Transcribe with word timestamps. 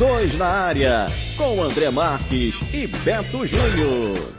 Dois 0.00 0.34
na 0.34 0.46
área, 0.46 1.08
com 1.36 1.62
André 1.62 1.90
Marques 1.90 2.58
e 2.72 2.86
Beto 2.86 3.46
Júnior. 3.46 4.32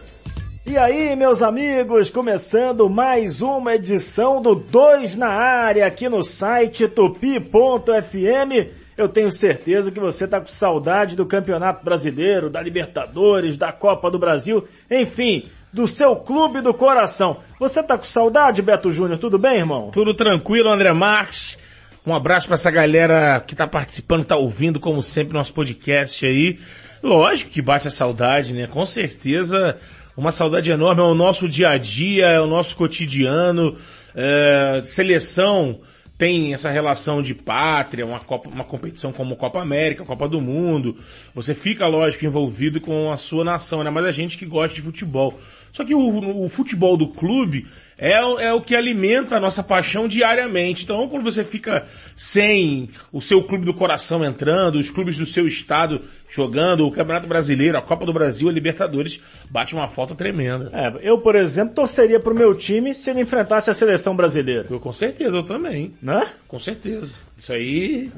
E 0.65 0.75
aí, 0.75 1.15
meus 1.15 1.43
amigos, 1.43 2.09
começando 2.09 2.89
mais 2.89 3.43
uma 3.43 3.75
edição 3.75 4.41
do 4.41 4.55
Dois 4.55 5.15
na 5.15 5.29
área 5.29 5.85
aqui 5.85 6.09
no 6.09 6.23
site 6.23 6.87
tupi.fm. 6.87 8.71
Eu 8.97 9.07
tenho 9.07 9.31
certeza 9.31 9.91
que 9.91 9.99
você 9.99 10.25
está 10.25 10.39
com 10.39 10.47
saudade 10.47 11.15
do 11.15 11.27
Campeonato 11.27 11.85
Brasileiro, 11.85 12.49
da 12.49 12.59
Libertadores, 12.59 13.55
da 13.55 13.71
Copa 13.71 14.09
do 14.09 14.17
Brasil, 14.17 14.67
enfim, 14.89 15.47
do 15.71 15.87
seu 15.87 16.15
clube 16.15 16.61
do 16.61 16.73
coração. 16.73 17.37
Você 17.59 17.83
tá 17.83 17.99
com 17.99 18.03
saudade, 18.03 18.63
Beto 18.63 18.91
Júnior? 18.91 19.19
Tudo 19.19 19.37
bem, 19.37 19.59
irmão? 19.59 19.91
Tudo 19.91 20.15
tranquilo, 20.15 20.71
André 20.71 20.91
Marques. 20.91 21.60
Um 22.05 22.15
abraço 22.15 22.47
para 22.47 22.55
essa 22.55 22.71
galera 22.71 23.39
que 23.45 23.55
tá 23.55 23.67
participando, 23.67 24.25
tá 24.25 24.35
ouvindo, 24.35 24.79
como 24.79 25.03
sempre, 25.03 25.33
nosso 25.33 25.53
podcast 25.53 26.25
aí. 26.25 26.57
Lógico 27.03 27.51
que 27.51 27.61
bate 27.61 27.87
a 27.87 27.91
saudade, 27.91 28.53
né? 28.53 28.65
Com 28.65 28.85
certeza, 28.87 29.77
uma 30.17 30.31
saudade 30.31 30.71
enorme. 30.71 31.01
É 31.01 31.05
o 31.05 31.13
nosso 31.13 31.47
dia 31.47 31.69
a 31.69 31.77
dia, 31.77 32.27
é 32.27 32.41
o 32.41 32.47
nosso 32.47 32.75
cotidiano. 32.75 33.77
É, 34.15 34.81
seleção 34.83 35.79
tem 36.17 36.53
essa 36.53 36.69
relação 36.69 37.21
de 37.21 37.33
pátria, 37.33 38.05
uma, 38.05 38.19
Copa, 38.19 38.49
uma 38.49 38.63
competição 38.63 39.11
como 39.11 39.35
Copa 39.35 39.59
América, 39.59 40.05
Copa 40.05 40.27
do 40.27 40.39
Mundo. 40.39 40.95
Você 41.33 41.55
fica, 41.55 41.87
lógico, 41.87 42.25
envolvido 42.25 42.79
com 42.79 43.11
a 43.11 43.17
sua 43.17 43.43
nação, 43.43 43.83
né? 43.83 43.89
Mas 43.89 44.05
a 44.05 44.11
gente 44.11 44.37
que 44.37 44.45
gosta 44.45 44.75
de 44.75 44.81
futebol. 44.81 45.39
Só 45.71 45.85
que 45.85 45.95
o, 45.95 46.45
o 46.45 46.49
futebol 46.49 46.97
do 46.97 47.07
clube 47.07 47.65
é, 48.01 48.13
é, 48.13 48.51
o 48.51 48.59
que 48.59 48.75
alimenta 48.75 49.37
a 49.37 49.39
nossa 49.39 49.61
paixão 49.61 50.07
diariamente. 50.07 50.83
Então, 50.83 51.07
quando 51.07 51.23
você 51.23 51.43
fica 51.43 51.85
sem 52.15 52.89
o 53.11 53.21
seu 53.21 53.43
clube 53.43 53.63
do 53.63 53.75
coração 53.75 54.25
entrando, 54.25 54.79
os 54.79 54.89
clubes 54.89 55.17
do 55.17 55.25
seu 55.25 55.45
estado 55.45 56.01
jogando, 56.27 56.87
o 56.87 56.91
Campeonato 56.91 57.27
Brasileiro, 57.27 57.77
a 57.77 57.81
Copa 57.81 58.03
do 58.03 58.11
Brasil, 58.11 58.49
a 58.49 58.51
Libertadores, 58.51 59.21
bate 59.51 59.75
uma 59.75 59.87
falta 59.87 60.15
tremenda. 60.15 60.71
É, 60.73 61.07
eu, 61.07 61.19
por 61.19 61.35
exemplo, 61.35 61.75
torceria 61.75 62.19
pro 62.19 62.33
meu 62.33 62.55
time 62.55 62.95
se 62.95 63.11
ele 63.11 63.21
enfrentasse 63.21 63.69
a 63.69 63.73
seleção 63.73 64.15
brasileira. 64.15 64.65
Eu, 64.67 64.79
com 64.79 64.91
certeza, 64.91 65.37
eu 65.37 65.43
também. 65.43 65.93
Né? 66.01 66.27
Com 66.47 66.57
certeza. 66.57 67.19
Isso 67.37 67.53
aí 67.53 68.11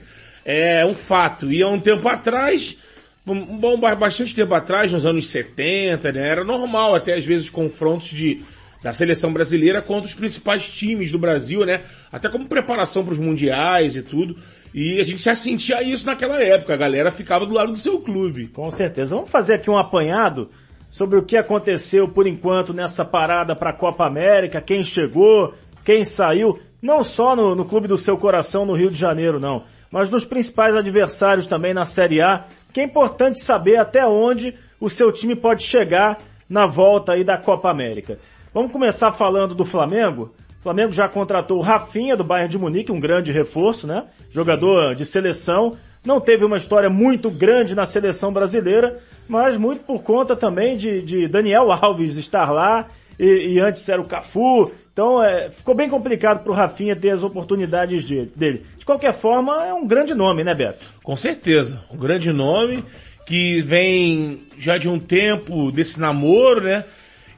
é 0.45 0.85
um 0.85 0.95
fato. 0.95 1.51
E 1.51 1.61
há 1.61 1.67
um 1.67 1.79
tempo 1.79 2.07
atrás, 2.07 2.77
bom, 3.25 3.79
bastante 3.79 4.35
tempo 4.35 4.53
atrás, 4.53 4.91
nos 4.91 5.05
anos 5.05 5.27
70, 5.27 6.11
né, 6.11 6.27
era 6.27 6.43
normal 6.43 6.95
até 6.95 7.15
às 7.15 7.25
vezes 7.25 7.49
confrontos 7.49 8.09
de 8.09 8.43
da 8.83 8.91
seleção 8.91 9.31
brasileira 9.31 9.81
contra 9.81 10.05
os 10.05 10.13
principais 10.13 10.67
times 10.67 11.09
do 11.09 11.17
Brasil, 11.17 11.65
né? 11.65 11.83
Até 12.11 12.27
como 12.27 12.49
preparação 12.49 13.01
para 13.01 13.13
os 13.13 13.17
mundiais 13.17 13.95
e 13.95 14.01
tudo. 14.01 14.35
E 14.73 14.99
a 14.99 15.03
gente 15.03 15.23
já 15.23 15.33
sentia 15.33 15.81
isso 15.81 16.05
naquela 16.05 16.43
época, 16.43 16.73
a 16.73 16.77
galera 16.77 17.09
ficava 17.09 17.45
do 17.45 17.53
lado 17.53 17.71
do 17.71 17.77
seu 17.77 18.01
clube. 18.01 18.47
Com 18.47 18.69
certeza. 18.69 19.15
Vamos 19.15 19.31
fazer 19.31 19.53
aqui 19.53 19.69
um 19.69 19.77
apanhado 19.77 20.49
sobre 20.91 21.17
o 21.17 21.23
que 21.23 21.37
aconteceu 21.37 22.09
por 22.09 22.27
enquanto 22.27 22.73
nessa 22.73 23.05
parada 23.05 23.55
para 23.55 23.69
a 23.69 23.75
Copa 23.75 24.05
América, 24.05 24.59
quem 24.59 24.83
chegou, 24.83 25.53
quem 25.85 26.03
saiu, 26.03 26.59
não 26.81 27.03
só 27.03 27.35
no, 27.35 27.55
no 27.55 27.65
clube 27.65 27.87
do 27.87 27.97
seu 27.97 28.17
coração 28.17 28.65
no 28.65 28.73
Rio 28.73 28.91
de 28.91 28.99
Janeiro, 28.99 29.39
não, 29.39 29.63
mas 29.89 30.09
nos 30.09 30.25
principais 30.25 30.75
adversários 30.75 31.47
também 31.47 31.73
na 31.73 31.85
Série 31.85 32.21
A, 32.21 32.45
que 32.73 32.81
é 32.81 32.83
importante 32.83 33.39
saber 33.39 33.77
até 33.77 34.05
onde 34.05 34.55
o 34.79 34.89
seu 34.89 35.11
time 35.11 35.35
pode 35.35 35.63
chegar 35.63 36.19
na 36.49 36.67
volta 36.67 37.13
aí 37.13 37.23
da 37.23 37.37
Copa 37.37 37.69
América. 37.69 38.17
Vamos 38.53 38.71
começar 38.71 39.11
falando 39.11 39.55
do 39.55 39.63
Flamengo. 39.63 40.33
O 40.59 40.63
Flamengo 40.63 40.91
já 40.91 41.07
contratou 41.07 41.57
o 41.57 41.61
Rafinha 41.61 42.15
do 42.15 42.23
Bayern 42.23 42.49
de 42.49 42.57
Munique, 42.57 42.91
um 42.91 42.99
grande 42.99 43.31
reforço, 43.31 43.85
né? 43.85 44.05
Jogador 44.29 44.95
de 44.95 45.05
seleção. 45.05 45.75
Não 46.05 46.19
teve 46.19 46.43
uma 46.43 46.57
história 46.57 46.89
muito 46.89 47.29
grande 47.29 47.75
na 47.75 47.85
seleção 47.85 48.31
brasileira, 48.31 48.99
mas 49.27 49.55
muito 49.55 49.83
por 49.83 50.03
conta 50.03 50.35
também 50.35 50.75
de, 50.75 51.01
de 51.01 51.27
Daniel 51.27 51.71
Alves 51.71 52.15
estar 52.15 52.51
lá 52.51 52.87
e, 53.19 53.55
e, 53.55 53.59
antes 53.59 53.87
era 53.87 54.01
o 54.01 54.07
Cafu. 54.07 54.71
Então 54.93 55.23
é, 55.23 55.49
ficou 55.49 55.73
bem 55.73 55.89
complicado 55.89 56.43
para 56.43 56.51
o 56.51 56.55
Rafinha 56.55 56.95
ter 56.95 57.09
as 57.09 57.23
oportunidades 57.23 58.03
de, 58.03 58.27
dele. 58.35 58.63
De 58.77 58.85
qualquer 58.85 59.13
forma, 59.13 59.65
é 59.65 59.73
um 59.73 59.87
grande 59.87 60.13
nome, 60.13 60.43
né, 60.43 60.53
Beto? 60.53 60.85
Com 61.03 61.17
certeza, 61.17 61.83
um 61.91 61.97
grande 61.97 62.31
nome 62.31 62.85
que 63.25 63.61
vem 63.61 64.41
já 64.57 64.77
de 64.77 64.87
um 64.87 64.99
tempo 64.99 65.71
desse 65.71 65.99
namoro, 65.99 66.61
né? 66.61 66.85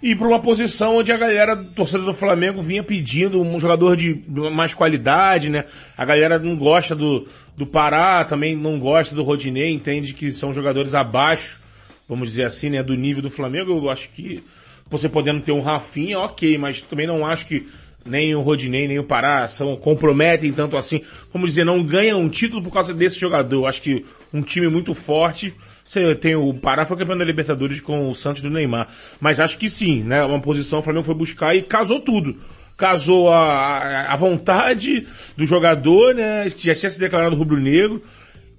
E 0.02 0.13
para 0.16 0.28
uma 0.28 0.41
posição 0.41 0.97
onde 0.97 1.12
a 1.12 1.18
galera, 1.18 1.56
torcida 1.56 2.03
do 2.03 2.13
Flamengo, 2.13 2.62
vinha 2.62 2.84
pedindo 2.84 3.41
um 3.41 3.59
jogador 3.59 3.96
de 3.96 4.22
mais 4.52 4.74
qualidade, 4.74 5.50
né? 5.50 5.63
A 5.97 6.03
galera 6.03 6.38
não 6.38 6.58
gosta 6.58 6.94
do, 6.94 7.25
do 7.56 7.66
Pará, 7.66 8.25
também 8.25 8.56
não 8.56 8.78
gosta 8.78 9.16
do 9.16 9.24
Rodinei, 9.24 9.72
entende 9.72 10.13
que 10.13 10.34
são 10.34 10.53
jogadores 10.53 10.94
abaixo, 10.94 11.59
vamos 12.08 12.29
dizer 12.29 12.44
assim, 12.44 12.69
né? 12.69 12.84
Do 12.84 12.94
nível 12.94 13.24
do 13.24 13.29
Flamengo. 13.29 13.72
Eu 13.72 13.90
acho 13.90 14.09
que 14.09 14.44
você 14.88 15.09
podendo 15.09 15.41
ter 15.41 15.51
um 15.51 15.62
Rafinha, 15.62 16.19
ok, 16.19 16.57
mas 16.57 16.81
também 16.81 17.07
não 17.07 17.25
acho 17.25 17.47
que 17.47 17.68
nem 18.06 18.35
o 18.35 18.41
Rodinei, 18.41 18.88
nem 18.88 19.00
o 19.00 19.03
Pará 19.03 19.47
são, 19.47 19.75
comprometem 19.75 20.51
tanto 20.53 20.78
assim. 20.78 21.01
Vamos 21.34 21.50
dizer, 21.50 21.66
não 21.66 21.84
ganham 21.84 22.22
um 22.22 22.29
título 22.29 22.62
por 22.62 22.72
causa 22.72 22.94
desse 22.94 23.19
jogador. 23.19 23.66
Acho 23.66 23.81
que 23.81 24.06
um 24.31 24.41
time 24.41 24.68
muito 24.68 24.94
forte 24.94 25.53
você 25.85 26.16
tem 26.16 26.35
o 26.35 26.51
Pará 26.51 26.84
foi 26.84 26.97
campeão 26.97 27.16
da 27.16 27.23
Libertadores 27.23 27.79
com 27.79 28.09
o 28.09 28.16
Santos 28.16 28.41
do 28.41 28.50
Neymar. 28.50 28.90
Mas 29.22 29.40
acho 29.40 29.57
que 29.59 29.69
sim, 29.69 30.03
né? 30.03 30.23
Uma 30.23 30.41
posição 30.41 30.79
o 30.79 30.81
Flamengo 30.81 31.06
foi 31.06 31.13
buscar 31.13 31.56
e 31.56 31.62
casou 31.62 32.00
tudo. 32.00 32.35
Casou 32.75 33.29
a, 33.29 34.12
a 34.12 34.16
vontade 34.16 35.07
do 35.38 35.46
jogador, 35.46 36.16
né? 36.16 36.50
Que 36.50 36.66
já 36.66 36.73
tinha 36.73 36.90
se 36.90 37.00
declarado 37.00 37.35
rubro-negro. 37.35 38.02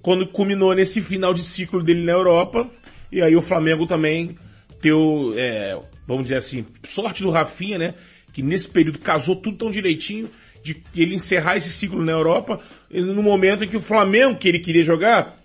Quando 0.01 0.25
culminou 0.25 0.73
nesse 0.73 1.01
final 1.01 1.33
de 1.33 1.41
ciclo 1.41 1.83
dele 1.83 2.01
na 2.01 2.13
Europa. 2.13 2.65
E 3.11 3.21
aí 3.21 3.35
o 3.35 3.41
Flamengo 3.41 3.85
também 3.85 4.35
teu, 4.81 5.33
é, 5.35 5.77
vamos 6.07 6.23
dizer 6.23 6.37
assim, 6.37 6.65
sorte 6.83 7.21
do 7.21 7.29
Rafinha, 7.29 7.77
né? 7.77 7.93
Que 8.33 8.41
nesse 8.41 8.67
período 8.67 8.99
casou 8.99 9.35
tudo 9.35 9.57
tão 9.57 9.71
direitinho 9.71 10.29
de 10.63 10.81
ele 10.95 11.15
encerrar 11.15 11.57
esse 11.57 11.69
ciclo 11.69 12.03
na 12.03 12.11
Europa 12.11 12.59
no 12.91 13.21
momento 13.21 13.63
em 13.63 13.67
que 13.67 13.77
o 13.77 13.81
Flamengo 13.81 14.37
que 14.37 14.47
ele 14.47 14.59
queria 14.59 14.83
jogar 14.83 15.37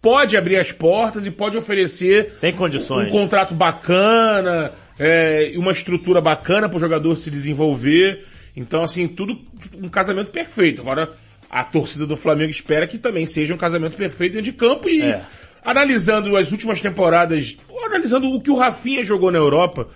pode 0.00 0.36
abrir 0.36 0.56
as 0.58 0.72
portas 0.72 1.26
e 1.26 1.30
pode 1.30 1.56
oferecer 1.56 2.34
Tem 2.40 2.52
condições. 2.52 3.08
um 3.08 3.10
contrato 3.10 3.54
bacana, 3.54 4.72
é, 4.98 5.52
uma 5.56 5.70
estrutura 5.70 6.20
bacana 6.20 6.68
para 6.68 6.76
o 6.76 6.80
jogador 6.80 7.16
se 7.16 7.30
desenvolver. 7.30 8.24
Então, 8.56 8.82
assim, 8.82 9.06
tudo 9.06 9.38
um 9.74 9.88
casamento 9.88 10.30
perfeito. 10.30 10.80
Agora, 10.80 11.12
a 11.48 11.62
torcida 11.62 12.06
do 12.06 12.16
Flamengo 12.16 12.50
espera 12.50 12.86
que 12.86 12.98
também 12.98 13.26
seja 13.26 13.54
um 13.54 13.58
casamento 13.58 13.96
perfeito 13.96 14.32
dentro 14.32 14.50
de 14.50 14.56
campo 14.56 14.88
e 14.88 15.02
é. 15.02 15.22
Analisando 15.64 16.36
as 16.36 16.50
últimas 16.52 16.80
temporadas, 16.80 17.56
analisando 17.84 18.28
o 18.28 18.40
que 18.40 18.50
o 18.50 18.56
Rafinha 18.56 19.04
jogou 19.04 19.30
na 19.30 19.38
Europa 19.38 19.88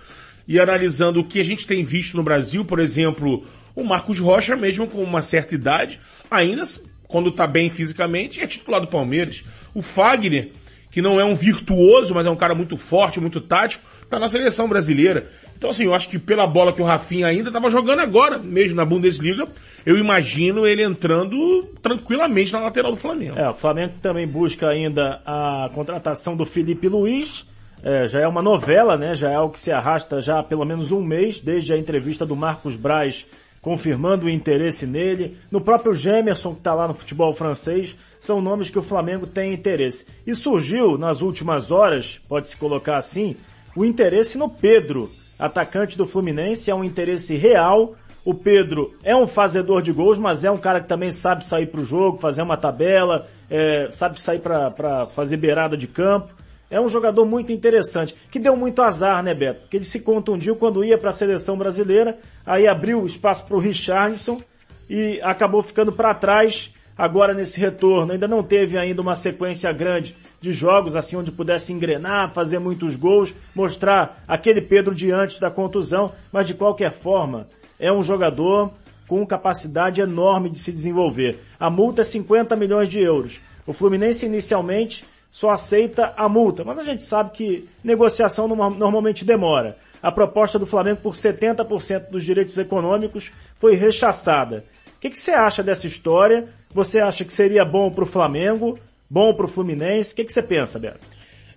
e 0.47 0.59
analisando 0.59 1.19
o 1.19 1.23
que 1.23 1.39
a 1.39 1.43
gente 1.43 1.67
tem 1.67 1.83
visto 1.83 2.15
no 2.15 2.23
Brasil, 2.23 2.63
por 2.63 2.79
exemplo, 2.79 3.45
o 3.75 3.83
Marcos 3.83 4.19
Rocha, 4.19 4.55
mesmo 4.55 4.87
com 4.87 5.03
uma 5.03 5.21
certa 5.21 5.53
idade, 5.53 5.99
ainda 6.31 6.63
quando 7.03 7.31
tá 7.31 7.45
bem 7.45 7.69
fisicamente, 7.69 8.41
é 8.41 8.47
titular 8.47 8.81
do 8.81 8.87
Palmeiras. 8.87 9.43
O 9.73 9.81
Fagner, 9.81 10.51
que 10.97 11.01
não 11.03 11.19
é 11.19 11.23
um 11.23 11.35
virtuoso, 11.35 12.15
mas 12.15 12.25
é 12.25 12.29
um 12.31 12.35
cara 12.35 12.55
muito 12.55 12.75
forte, 12.75 13.19
muito 13.19 13.39
tático, 13.39 13.83
tá 14.09 14.17
na 14.17 14.27
seleção 14.27 14.67
brasileira. 14.67 15.27
Então 15.55 15.69
assim, 15.69 15.83
eu 15.83 15.93
acho 15.93 16.09
que 16.09 16.17
pela 16.17 16.47
bola 16.47 16.73
que 16.73 16.81
o 16.81 16.85
Rafinha 16.85 17.27
ainda 17.27 17.49
estava 17.49 17.69
jogando 17.69 17.99
agora, 17.99 18.39
mesmo 18.39 18.75
na 18.75 18.83
Bundesliga, 18.83 19.45
eu 19.85 19.95
imagino 19.95 20.65
ele 20.65 20.81
entrando 20.81 21.61
tranquilamente 21.83 22.51
na 22.51 22.61
lateral 22.61 22.89
do 22.89 22.97
Flamengo. 22.97 23.37
É, 23.37 23.47
o 23.47 23.53
Flamengo 23.53 23.93
também 24.01 24.27
busca 24.27 24.69
ainda 24.69 25.21
a 25.23 25.69
contratação 25.71 26.35
do 26.35 26.47
Felipe 26.47 26.87
Luiz, 26.87 27.45
é, 27.83 28.07
já 28.07 28.21
é 28.21 28.27
uma 28.27 28.41
novela, 28.41 28.97
né? 28.97 29.13
Já 29.13 29.29
é 29.29 29.35
algo 29.35 29.53
que 29.53 29.59
se 29.59 29.71
arrasta 29.71 30.19
já 30.19 30.39
há 30.39 30.43
pelo 30.43 30.65
menos 30.65 30.91
um 30.91 31.03
mês, 31.03 31.39
desde 31.39 31.73
a 31.73 31.77
entrevista 31.77 32.25
do 32.25 32.35
Marcos 32.35 32.75
Braz 32.75 33.27
confirmando 33.67 34.27
o 34.27 34.29
interesse 34.29 34.87
nele. 34.87 35.37
No 35.51 35.59
próprio 35.59 35.91
Gemerson, 35.91 36.53
que 36.53 36.59
está 36.59 36.73
lá 36.73 36.87
no 36.87 36.93
futebol 36.93 37.33
francês, 37.33 37.97
são 38.17 38.39
nomes 38.39 38.69
que 38.69 38.79
o 38.79 38.81
Flamengo 38.81 39.27
tem 39.27 39.53
interesse. 39.53 40.07
E 40.25 40.33
surgiu 40.33 40.97
nas 40.97 41.21
últimas 41.21 41.69
horas, 41.69 42.17
pode-se 42.29 42.55
colocar 42.55 42.95
assim, 42.95 43.35
o 43.75 43.83
interesse 43.83 44.37
no 44.37 44.49
Pedro, 44.49 45.11
atacante 45.37 45.97
do 45.97 46.07
Fluminense, 46.07 46.71
é 46.71 46.73
um 46.73 46.81
interesse 46.81 47.35
real. 47.35 47.93
O 48.23 48.33
Pedro 48.33 48.95
é 49.03 49.13
um 49.13 49.27
fazedor 49.27 49.81
de 49.81 49.91
gols, 49.91 50.17
mas 50.17 50.45
é 50.45 50.49
um 50.49 50.57
cara 50.57 50.79
que 50.79 50.87
também 50.87 51.11
sabe 51.11 51.45
sair 51.45 51.67
para 51.67 51.81
o 51.81 51.85
jogo, 51.85 52.19
fazer 52.19 52.43
uma 52.43 52.55
tabela, 52.55 53.27
é, 53.49 53.89
sabe 53.89 54.21
sair 54.21 54.39
para 54.39 55.07
fazer 55.07 55.35
beirada 55.35 55.75
de 55.75 55.87
campo. 55.87 56.33
É 56.69 56.81
um 56.81 56.89
jogador 56.89 57.25
muito 57.25 57.51
interessante, 57.53 58.13
que 58.29 58.39
deu 58.39 58.55
muito 58.55 58.81
azar, 58.81 59.23
né, 59.23 59.33
Beto? 59.33 59.61
Porque 59.61 59.77
ele 59.77 59.85
se 59.85 60.01
contundiu 60.01 60.55
quando 60.55 60.83
ia 60.83 60.97
para 60.97 61.11
a 61.11 61.13
seleção 61.13 61.57
brasileira, 61.57 62.17
aí 62.45 62.67
abriu 62.67 63.05
espaço 63.05 63.45
para 63.45 63.55
o 63.55 63.59
Richardson 63.59 64.41
e 64.89 65.19
acabou 65.23 65.61
ficando 65.61 65.93
para 65.93 66.13
trás 66.13 66.73
agora 66.97 67.33
nesse 67.33 67.59
retorno. 67.59 68.11
Ainda 68.11 68.27
não 68.27 68.43
teve 68.43 68.77
ainda 68.77 69.01
uma 69.01 69.15
sequência 69.15 69.71
grande 69.71 70.15
de 70.41 70.51
jogos 70.51 70.95
assim 70.95 71.15
onde 71.15 71.31
pudesse 71.31 71.71
engrenar, 71.71 72.31
fazer 72.31 72.59
muitos 72.59 72.95
gols, 72.95 73.33
mostrar 73.55 74.23
aquele 74.27 74.61
Pedro 74.61 74.93
diante 74.93 75.39
da 75.39 75.49
contusão, 75.49 76.11
mas 76.33 76.45
de 76.45 76.53
qualquer 76.53 76.91
forma, 76.91 77.47
é 77.79 77.91
um 77.91 78.03
jogador 78.03 78.71
com 79.07 79.25
capacidade 79.25 80.01
enorme 80.01 80.49
de 80.49 80.59
se 80.59 80.71
desenvolver. 80.71 81.39
A 81.57 81.69
multa 81.69 82.01
é 82.01 82.03
50 82.03 82.55
milhões 82.55 82.89
de 82.89 82.99
euros. 82.99 83.39
O 83.65 83.71
Fluminense 83.71 84.25
inicialmente 84.25 85.05
só 85.29 85.51
aceita 85.51 86.13
a 86.15 86.27
multa. 86.27 86.63
Mas 86.63 86.79
a 86.79 86.83
gente 86.83 87.03
sabe 87.03 87.31
que 87.31 87.67
negociação 87.83 88.47
normalmente 88.47 89.25
demora. 89.25 89.77
A 90.01 90.11
proposta 90.11 90.59
do 90.59 90.65
Flamengo 90.65 90.99
por 91.01 91.13
70% 91.13 92.09
dos 92.09 92.23
direitos 92.23 92.57
econômicos 92.57 93.31
foi 93.55 93.75
rechaçada. 93.75 94.63
O 94.95 94.99
que, 94.99 95.09
que 95.09 95.17
você 95.17 95.31
acha 95.31 95.61
dessa 95.61 95.87
história? 95.87 96.47
Você 96.73 96.99
acha 96.99 97.23
que 97.23 97.33
seria 97.33 97.63
bom 97.63 97.91
para 97.91 98.03
o 98.03 98.07
Flamengo, 98.07 98.79
bom 99.09 99.33
para 99.33 99.45
o 99.45 99.49
Fluminense? 99.49 100.13
O 100.13 100.15
que, 100.15 100.23
que 100.23 100.33
você 100.33 100.41
pensa, 100.41 100.79
Beto? 100.79 100.99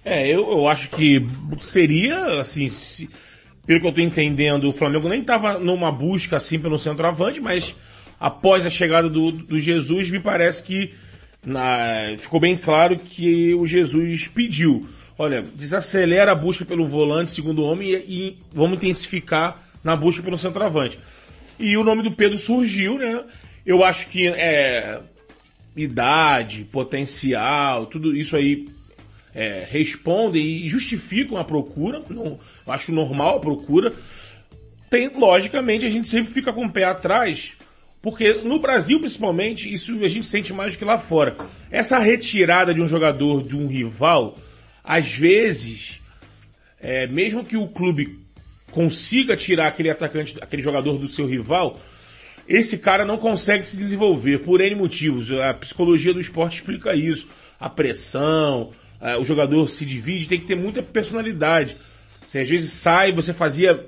É, 0.04 0.26
eu, 0.26 0.50
eu 0.50 0.68
acho 0.68 0.88
que 0.90 1.26
seria, 1.58 2.40
assim, 2.40 2.68
se, 2.68 3.08
pelo 3.66 3.80
que 3.80 3.86
eu 3.86 3.90
estou 3.90 4.04
entendendo, 4.04 4.68
o 4.68 4.72
Flamengo 4.72 5.08
nem 5.08 5.20
estava 5.20 5.58
numa 5.58 5.92
busca 5.92 6.36
assim 6.36 6.58
pelo 6.58 6.78
centroavante, 6.78 7.40
mas 7.40 7.74
após 8.18 8.64
a 8.66 8.70
chegada 8.70 9.08
do, 9.08 9.30
do 9.30 9.58
Jesus, 9.60 10.10
me 10.10 10.20
parece 10.20 10.62
que 10.62 10.94
na, 11.44 12.16
ficou 12.18 12.40
bem 12.40 12.56
claro 12.56 12.96
que 12.96 13.54
o 13.54 13.66
Jesus 13.66 14.28
pediu. 14.28 14.88
Olha, 15.18 15.42
desacelera 15.42 16.32
a 16.32 16.34
busca 16.34 16.64
pelo 16.64 16.88
volante, 16.88 17.30
segundo 17.30 17.62
homem, 17.62 17.90
e, 17.90 17.94
e 17.94 18.38
vamos 18.52 18.76
intensificar 18.76 19.62
na 19.82 19.96
busca 19.96 20.22
pelo 20.22 20.38
centroavante. 20.38 20.98
E 21.58 21.76
o 21.76 21.84
nome 21.84 22.02
do 22.02 22.12
Pedro 22.12 22.38
surgiu, 22.38 22.98
né? 22.98 23.22
Eu 23.66 23.84
acho 23.84 24.08
que 24.08 24.26
é, 24.26 25.00
idade, 25.76 26.64
potencial, 26.64 27.86
tudo 27.86 28.16
isso 28.16 28.34
aí 28.34 28.68
é, 29.34 29.66
respondem 29.70 30.42
e 30.42 30.68
justificam 30.68 31.36
a 31.36 31.44
procura. 31.44 32.02
Não, 32.08 32.38
acho 32.66 32.92
normal 32.92 33.36
a 33.36 33.40
procura. 33.40 33.92
Tem, 34.88 35.08
logicamente, 35.08 35.86
a 35.86 35.90
gente 35.90 36.08
sempre 36.08 36.32
fica 36.32 36.52
com 36.52 36.64
o 36.64 36.72
pé 36.72 36.84
atrás 36.84 37.52
porque 38.02 38.34
no 38.34 38.58
Brasil, 38.58 38.98
principalmente, 38.98 39.72
isso 39.72 40.02
a 40.02 40.08
gente 40.08 40.24
sente 40.26 40.52
mais 40.52 40.74
do 40.74 40.78
que 40.78 40.84
lá 40.84 40.98
fora. 40.98 41.36
Essa 41.70 41.98
retirada 41.98 42.72
de 42.72 42.80
um 42.80 42.88
jogador 42.88 43.42
de 43.42 43.54
um 43.54 43.66
rival, 43.66 44.38
às 44.82 45.10
vezes, 45.10 46.00
é, 46.80 47.06
mesmo 47.06 47.44
que 47.44 47.56
o 47.56 47.68
clube 47.68 48.18
consiga 48.70 49.36
tirar 49.36 49.68
aquele 49.68 49.90
atacante, 49.90 50.36
aquele 50.40 50.62
jogador 50.62 50.96
do 50.96 51.08
seu 51.08 51.26
rival, 51.26 51.78
esse 52.48 52.78
cara 52.78 53.04
não 53.04 53.18
consegue 53.18 53.68
se 53.68 53.76
desenvolver 53.76 54.38
por 54.38 54.60
N 54.60 54.74
motivos. 54.76 55.30
A 55.32 55.52
psicologia 55.52 56.14
do 56.14 56.20
esporte 56.20 56.58
explica 56.58 56.94
isso. 56.94 57.28
A 57.58 57.68
pressão, 57.68 58.72
é, 58.98 59.16
o 59.18 59.24
jogador 59.24 59.68
se 59.68 59.84
divide, 59.84 60.26
tem 60.26 60.40
que 60.40 60.46
ter 60.46 60.56
muita 60.56 60.82
personalidade. 60.82 61.76
Você 62.26 62.38
às 62.38 62.48
vezes 62.48 62.72
sai, 62.72 63.12
você 63.12 63.34
fazia, 63.34 63.86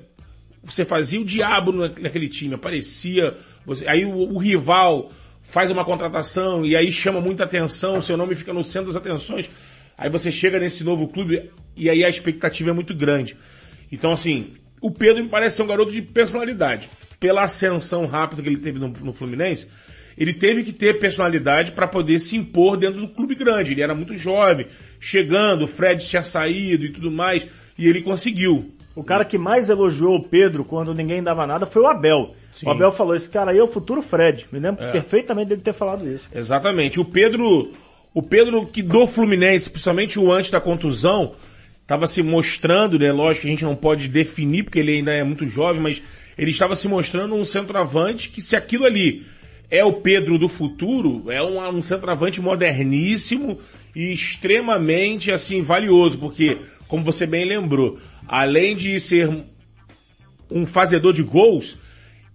você 0.63 0.85
fazia 0.85 1.19
o 1.19 1.25
diabo 1.25 1.71
naquele 1.71 2.29
time, 2.29 2.53
aparecia 2.53 3.33
você, 3.65 3.87
aí 3.87 4.05
o, 4.05 4.33
o, 4.33 4.37
rival 4.37 5.09
faz 5.41 5.71
uma 5.71 5.85
contratação 5.85 6.65
e 6.65 6.75
aí 6.75 6.91
chama 6.91 7.21
muita 7.21 7.43
atenção, 7.43 8.01
seu 8.01 8.17
nome 8.17 8.35
fica 8.35 8.53
no 8.53 8.63
centro 8.63 8.87
das 8.87 8.95
atenções. 8.95 9.49
Aí 9.97 10.09
você 10.09 10.31
chega 10.31 10.59
nesse 10.59 10.83
novo 10.83 11.07
clube 11.07 11.49
e 11.75 11.89
aí 11.89 12.03
a 12.03 12.09
expectativa 12.09 12.71
é 12.71 12.73
muito 12.73 12.93
grande. 12.95 13.37
Então 13.91 14.11
assim, 14.11 14.53
o 14.81 14.91
Pedro 14.91 15.23
me 15.23 15.29
parece 15.29 15.57
ser 15.57 15.63
um 15.63 15.67
garoto 15.67 15.91
de 15.91 16.01
personalidade. 16.01 16.89
Pela 17.19 17.43
ascensão 17.43 18.05
rápida 18.05 18.41
que 18.41 18.49
ele 18.49 18.57
teve 18.57 18.79
no, 18.79 18.89
no 18.89 19.13
Fluminense, 19.13 19.67
ele 20.17 20.33
teve 20.33 20.63
que 20.63 20.73
ter 20.73 20.99
personalidade 20.99 21.71
para 21.71 21.87
poder 21.87 22.19
se 22.19 22.35
impor 22.35 22.77
dentro 22.77 23.01
do 23.01 23.07
clube 23.07 23.35
grande. 23.35 23.71
Ele 23.71 23.81
era 23.81 23.95
muito 23.95 24.17
jovem, 24.17 24.67
chegando, 24.99 25.63
o 25.63 25.67
Fred 25.67 26.05
tinha 26.05 26.23
saído 26.23 26.85
e 26.85 26.91
tudo 26.91 27.11
mais, 27.11 27.47
e 27.77 27.87
ele 27.87 28.01
conseguiu. 28.01 28.71
O 28.95 29.03
cara 29.03 29.25
que 29.25 29.37
mais 29.37 29.69
elogiou 29.69 30.17
o 30.17 30.23
Pedro 30.23 30.63
quando 30.63 30.93
ninguém 30.93 31.23
dava 31.23 31.47
nada 31.47 31.65
foi 31.65 31.81
o 31.81 31.87
Abel. 31.87 32.35
Sim. 32.53 32.67
O 32.67 32.69
Abel 32.69 32.91
falou, 32.91 33.15
esse 33.15 33.27
cara 33.27 33.49
aí 33.49 33.57
é 33.57 33.63
o 33.63 33.67
futuro 33.67 34.03
Fred. 34.03 34.45
Me 34.51 34.59
lembro 34.59 34.83
é. 34.83 34.91
perfeitamente 34.91 35.49
dele 35.49 35.61
ter 35.61 35.73
falado 35.73 36.07
isso. 36.07 36.29
Exatamente. 36.31 36.99
O 36.99 37.05
Pedro, 37.05 37.71
o 38.13 38.21
Pedro 38.21 38.67
que 38.67 38.83
do 38.83 39.07
Fluminense, 39.07 39.71
principalmente 39.71 40.19
o 40.19 40.31
antes 40.31 40.51
da 40.51 40.61
contusão, 40.61 41.33
estava 41.81 42.05
se 42.05 42.21
mostrando, 42.21 42.99
né? 42.99 43.11
Lógico 43.11 43.41
que 43.41 43.47
a 43.47 43.51
gente 43.51 43.65
não 43.65 43.75
pode 43.75 44.07
definir 44.07 44.65
porque 44.65 44.77
ele 44.77 44.97
ainda 44.97 45.11
é 45.11 45.23
muito 45.23 45.49
jovem, 45.49 45.81
mas 45.81 46.03
ele 46.37 46.51
estava 46.51 46.75
se 46.75 46.87
mostrando 46.87 47.33
um 47.33 47.43
centroavante 47.43 48.29
que 48.29 48.39
se 48.39 48.55
aquilo 48.55 48.85
ali 48.85 49.25
é 49.71 49.83
o 49.83 49.93
Pedro 49.93 50.37
do 50.37 50.47
futuro, 50.47 51.31
é 51.31 51.41
um, 51.41 51.59
um 51.75 51.81
centroavante 51.81 52.39
moderníssimo 52.39 53.59
e 53.95 54.13
extremamente 54.13 55.31
assim 55.31 55.59
valioso, 55.59 56.19
porque 56.19 56.59
como 56.87 57.03
você 57.03 57.25
bem 57.25 57.45
lembrou, 57.45 57.97
além 58.27 58.75
de 58.75 58.99
ser 58.99 59.27
um 60.51 60.67
fazedor 60.67 61.13
de 61.13 61.23
gols, 61.23 61.81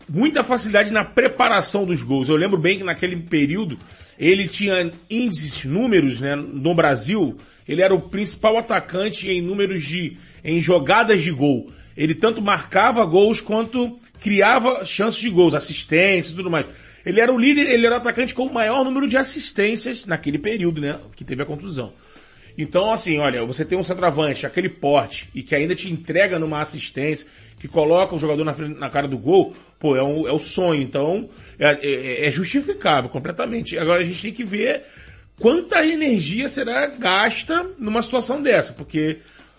muita 0.09 0.43
facilidade 0.43 0.91
na 0.91 1.05
preparação 1.05 1.85
dos 1.85 2.03
gols. 2.03 2.29
Eu 2.29 2.37
lembro 2.37 2.59
bem 2.59 2.79
que 2.79 2.85
naquele 2.85 3.17
período 3.17 3.79
ele 4.19 4.49
tinha 4.49 4.91
índices, 5.09 5.65
números, 5.65 6.21
né, 6.21 6.35
no 6.35 6.75
Brasil, 6.75 7.37
ele 7.67 7.83
era 7.83 7.95
o 7.95 8.01
principal 8.01 8.57
atacante 8.57 9.29
em 9.31 9.41
números 9.41 9.83
de, 9.85 10.17
em 10.43 10.61
jogadas 10.61 11.23
de 11.23 11.31
gol. 11.31 11.71
Ele 11.97 12.15
tanto 12.15 12.41
marcava 12.41 13.05
gols 13.05 13.41
quanto 13.41 13.99
criava 14.21 14.85
chances 14.85 15.21
de 15.21 15.31
gols, 15.31 15.55
assistências 15.55 16.33
e 16.33 16.37
tudo 16.37 16.51
mais. 16.51 16.67
Ele 17.05 17.21
era 17.21 17.33
o 17.33 17.39
líder, 17.39 17.71
ele 17.71 17.87
era 17.87 17.95
o 17.95 17.99
atacante 17.99 18.35
com 18.35 18.47
o 18.47 18.53
maior 18.53 18.85
número 18.85 19.07
de 19.07 19.17
assistências 19.17 20.05
naquele 20.05 20.39
período, 20.39 20.81
né, 20.81 20.99
que 21.15 21.25
teve 21.25 21.43
a 21.43 21.47
contusão. 21.47 21.93
Então, 22.59 22.93
assim, 22.93 23.21
olha, 23.21 23.45
você 23.45 23.65
tem 23.65 23.79
um 23.79 23.85
centroavante, 23.85 24.45
aquele 24.45 24.69
porte, 24.69 25.31
e 25.33 25.45
que 25.45 25.55
ainda 25.55 25.77
te 25.77 25.89
entrega 25.89 26.41
numa 26.41 26.61
assistência, 26.61 27.25
que 27.61 27.69
coloca 27.69 28.17
o 28.17 28.19
jogador 28.19 28.45
na, 28.45 28.53
frente, 28.53 28.77
na 28.81 28.91
cara 28.91 29.07
do 29.07 29.17
gol, 29.17 29.55
pô, 29.79 29.95
é, 29.95 30.03
um, 30.03 30.27
é 30.27 30.33
o 30.33 30.41
sonho. 30.41 30.83
Então, 30.83 31.29
é, 31.57 31.79
é, 31.81 32.27
é 32.27 32.33
justificável 32.33 33.09
completamente. 33.09 33.79
Agora 33.79 34.01
a 34.01 34.05
gente 34.05 34.21
tem 34.21 34.33
que 34.33 34.43
ver 34.43 34.83
quanta 35.39 35.87
energia 35.87 36.49
será 36.49 36.87
gasta 36.87 37.65
numa 37.79 38.03
situação 38.03 38.43
dessa, 38.43 38.73
porque 38.73 39.19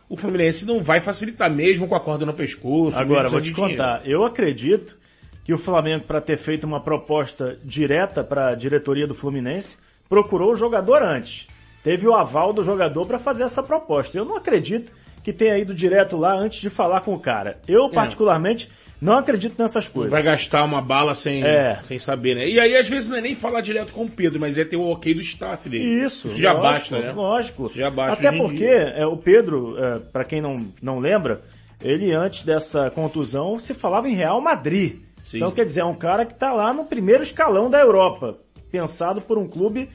o 0.10 0.18
Fluminense 0.18 0.66
não 0.66 0.84
vai 0.84 1.00
facilitar 1.00 1.50
mesmo 1.50 1.88
com 1.88 1.96
a 1.96 2.02
corda 2.02 2.26
no 2.26 2.34
pescoço. 2.34 3.00
Agora, 3.00 3.30
vou 3.30 3.40
te 3.40 3.54
contar, 3.54 4.02
eu 4.06 4.26
acredito 4.26 4.98
que 5.46 5.54
o 5.54 5.58
Flamengo, 5.58 6.04
para 6.04 6.20
ter 6.20 6.38
feito 6.38 6.68
uma 6.68 6.82
proposta 6.82 7.58
direta 7.64 8.26
para 8.26 8.50
a 8.50 8.56
diretoria 8.56 9.08
do 9.08 9.16
Fluminense, 9.16 9.78
procurou 10.10 10.52
o 10.52 10.56
jogador 10.56 11.02
antes 11.02 11.48
teve 11.90 12.08
o 12.08 12.14
aval 12.14 12.54
do 12.54 12.64
jogador 12.64 13.08
para 13.08 13.18
fazer 13.18 13.42
essa 13.42 13.64
proposta. 13.64 14.16
Eu 14.16 14.24
não 14.24 14.38
acredito 14.38 14.92
que 15.24 15.34
tenha 15.34 15.58
ido 15.58 15.74
direto 15.74 16.16
lá 16.16 16.36
antes 16.36 16.62
de 16.62 16.70
falar 16.70 17.02
com 17.02 17.16
o 17.16 17.20
cara. 17.20 17.58
Eu, 17.68 17.88
é. 17.88 17.90
particularmente, 17.90 18.70
não 19.02 19.18
acredito 19.18 19.60
nessas 19.60 19.88
coisas. 19.88 20.12
Vai 20.12 20.22
gastar 20.22 20.64
uma 20.64 20.84
bala 20.84 21.16
sem, 21.16 21.44
é. 21.44 21.80
sem 21.82 21.98
saber, 21.98 22.36
né? 22.36 22.48
E 22.48 22.60
aí, 22.60 22.78
às 22.78 22.88
vezes, 22.88 23.10
não 23.10 23.18
é 23.18 23.22
nem 23.22 23.34
falar 23.34 23.62
direto 23.62 23.92
com 23.92 24.04
o 24.04 24.08
Pedro, 24.08 24.40
mas 24.40 24.56
é 24.60 24.64
ter 24.64 24.76
o 24.76 24.84
ok 24.84 25.16
do 25.16 25.22
staff 25.22 25.68
dele. 25.68 25.84
Isso. 25.84 26.28
Isso 26.28 26.38
já 26.38 26.54
lógico, 26.54 26.92
basta, 26.92 27.00
né? 27.00 27.12
Lógico. 27.12 27.66
Isso 27.66 27.78
já 27.80 27.90
basta. 27.90 28.28
Até 28.28 28.38
porque 28.38 28.66
é, 28.66 29.08
o 29.08 29.18
Pedro, 29.18 29.76
é, 29.84 29.98
para 29.98 30.24
quem 30.24 30.40
não, 30.40 30.68
não 30.80 31.00
lembra, 31.00 31.42
ele 31.82 32.14
antes 32.14 32.44
dessa 32.44 32.92
contusão 32.92 33.58
se 33.58 33.74
falava 33.74 34.08
em 34.08 34.14
Real 34.14 34.40
Madrid. 34.40 34.98
Sim. 35.26 35.38
Então, 35.38 35.50
quer 35.50 35.66
dizer, 35.66 35.82
é 35.82 35.86
um 35.86 35.96
cara 35.96 36.24
que 36.24 36.34
está 36.34 36.54
lá 36.54 36.72
no 36.72 36.86
primeiro 36.86 37.24
escalão 37.24 37.68
da 37.68 37.80
Europa, 37.80 38.38
pensado 38.72 39.22
por 39.22 39.40
um 39.40 39.48
clube 39.48 39.90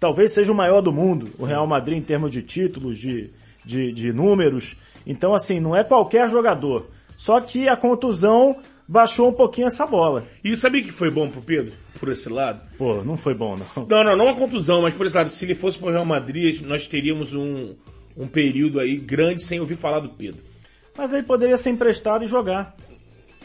talvez 0.00 0.32
seja 0.32 0.50
o 0.50 0.54
maior 0.54 0.80
do 0.80 0.90
mundo, 0.90 1.30
o 1.38 1.44
Real 1.44 1.66
Madrid 1.66 1.98
em 1.98 2.02
termos 2.02 2.32
de 2.32 2.42
títulos, 2.42 2.98
de, 2.98 3.30
de, 3.64 3.92
de 3.92 4.12
números. 4.12 4.74
Então, 5.06 5.34
assim, 5.34 5.60
não 5.60 5.76
é 5.76 5.84
qualquer 5.84 6.28
jogador. 6.28 6.88
Só 7.16 7.38
que 7.40 7.68
a 7.68 7.76
contusão 7.76 8.56
baixou 8.88 9.28
um 9.28 9.32
pouquinho 9.32 9.66
essa 9.66 9.86
bola. 9.86 10.24
E 10.42 10.56
sabia 10.56 10.82
que 10.82 10.90
foi 10.90 11.10
bom 11.10 11.28
pro 11.28 11.42
Pedro, 11.42 11.72
por 12.00 12.08
esse 12.08 12.28
lado? 12.28 12.62
Pô, 12.78 13.04
não 13.04 13.16
foi 13.16 13.34
bom, 13.34 13.54
não. 13.54 13.86
Não, 13.86 14.02
não, 14.02 14.16
não 14.16 14.28
a 14.30 14.34
contusão, 14.34 14.82
mas 14.82 14.94
por 14.94 15.06
esse 15.06 15.16
lado, 15.16 15.28
se 15.28 15.44
ele 15.44 15.54
fosse 15.54 15.78
pro 15.78 15.90
Real 15.90 16.04
Madrid, 16.04 16.62
nós 16.62 16.88
teríamos 16.88 17.34
um, 17.34 17.74
um 18.16 18.26
período 18.26 18.80
aí 18.80 18.96
grande 18.96 19.42
sem 19.42 19.60
ouvir 19.60 19.76
falar 19.76 20.00
do 20.00 20.08
Pedro. 20.08 20.40
Mas 20.96 21.12
aí 21.14 21.22
poderia 21.22 21.56
ser 21.56 21.70
emprestado 21.70 22.24
e 22.24 22.26
jogar. 22.26 22.74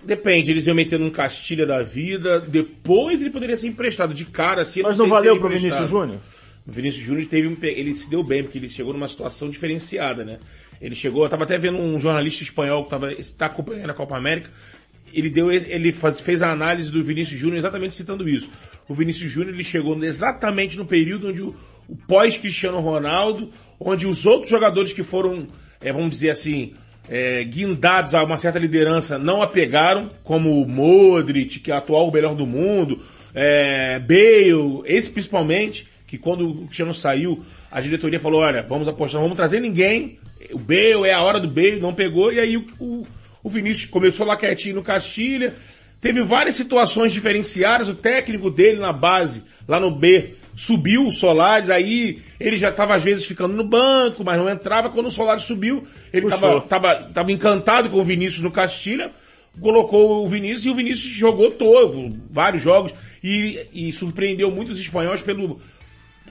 Depende, 0.03 0.51
eles 0.51 0.67
iam 0.67 0.75
meter 0.75 0.99
num 0.99 1.09
Castilha 1.09 1.65
da 1.65 1.81
vida, 1.81 2.39
depois 2.39 3.21
ele 3.21 3.31
poderia 3.31 3.57
ser 3.57 3.67
emprestado 3.67 4.13
de 4.13 4.25
cara, 4.25 4.61
assim. 4.61 4.81
Mas 4.81 4.97
não, 4.97 5.05
não 5.05 5.13
valeu 5.13 5.39
pro 5.39 5.49
Vinícius 5.49 5.89
Júnior? 5.89 6.19
O 6.67 6.71
Vinícius 6.71 7.05
Júnior 7.05 7.27
teve 7.27 7.47
um, 7.47 7.55
ele 7.61 7.95
se 7.95 8.09
deu 8.09 8.23
bem, 8.23 8.43
porque 8.43 8.57
ele 8.57 8.69
chegou 8.69 8.91
numa 8.91 9.07
situação 9.07 9.49
diferenciada, 9.49 10.25
né? 10.25 10.39
Ele 10.81 10.95
chegou, 10.95 11.23
eu 11.23 11.29
tava 11.29 11.43
até 11.43 11.57
vendo 11.57 11.77
um 11.77 11.99
jornalista 11.99 12.43
espanhol 12.43 12.83
que 12.83 12.89
tava, 12.89 13.13
está 13.13 13.45
acompanhando 13.45 13.89
a 13.89 13.93
Copa 13.93 14.17
América, 14.17 14.49
ele 15.13 15.29
deu, 15.29 15.51
ele 15.51 15.93
faz, 15.93 16.19
fez 16.19 16.41
a 16.41 16.51
análise 16.51 16.91
do 16.91 17.03
Vinícius 17.03 17.39
Júnior 17.39 17.57
exatamente 17.57 17.93
citando 17.93 18.27
isso. 18.27 18.49
O 18.87 18.93
Vinícius 18.93 19.31
Júnior 19.31 19.53
ele 19.53 19.63
chegou 19.63 20.01
exatamente 20.03 20.77
no 20.77 20.85
período 20.85 21.29
onde 21.29 21.41
o, 21.41 21.55
o 21.87 21.95
pós-Cristiano 21.95 22.79
Ronaldo, 22.79 23.49
onde 23.79 24.05
os 24.05 24.25
outros 24.25 24.49
jogadores 24.49 24.91
que 24.91 25.03
foram, 25.03 25.47
é, 25.81 25.93
vamos 25.93 26.09
dizer 26.09 26.31
assim, 26.31 26.73
é, 27.09 27.43
guindados 27.43 28.13
a 28.15 28.23
uma 28.23 28.37
certa 28.37 28.59
liderança 28.59 29.17
não 29.17 29.41
a 29.41 29.47
pegaram, 29.47 30.09
como 30.23 30.61
o 30.61 30.67
Modric, 30.67 31.59
que 31.59 31.71
é 31.71 31.75
atual 31.75 32.09
o 32.09 32.11
melhor 32.11 32.35
do 32.35 32.45
mundo, 32.45 33.01
é, 33.33 33.99
Bale, 33.99 34.81
esse 34.85 35.09
principalmente, 35.09 35.87
que 36.07 36.17
quando 36.17 36.49
o 36.49 36.65
Cristiano 36.65 36.93
saiu, 36.93 37.43
a 37.71 37.81
diretoria 37.81 38.19
falou, 38.19 38.41
olha, 38.41 38.61
vamos 38.61 38.87
apostar, 38.87 39.19
não 39.19 39.23
vamos 39.27 39.37
trazer 39.37 39.59
ninguém, 39.59 40.19
o 40.51 40.59
Bale 40.59 41.07
é 41.07 41.13
a 41.13 41.21
hora 41.21 41.39
do 41.39 41.47
Bale, 41.47 41.79
não 41.79 41.93
pegou, 41.93 42.31
e 42.31 42.39
aí 42.39 42.57
o, 42.57 42.65
o, 42.79 43.07
o 43.43 43.49
Vinícius 43.49 43.89
começou 43.89 44.25
lá 44.25 44.37
quietinho 44.37 44.75
no 44.75 44.83
Castilha, 44.83 45.53
teve 45.99 46.21
várias 46.21 46.55
situações 46.55 47.11
diferenciadas, 47.11 47.87
o 47.87 47.95
técnico 47.95 48.49
dele 48.49 48.79
na 48.79 48.93
base, 48.93 49.43
lá 49.67 49.79
no 49.79 49.91
B, 49.91 50.35
subiu 50.55 51.07
o 51.07 51.11
Solares, 51.11 51.69
aí 51.69 52.21
ele 52.39 52.57
já 52.57 52.69
estava 52.69 52.95
às 52.95 53.03
vezes 53.03 53.25
ficando 53.25 53.53
no 53.53 53.63
banco, 53.63 54.23
mas 54.23 54.37
não 54.37 54.49
entrava. 54.49 54.89
Quando 54.89 55.07
o 55.07 55.11
Solares 55.11 55.43
subiu, 55.43 55.85
ele 56.13 56.27
estava 56.27 56.61
tava, 56.61 56.95
tava 57.13 57.31
encantado 57.31 57.89
com 57.89 57.99
o 57.99 58.03
Vinícius 58.03 58.41
no 58.41 58.51
Castilha, 58.51 59.11
colocou 59.59 60.23
o 60.23 60.27
Vinícius 60.27 60.65
e 60.65 60.69
o 60.69 60.75
Vinícius 60.75 61.13
jogou 61.13 61.51
todo, 61.51 62.15
vários 62.29 62.63
jogos, 62.63 62.93
e, 63.23 63.59
e 63.73 63.91
surpreendeu 63.91 64.49
muitos 64.49 64.79
espanhóis 64.79 65.21
pelo 65.21 65.59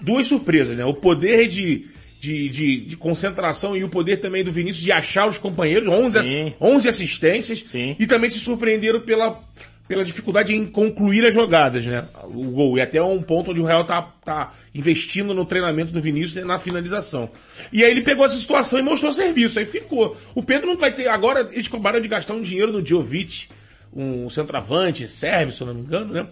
duas 0.01 0.27
surpresas, 0.27 0.77
né? 0.77 0.85
O 0.85 0.95
poder 0.95 1.47
de, 1.47 1.87
de, 2.21 2.49
de, 2.49 2.81
de, 2.87 2.97
concentração 2.97 3.77
e 3.77 3.85
o 3.85 3.89
poder 3.89 4.19
também 4.19 4.45
do 4.45 4.53
Vinícius 4.53 4.85
de 4.85 4.93
achar 4.93 5.27
os 5.29 5.39
companheiros, 5.39 5.89
11, 5.89 6.55
11 6.61 6.89
assistências, 6.89 7.63
Sim. 7.67 7.97
e 7.99 8.07
também 8.07 8.31
se 8.31 8.39
surpreenderam 8.39 9.01
pela, 9.01 9.39
pela 9.87 10.05
dificuldade 10.05 10.55
em 10.55 10.67
concluir 10.67 11.27
as 11.27 11.35
jogadas, 11.35 11.85
né? 11.85 12.05
O 12.25 12.51
gol. 12.51 12.79
E 12.79 12.81
até 12.81 13.03
um 13.03 13.23
ponto 13.23 13.51
onde 13.51 13.61
o 13.61 13.65
Real 13.65 13.85
tá, 13.85 14.03
tá 14.25 14.53
investindo 14.75 15.35
no 15.35 15.45
treinamento 15.45 15.93
do 15.93 16.01
Vinícius 16.01 16.37
e 16.37 16.45
na 16.45 16.59
finalização. 16.59 17.31
E 17.73 17.85
aí 17.85 17.91
ele 17.91 18.03
pegou 18.03 18.25
essa 18.25 18.39
situação 18.39 18.79
e 18.79 18.83
mostrou 18.83 19.13
serviço, 19.13 19.59
aí 19.59 19.67
ficou. 19.67 20.17
O 20.35 20.43
Pedro 20.43 20.67
não 20.69 20.77
vai 20.77 20.93
ter, 20.93 21.09
agora 21.09 21.47
eles 21.53 21.67
acabaram 21.67 22.01
de 22.01 22.09
gastar 22.09 22.35
um 22.35 22.43
dinheiro 22.43 22.73
no 22.73 22.85
Jovic, 22.85 23.49
um 23.95 24.29
centroavante 24.31 25.07
sérvio, 25.07 25.55
se 25.55 25.61
eu 25.61 25.67
não 25.67 25.75
me 25.75 25.83
engano, 25.83 26.13
né? 26.13 26.27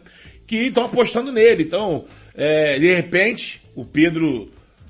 Que 0.46 0.68
estão 0.68 0.86
apostando 0.86 1.30
nele. 1.30 1.62
Então, 1.62 2.04
é, 2.34 2.78
de 2.78 2.94
repente, 2.94 3.60
o 3.74 3.84
Pedro, 3.84 4.48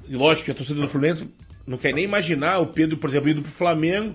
e 0.09 0.15
lógico 0.15 0.47
que 0.47 0.51
a 0.51 0.55
torcida 0.55 0.81
do 0.81 0.89
Fluminense 0.89 1.29
não 1.67 1.79
quer 1.79 1.93
nem 1.93 2.05
imaginar 2.05 2.59
o 2.59 2.67
Pedro, 2.67 2.97
por 2.97 3.09
exemplo, 3.09 3.31
indo 3.31 3.43
pro 3.43 3.51
Flamengo, 3.51 4.15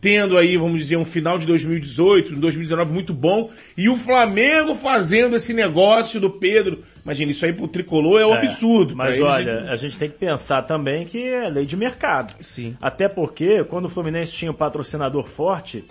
tendo 0.00 0.36
aí, 0.36 0.56
vamos 0.56 0.78
dizer, 0.80 0.96
um 0.96 1.04
final 1.04 1.38
de 1.38 1.46
2018, 1.46 2.34
2019 2.34 2.92
muito 2.92 3.14
bom, 3.14 3.48
e 3.78 3.88
o 3.88 3.96
Flamengo 3.96 4.74
fazendo 4.74 5.36
esse 5.36 5.52
negócio 5.54 6.20
do 6.20 6.28
Pedro. 6.28 6.82
Imagina, 7.04 7.30
isso 7.30 7.46
aí 7.46 7.52
pro 7.52 7.68
tricolor 7.68 8.20
é 8.20 8.26
um 8.26 8.34
É, 8.34 8.38
absurdo. 8.38 8.96
Mas 8.96 9.20
olha, 9.20 9.50
eles. 9.50 9.68
a 9.68 9.76
gente 9.76 9.96
tem 9.96 10.10
que 10.10 10.18
pensar 10.18 10.62
também 10.62 11.04
que 11.04 11.22
é 11.22 11.48
lei 11.48 11.64
de 11.64 11.76
mercado. 11.76 12.34
Sim. 12.40 12.76
Até 12.80 13.08
porque, 13.08 13.62
quando 13.64 13.84
o 13.84 13.88
Fluminense 13.88 14.32
tinha 14.32 14.50
um 14.50 14.54
patrocinador 14.54 15.24
forte, 15.28 15.84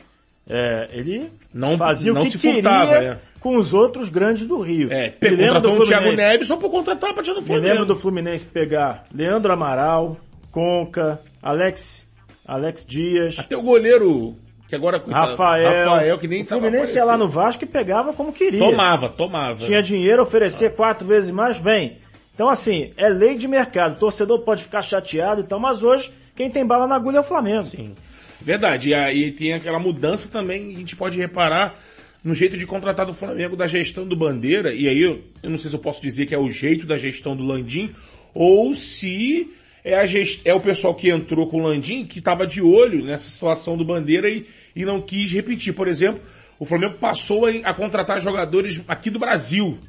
é, 0.49 0.89
ele 0.93 1.31
Não- 1.53 1.77
fazia 1.77 2.13
não 2.13 2.21
o 2.21 2.23
que 2.25 2.31
se 2.31 2.37
queria 2.37 2.55
furtava, 2.55 2.95
é. 2.95 3.17
com 3.39 3.55
os 3.57 3.73
outros 3.73 4.09
grandes 4.09 4.47
do 4.47 4.59
Rio. 4.61 4.91
É, 4.91 5.13
Me 5.21 5.29
lembro 5.29 5.61
contratou 5.61 5.71
o 5.81 5.85
Thiago 5.87 6.03
Fluminense- 6.03 6.29
Neves 6.31 6.47
só 6.47 6.57
por 6.57 6.69
contratar 6.69 7.09
a 7.11 7.13
partir 7.13 7.33
do 7.33 7.41
Me 7.41 7.47
Flamengo. 7.47 7.67
lembro 7.67 7.85
do 7.85 7.95
Fluminense 7.95 8.45
pegar 8.45 9.05
Leandro 9.13 9.51
Amaral, 9.53 10.17
Conca, 10.51 11.19
Alex, 11.41 12.05
Alex 12.47 12.85
Dias, 12.85 13.37
Até 13.39 13.55
o 13.55 13.61
goleiro, 13.61 14.35
que 14.67 14.75
agora 14.75 15.01
Rafael. 15.07 15.69
Rafael, 15.85 16.17
que 16.19 16.27
nem 16.27 16.43
o 16.43 16.45
Fluminense 16.45 16.97
ia 16.97 17.05
lá 17.05 17.17
no 17.17 17.27
Vasco 17.29 17.63
e 17.63 17.67
pegava 17.67 18.13
como 18.13 18.31
queria. 18.33 18.59
Tomava, 18.59 19.09
tomava. 19.09 19.59
Tinha 19.59 19.81
dinheiro, 19.81 20.21
oferecia 20.23 20.69
quatro 20.69 21.05
vezes 21.07 21.31
mais, 21.31 21.57
vem. 21.57 21.97
Então 22.33 22.49
assim, 22.49 22.91
é 22.97 23.07
lei 23.09 23.35
de 23.35 23.47
mercado. 23.47 23.93
O 23.95 23.99
torcedor 23.99 24.39
pode 24.39 24.63
ficar 24.63 24.81
chateado 24.81 25.41
e 25.41 25.43
tal, 25.43 25.59
mas 25.59 25.83
hoje 25.83 26.11
quem 26.35 26.49
tem 26.49 26.65
bala 26.65 26.87
na 26.87 26.95
agulha 26.95 27.17
é 27.17 27.19
o 27.19 27.23
Flamengo. 27.23 27.63
Sim. 27.63 27.95
Verdade. 28.43 28.89
E 28.89 28.93
aí 28.93 29.31
tem 29.31 29.53
aquela 29.53 29.79
mudança 29.79 30.29
também, 30.29 30.75
a 30.75 30.79
gente 30.79 30.95
pode 30.95 31.17
reparar 31.17 31.79
no 32.23 32.35
jeito 32.35 32.57
de 32.57 32.65
contratar 32.65 33.05
do 33.05 33.13
Flamengo, 33.13 33.55
da 33.55 33.67
gestão 33.67 34.07
do 34.07 34.15
Bandeira, 34.15 34.73
e 34.73 34.87
aí 34.87 35.01
eu, 35.01 35.21
não 35.43 35.57
sei 35.57 35.69
se 35.69 35.75
eu 35.75 35.79
posso 35.81 36.01
dizer 36.01 36.25
que 36.27 36.35
é 36.35 36.37
o 36.37 36.49
jeito 36.49 36.85
da 36.85 36.97
gestão 36.97 37.35
do 37.35 37.43
Landim, 37.43 37.91
ou 38.33 38.75
se 38.75 39.49
é, 39.83 39.95
a 39.95 40.05
gest... 40.05 40.41
é 40.45 40.53
o 40.53 40.59
pessoal 40.59 40.93
que 40.93 41.09
entrou 41.09 41.47
com 41.47 41.57
o 41.61 41.63
Landim 41.67 42.05
que 42.05 42.19
estava 42.19 42.45
de 42.45 42.61
olho 42.61 43.03
nessa 43.03 43.29
situação 43.29 43.75
do 43.75 43.83
Bandeira 43.83 44.29
e, 44.29 44.45
e 44.75 44.85
não 44.85 45.01
quis 45.01 45.31
repetir. 45.31 45.73
Por 45.73 45.87
exemplo, 45.87 46.21
o 46.59 46.65
Flamengo 46.65 46.95
passou 46.99 47.47
a, 47.47 47.73
contratar 47.73 48.21
jogadores 48.21 48.79
aqui 48.87 49.09
do 49.09 49.17
Brasil. 49.17 49.79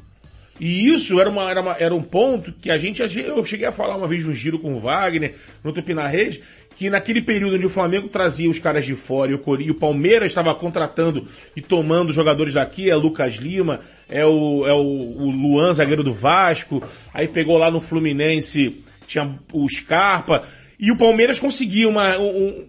E 0.61 0.88
isso 0.88 1.21
era, 1.21 1.28
uma, 1.28 1.50
era, 1.50 1.61
uma- 1.61 1.76
era 1.78 1.94
um 1.94 2.02
ponto 2.02 2.52
que 2.52 2.71
a 2.71 2.78
gente, 2.78 3.02
eu 3.02 3.44
cheguei 3.44 3.66
a 3.66 3.73
falar 3.73 3.97
uma 3.97 4.06
vez 4.09 4.25
no 4.25 4.35
giro 4.35 4.59
com 4.59 4.75
o 4.75 4.80
Wagner, 4.80 5.35
no 5.64 5.73
Tupi 5.73 5.92
na 5.92 6.06
Rede, 6.06 6.42
que 6.76 6.88
naquele 6.91 7.23
período 7.23 7.57
onde 7.57 7.67
o 7.67 7.71
Flamengo 7.71 8.09
trazia 8.09 8.49
os 8.50 8.59
caras 8.59 8.85
de 8.85 8.95
fora 8.95 9.31
e 9.31 9.35
o, 9.71 9.75
Palmeiras 9.75 10.31
estava 10.33 10.55
contratando 10.55 11.26
e 11.55 11.61
tomando 11.61 12.12
jogadores 12.12 12.55
daqui, 12.55 12.91
é 12.91 12.95
Lucas 12.97 13.35
Lima, 13.37 13.81
é 14.09 14.25
o, 14.25 14.67
é 14.67 14.73
o, 14.73 14.79
o 14.79 15.31
Luan, 15.31 15.73
zagueiro 15.75 16.02
do 16.02 16.12
Vasco, 16.12 16.83
aí 17.12 17.29
pegou 17.29 17.57
lá 17.59 17.71
no 17.71 17.81
Fluminense, 17.81 18.83
tinha 19.07 19.38
o 19.52 19.69
Scarpa, 19.69 20.45
e 20.79 20.91
o 20.91 20.97
Palmeiras 20.97 21.38
conseguia 21.38 21.88
uma, 21.88 22.19
um, 22.19 22.67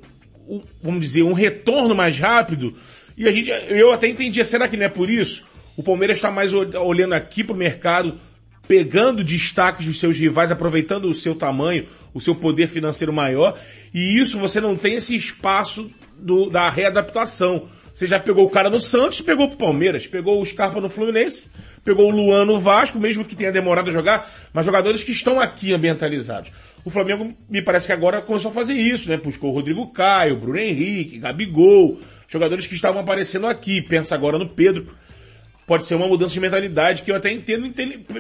um- 0.48 0.62
vamos 0.82 1.02
dizer, 1.02 1.24
um 1.24 1.34
retorno 1.34 1.96
mais 1.96 2.18
rápido, 2.18 2.76
e 3.18 3.28
a 3.28 3.32
gente, 3.32 3.50
eu 3.70 3.92
até 3.92 4.08
entendia, 4.08 4.44
será 4.44 4.68
que 4.68 4.78
não 4.78 4.86
é 4.86 4.90
por 4.90 5.10
isso? 5.10 5.46
O 5.78 5.82
Palmeiras 5.84 6.18
está 6.18 6.30
mais 6.30 6.54
ol- 6.54 6.70
olhando 6.86 7.14
aqui 7.14 7.44
pro 7.44 7.56
mercado, 7.56 8.20
pegando 8.68 9.24
destaques 9.24 9.86
dos 9.86 10.00
seus 10.00 10.18
rivais, 10.18 10.52
aproveitando 10.52 11.06
o 11.06 11.14
seu 11.14 11.36
tamanho, 11.36 11.86
o 12.14 12.22
seu 12.22 12.34
poder 12.34 12.68
financeiro 12.68 13.12
maior, 13.12 13.58
e 13.94 14.18
isso 14.18 14.40
você 14.40 14.62
não 14.62 14.76
tem 14.76 14.96
esse 14.96 15.16
espaço 15.16 15.92
do- 16.18 16.50
da 16.50 16.70
readaptação. 16.70 17.66
Você 17.94 18.08
já 18.08 18.20
pegou 18.20 18.46
o 18.46 18.50
cara 18.50 18.70
no 18.72 18.80
Santos, 18.80 19.22
pegou 19.22 19.48
pro 19.48 19.58
Palmeiras, 19.58 20.08
pegou 20.08 20.42
o 20.42 20.46
Scarpa 20.46 20.82
no 20.82 20.90
Fluminense, 20.90 21.46
pegou 21.86 22.08
o 22.08 22.16
Luan 22.16 22.44
no 22.46 22.60
Vasco, 22.60 22.98
mesmo 23.00 23.24
que 23.24 23.36
tenha 23.36 23.52
demorado 23.52 23.90
a 23.90 23.94
jogar, 23.94 24.28
mas 24.52 24.66
jogadores 24.66 25.04
que 25.04 25.12
estão 25.12 25.40
aqui 25.40 25.76
ambientalizados. 25.76 26.50
O 26.84 26.90
Flamengo 26.90 27.34
me 27.48 27.62
parece 27.62 27.88
que 27.88 27.94
agora 27.94 28.22
começou 28.22 28.50
a 28.50 28.54
fazer 28.54 28.74
isso, 28.74 29.10
né? 29.10 29.18
Buscou 29.18 29.52
o 29.52 29.54
Rodrigo 29.54 29.86
Caio, 29.94 30.38
Bruno 30.38 30.58
Henrique, 30.58 31.20
Gabigol, 31.20 32.00
jogadores 32.28 32.66
que 32.66 32.74
estavam 32.74 33.00
aparecendo 33.00 33.46
aqui. 33.46 33.82
Pensa 33.82 34.16
agora 34.16 34.40
no 34.40 34.50
Pedro 34.50 34.88
pode 35.68 35.84
ser 35.86 35.96
uma 35.96 36.08
mudança 36.08 36.34
de 36.34 36.40
mentalidade 36.40 37.04
que 37.04 37.12
eu 37.12 37.16
até 37.16 37.32
entendo, 37.32 37.70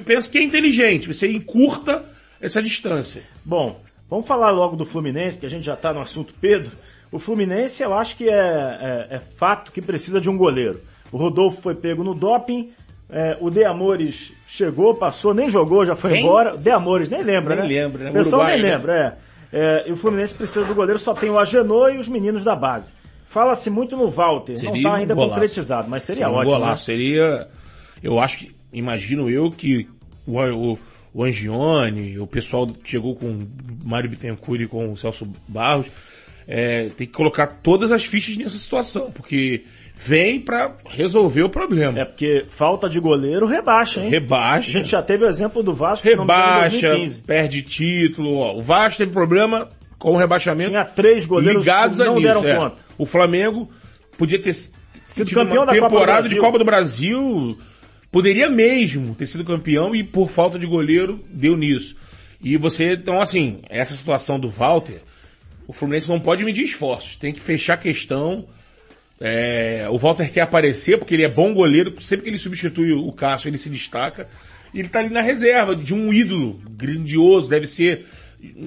penso 0.06 0.30
que 0.32 0.38
é 0.38 0.44
inteligente. 0.44 1.08
Você 1.14 1.28
encurta 1.28 2.04
essa 2.42 2.62
distância. 2.62 3.24
Bom, 3.46 3.80
vamos 4.10 4.28
falar 4.28 4.52
logo 4.52 4.76
do 4.76 4.86
Fluminense, 4.86 5.40
que 5.40 5.46
a 5.46 5.50
gente 5.50 5.66
já 5.66 5.74
está 5.74 5.94
no 5.94 6.02
assunto 6.02 6.34
Pedro. 6.40 6.72
O 7.12 7.20
Fluminense, 7.20 7.84
eu 7.84 7.94
acho 7.94 8.18
que 8.18 8.28
é, 8.30 8.34
é- 8.34 9.08
é 9.16 9.20
fato 9.20 9.72
que 9.72 9.82
precisa 9.82 10.20
de 10.20 10.30
um 10.30 10.38
goleiro. 10.38 10.80
O 11.12 11.18
Rodolfo 11.18 11.62
foi 11.62 11.76
pego 11.76 12.04
no 12.04 12.16
doping, 12.16 12.72
é, 13.10 13.38
o 13.40 13.50
De 13.52 13.64
Amores 13.64 14.32
chegou, 14.48 14.96
passou, 14.96 15.34
nem 15.34 15.50
jogou, 15.50 15.86
já 15.86 15.96
foi 15.96 16.12
Quem? 16.14 16.24
embora. 16.24 16.58
De 16.58 16.72
Amores, 16.72 17.10
nem 17.10 17.22
lembra, 17.22 17.56
Nem 17.56 17.68
né? 17.70 17.82
lembra, 17.82 18.04
né? 18.06 18.10
O 18.10 18.14
pessoal 18.14 18.42
Uruguai, 18.42 18.60
nem 18.60 18.70
né? 18.72 18.76
lembra, 18.78 19.18
é. 19.20 19.24
É, 19.56 19.84
E 19.88 19.92
o 19.92 19.96
Fluminense 19.96 20.34
precisa 20.34 20.66
do 20.66 20.74
goleiro, 20.74 20.98
só 20.98 21.14
tem 21.14 21.30
o 21.30 21.38
Agenor 21.38 21.94
e 21.94 22.00
os 22.00 22.08
meninos 22.08 22.44
da 22.44 22.56
base. 22.56 22.92
Fala-se 23.26 23.70
muito 23.70 23.96
no 23.98 24.10
Walter, 24.10 24.54
não 24.54 24.60
Seria 24.60 24.78
está 24.78 24.90
um 24.92 24.94
ainda 24.96 25.14
golaço. 25.14 25.34
concretizado, 25.34 25.90
mas 25.90 26.04
seria 26.04 26.30
um 26.30 26.34
ótimo. 26.34 26.60
né? 26.66 26.76
Seria, 26.78 27.48
eu 28.04 28.20
acho 28.20 28.38
que, 28.40 28.52
imagino 28.72 29.30
eu 29.30 29.50
que 29.50 29.88
o, 30.28 30.40
o, 30.40 30.78
o 31.14 31.24
Angione, 31.24 32.20
o 32.20 32.28
pessoal 32.28 32.68
que 32.68 32.92
chegou 32.92 33.16
com 33.16 33.26
o 33.28 33.48
Mário 33.84 34.10
Bittencourt 34.10 34.62
e 34.62 34.68
com 34.68 34.92
o 34.92 34.98
Celso 34.98 35.28
Barros, 35.48 35.88
é, 36.48 36.90
tem 36.98 37.08
que 37.08 37.14
colocar 37.14 37.48
todas 37.48 37.92
as 37.92 38.04
fichas 38.04 38.36
nessa 38.38 38.58
situação, 38.58 39.10
porque 39.12 39.64
vem 39.96 40.40
pra 40.42 40.76
resolver 40.90 41.44
o 41.44 41.50
problema. 41.50 41.98
É 42.00 42.06
porque 42.06 42.46
falta 42.50 42.90
de 42.90 43.00
goleiro 43.00 43.46
rebaixa, 43.46 44.02
hein? 44.02 44.08
A 44.08 44.12
Rebaixa. 44.12 44.70
gente 44.72 44.90
já 44.90 45.02
teve 45.02 45.24
o 45.24 45.28
exemplo 45.28 45.64
do 45.64 45.74
Vasco, 45.74 46.06
não 46.08 46.18
rebaixa, 46.24 46.90
2015. 46.90 47.22
perde 47.22 47.62
título. 47.62 48.38
Ó, 48.40 48.58
o 48.58 48.62
Vasco 48.62 48.98
teve 48.98 49.12
problema 49.14 49.70
com 50.04 50.12
o 50.12 50.18
rebaixamento. 50.18 50.72
Tinha 50.72 50.84
três 50.84 51.26
goleiros 51.26 51.66
ligados 51.66 51.96
que 51.96 52.04
a 52.04 52.06
não 52.08 52.16
nisso, 52.16 52.28
deram 52.28 52.46
é. 52.46 52.56
conta. 52.58 52.76
O 52.98 53.06
Flamengo 53.06 53.70
podia 54.18 54.38
ter 54.38 54.54
sido 54.54 55.32
campeão 55.32 55.66
da 55.66 55.72
Copa 55.74 55.88
do 55.88 55.90
temporada 55.90 56.20
Brasil. 56.20 56.30
de 56.30 56.40
Copa 56.42 56.60
do 56.60 56.66
Brasil. 56.66 57.58
Poderia 58.12 58.50
mesmo 58.50 59.16
ter 59.16 59.26
sido 59.26 59.46
campeão 59.46 59.96
e 59.96 60.04
por 60.04 60.30
falta 60.30 60.60
de 60.60 60.66
goleiro 60.66 61.24
deu 61.30 61.56
nisso. 61.56 61.96
E 62.44 62.58
você, 62.58 62.96
então 62.96 63.22
assim, 63.22 63.62
essa 63.70 63.96
situação 63.96 64.38
do 64.38 64.50
Walter, 64.50 65.00
o 65.66 65.72
Fluminense 65.72 66.10
não 66.10 66.20
pode 66.20 66.44
medir 66.44 66.66
esforços. 66.66 67.16
Tem 67.16 67.32
que 67.32 67.40
fechar 67.40 67.76
a 67.76 67.78
questão. 67.78 68.46
É, 69.22 69.88
o 69.90 69.98
Walter 69.98 70.30
quer 70.34 70.42
aparecer 70.42 70.98
porque 70.98 71.14
ele 71.14 71.24
é 71.24 71.30
bom 71.30 71.54
goleiro. 71.54 71.96
Sempre 72.02 72.26
que 72.26 72.30
ele 72.30 72.38
substitui 72.38 72.92
o 72.92 73.12
Cássio, 73.14 73.48
ele 73.48 73.58
se 73.58 73.70
destaca. 73.70 74.28
E 74.74 74.80
ele 74.80 74.90
tá 74.90 75.00
ali 75.00 75.10
na 75.10 75.22
reserva 75.22 75.74
de 75.74 75.94
um 75.94 76.12
ídolo 76.12 76.62
grandioso. 76.72 77.50
Deve 77.50 77.68
ser 77.68 78.06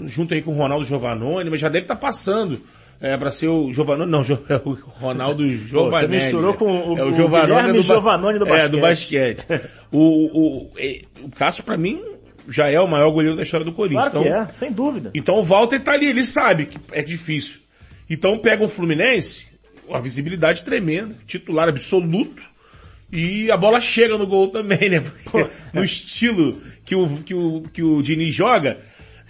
junto 0.07 0.35
aí 0.35 0.43
com 0.43 0.53
o 0.53 0.55
Ronaldo 0.55 0.85
Giovanoni, 0.85 1.51
mas 1.51 1.61
já 1.61 1.69
deve 1.69 1.85
estar 1.85 1.97
passando. 1.97 2.61
É, 2.99 3.15
para 3.15 3.31
ser 3.31 3.49
o 3.49 3.71
Giovanoni, 3.75 4.11
não, 4.11 4.23
é 4.49 4.57
o 4.65 4.73
Ronaldo 4.73 5.47
Giovanni. 5.59 6.09
misturou 6.09 6.55
com 6.55 6.65
o- 6.95 6.99
é 6.99 7.05
o 7.05 7.09
o 7.11 7.15
Giovanoni 7.15 7.73
do, 7.75 7.83
Giovannone 7.83 8.39
do 8.39 8.47
É, 8.49 8.69
do 8.69 8.81
basquete. 8.81 9.45
o, 9.93 9.99
o, 9.99 10.73
é, 10.79 11.03
o 11.23 11.29
Cássio, 11.31 11.63
pra 11.63 11.77
mim, 11.77 12.03
já 12.49 12.71
é 12.71 12.81
o 12.81 12.87
maior 12.89 13.11
goleiro 13.11 13.37
da 13.37 13.43
história 13.43 13.67
do 13.67 13.73
Corinthians. 13.73 14.09
Claro 14.09 14.23
que 14.25 14.29
Então, 14.31 14.43
é, 14.43 14.49
sem 14.49 14.73
dúvida. 14.73 15.11
então 15.15 15.35
o 15.39 15.45
Walter 15.45 15.79
tá 15.81 15.93
ali, 15.93 16.07
ele 16.07 16.25
sabe 16.25 16.67
que 16.67 16.79
é 16.93 17.03
difícil. 17.03 17.61
Então 18.09 18.39
pega 18.39 18.65
o 18.65 18.69
Fluminense, 18.69 19.47
uma 19.87 20.01
visibilidade 20.01 20.63
tremenda, 20.63 21.15
titular 21.27 21.69
absoluto, 21.69 22.43
e 23.13 23.51
a 23.51 23.57
bola 23.59 23.79
chega 23.81 24.17
no 24.17 24.27
gol 24.27 24.49
também, 24.49 24.89
né? 24.89 25.01
Porque 25.01 25.51
no 25.75 25.85
estilo 25.85 26.57
que 26.85 26.95
o, 26.95 27.09
que 27.19 27.35
o, 27.35 27.63
que 27.73 27.83
o 27.83 28.01
Diniz 28.01 28.35
joga, 28.35 28.79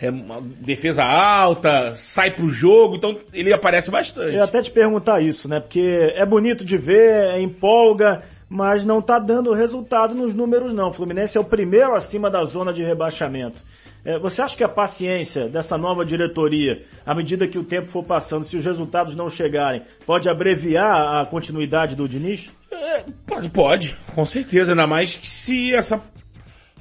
é 0.01 0.11
uma 0.11 0.41
defesa 0.41 1.05
alta, 1.05 1.95
sai 1.97 2.31
pro 2.31 2.51
jogo, 2.51 2.97
então 2.97 3.19
ele 3.33 3.53
aparece 3.53 3.91
bastante. 3.91 4.35
Eu 4.35 4.45
até 4.45 4.61
te 4.61 4.71
perguntar 4.71 5.21
isso, 5.21 5.49
né? 5.49 5.59
Porque 5.61 6.13
é 6.15 6.25
bonito 6.27 6.65
de 6.65 6.77
ver, 6.77 7.35
é 7.35 7.41
empolga, 7.41 8.23
mas 8.49 8.85
não 8.85 8.99
está 8.99 9.19
dando 9.19 9.53
resultado 9.53 10.15
nos 10.15 10.35
números 10.35 10.73
não. 10.73 10.89
O 10.89 10.93
Fluminense 10.93 11.39
é 11.39 11.41
o 11.41 11.45
primeiro 11.45 11.95
acima 11.95 12.31
da 12.31 12.45
zona 12.45 12.73
de 12.73 12.83
rebaixamento. 12.83 13.63
É, 14.05 14.19
você 14.19 14.41
acha 14.41 14.57
que 14.57 14.63
a 14.63 14.69
paciência 14.69 15.49
dessa 15.49 15.77
nova 15.77 16.05
diretoria, 16.05 16.85
à 17.05 17.13
medida 17.13 17.49
que 17.49 17.59
o 17.59 17.65
tempo 17.65 17.89
for 17.89 18.05
passando, 18.05 18.45
se 18.45 18.57
os 18.57 18.65
resultados 18.65 19.17
não 19.17 19.29
chegarem, 19.29 19.83
pode 20.07 20.29
abreviar 20.29 21.21
a 21.21 21.27
continuidade 21.27 21.97
do 21.97 22.09
Diniz? 22.09 22.49
É, 22.71 23.03
pode, 23.27 23.49
pode, 23.49 23.97
com 24.15 24.25
certeza, 24.25 24.73
ainda 24.73 24.87
mais 24.87 25.17
que 25.17 25.29
se 25.29 25.75
essa 25.75 26.01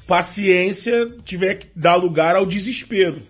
paciência 0.08 1.10
tiver 1.26 1.56
que 1.56 1.68
dar 1.76 1.96
lugar 1.96 2.36
ao 2.36 2.46
desespero, 2.46 3.22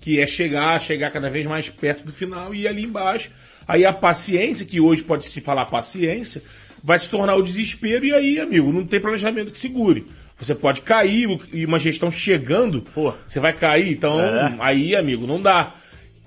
que 0.00 0.20
é 0.20 0.26
chegar, 0.26 0.80
chegar 0.80 1.10
cada 1.10 1.28
vez 1.28 1.46
mais 1.46 1.68
perto 1.68 2.04
do 2.04 2.12
final 2.12 2.54
e 2.54 2.62
ir 2.62 2.68
ali 2.68 2.84
embaixo. 2.84 3.30
Aí 3.66 3.84
a 3.84 3.92
paciência, 3.92 4.66
que 4.66 4.80
hoje 4.80 5.02
pode 5.02 5.26
se 5.26 5.40
falar 5.40 5.66
paciência, 5.66 6.42
vai 6.82 6.98
se 6.98 7.08
tornar 7.08 7.36
o 7.36 7.42
desespero 7.42 8.04
e 8.04 8.12
aí, 8.12 8.40
amigo, 8.40 8.72
não 8.72 8.84
tem 8.84 9.00
planejamento 9.00 9.52
que 9.52 9.58
segure. 9.58 10.06
Você 10.38 10.54
pode 10.54 10.80
cair 10.80 11.28
e 11.52 11.64
uma 11.64 11.78
gestão 11.78 12.10
chegando, 12.10 12.82
Pô. 12.82 13.14
você 13.24 13.38
vai 13.38 13.52
cair. 13.52 13.92
Então, 13.92 14.20
é. 14.20 14.56
aí, 14.58 14.96
amigo, 14.96 15.26
não 15.26 15.40
dá. 15.40 15.74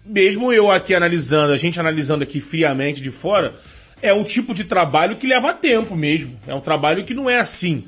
Mesmo 0.05 0.53
eu 0.53 0.71
aqui 0.71 0.95
analisando, 0.95 1.51
a 1.51 1.57
gente 1.57 1.79
analisando 1.79 2.23
aqui 2.23 2.39
friamente 2.39 3.01
de 3.01 3.11
fora, 3.11 3.55
é 4.01 4.13
um 4.13 4.23
tipo 4.23 4.53
de 4.53 4.63
trabalho 4.63 5.17
que 5.17 5.27
leva 5.27 5.53
tempo 5.53 5.95
mesmo. 5.95 6.39
É 6.47 6.53
um 6.53 6.61
trabalho 6.61 7.03
que 7.03 7.13
não 7.13 7.29
é 7.29 7.39
assim. 7.39 7.83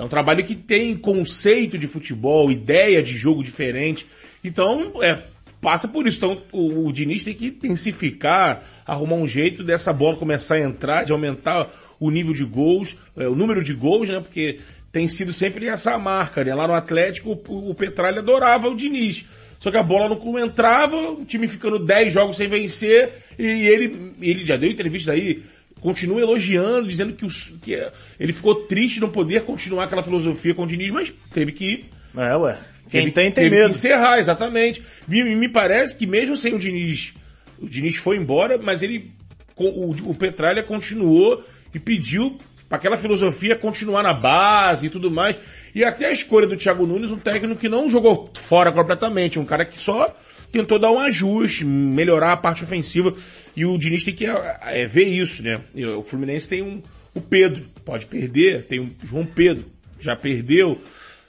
É 0.00 0.02
um 0.02 0.08
trabalho 0.08 0.42
que 0.42 0.54
tem 0.54 0.96
conceito 0.96 1.76
de 1.76 1.86
futebol, 1.86 2.50
ideia 2.50 3.02
de 3.02 3.18
jogo 3.18 3.44
diferente. 3.44 4.06
Então, 4.42 4.94
é, 5.02 5.18
passa 5.60 5.86
por 5.86 6.06
isso. 6.06 6.16
Então, 6.16 6.42
o, 6.50 6.86
o 6.86 6.92
Diniz 6.92 7.22
tem 7.22 7.34
que 7.34 7.48
intensificar, 7.48 8.62
arrumar 8.86 9.16
um 9.16 9.28
jeito 9.28 9.62
dessa 9.62 9.92
bola 9.92 10.16
começar 10.16 10.56
a 10.56 10.60
entrar, 10.60 11.04
de 11.04 11.12
aumentar 11.12 11.68
o 12.00 12.10
nível 12.10 12.32
de 12.32 12.44
gols, 12.44 12.96
é, 13.14 13.28
o 13.28 13.34
número 13.34 13.62
de 13.62 13.74
gols, 13.74 14.08
né? 14.08 14.20
Porque 14.20 14.60
tem 14.90 15.06
sido 15.06 15.34
sempre 15.34 15.68
essa 15.68 15.98
marca, 15.98 16.42
né? 16.42 16.54
Lá 16.54 16.66
no 16.66 16.72
Atlético, 16.72 17.38
o, 17.46 17.68
o 17.68 17.74
Petralha 17.74 18.20
adorava 18.20 18.70
o 18.70 18.74
Diniz. 18.74 19.26
Só 19.58 19.70
que 19.70 19.76
a 19.76 19.82
bola 19.82 20.08
não 20.08 20.38
entrava, 20.38 20.96
o 20.96 21.26
time 21.26 21.46
ficando 21.46 21.78
10 21.78 22.10
jogos 22.10 22.38
sem 22.38 22.48
vencer, 22.48 23.12
e 23.38 23.44
ele, 23.44 24.14
ele 24.22 24.46
já 24.46 24.56
deu 24.56 24.70
entrevista 24.70 25.12
aí, 25.12 25.42
continua 25.80 26.20
elogiando, 26.20 26.88
dizendo 26.88 27.14
que, 27.14 27.24
os, 27.24 27.54
que 27.62 27.74
ele 28.18 28.32
ficou 28.32 28.66
triste 28.66 29.00
não 29.00 29.08
poder 29.08 29.42
continuar 29.42 29.84
aquela 29.84 30.02
filosofia 30.02 30.54
com 30.54 30.64
o 30.64 30.66
Diniz, 30.66 30.90
mas 30.90 31.12
teve 31.32 31.52
que. 31.52 31.86
É, 32.16 32.36
ué. 32.36 32.58
Quem 32.88 33.02
teve, 33.02 33.12
tem, 33.12 33.24
tem 33.24 33.44
teve 33.44 33.56
medo. 33.56 33.66
que 33.66 33.76
encerrar, 33.76 34.18
exatamente. 34.18 34.82
Me, 35.06 35.22
me 35.36 35.48
parece 35.48 35.96
que 35.96 36.06
mesmo 36.06 36.36
sem 36.36 36.54
o 36.54 36.58
Diniz, 36.58 37.14
o 37.58 37.68
Diniz 37.68 37.96
foi 37.96 38.16
embora, 38.16 38.58
mas 38.58 38.82
ele, 38.82 39.10
o, 39.56 40.10
o 40.10 40.14
Petralha 40.14 40.62
continuou 40.62 41.44
e 41.72 41.78
pediu 41.78 42.36
para 42.68 42.78
aquela 42.78 42.96
filosofia 42.96 43.56
continuar 43.56 44.02
na 44.02 44.14
base 44.14 44.86
e 44.86 44.90
tudo 44.90 45.10
mais. 45.10 45.36
E 45.74 45.84
até 45.84 46.06
a 46.06 46.12
escolha 46.12 46.46
do 46.46 46.56
Thiago 46.56 46.86
Nunes, 46.86 47.10
um 47.10 47.18
técnico 47.18 47.60
que 47.60 47.68
não 47.68 47.90
jogou 47.90 48.30
fora 48.34 48.72
completamente, 48.72 49.38
um 49.38 49.44
cara 49.44 49.64
que 49.64 49.78
só 49.78 50.14
tentou 50.50 50.78
dar 50.78 50.90
um 50.90 50.98
ajuste, 50.98 51.64
melhorar 51.64 52.32
a 52.32 52.36
parte 52.36 52.64
ofensiva. 52.64 53.14
E 53.56 53.64
o 53.64 53.76
Diniz 53.78 54.04
tem 54.04 54.14
que 54.14 54.26
é, 54.26 54.86
ver 54.86 55.04
isso, 55.04 55.42
né? 55.42 55.60
O 55.96 56.02
Fluminense 56.02 56.48
tem 56.48 56.62
um, 56.62 56.82
o 57.14 57.20
Pedro, 57.20 57.64
pode 57.84 58.06
perder, 58.06 58.64
tem 58.64 58.80
o 58.80 58.90
João 59.04 59.26
Pedro, 59.26 59.64
já 59.98 60.16
perdeu. 60.16 60.78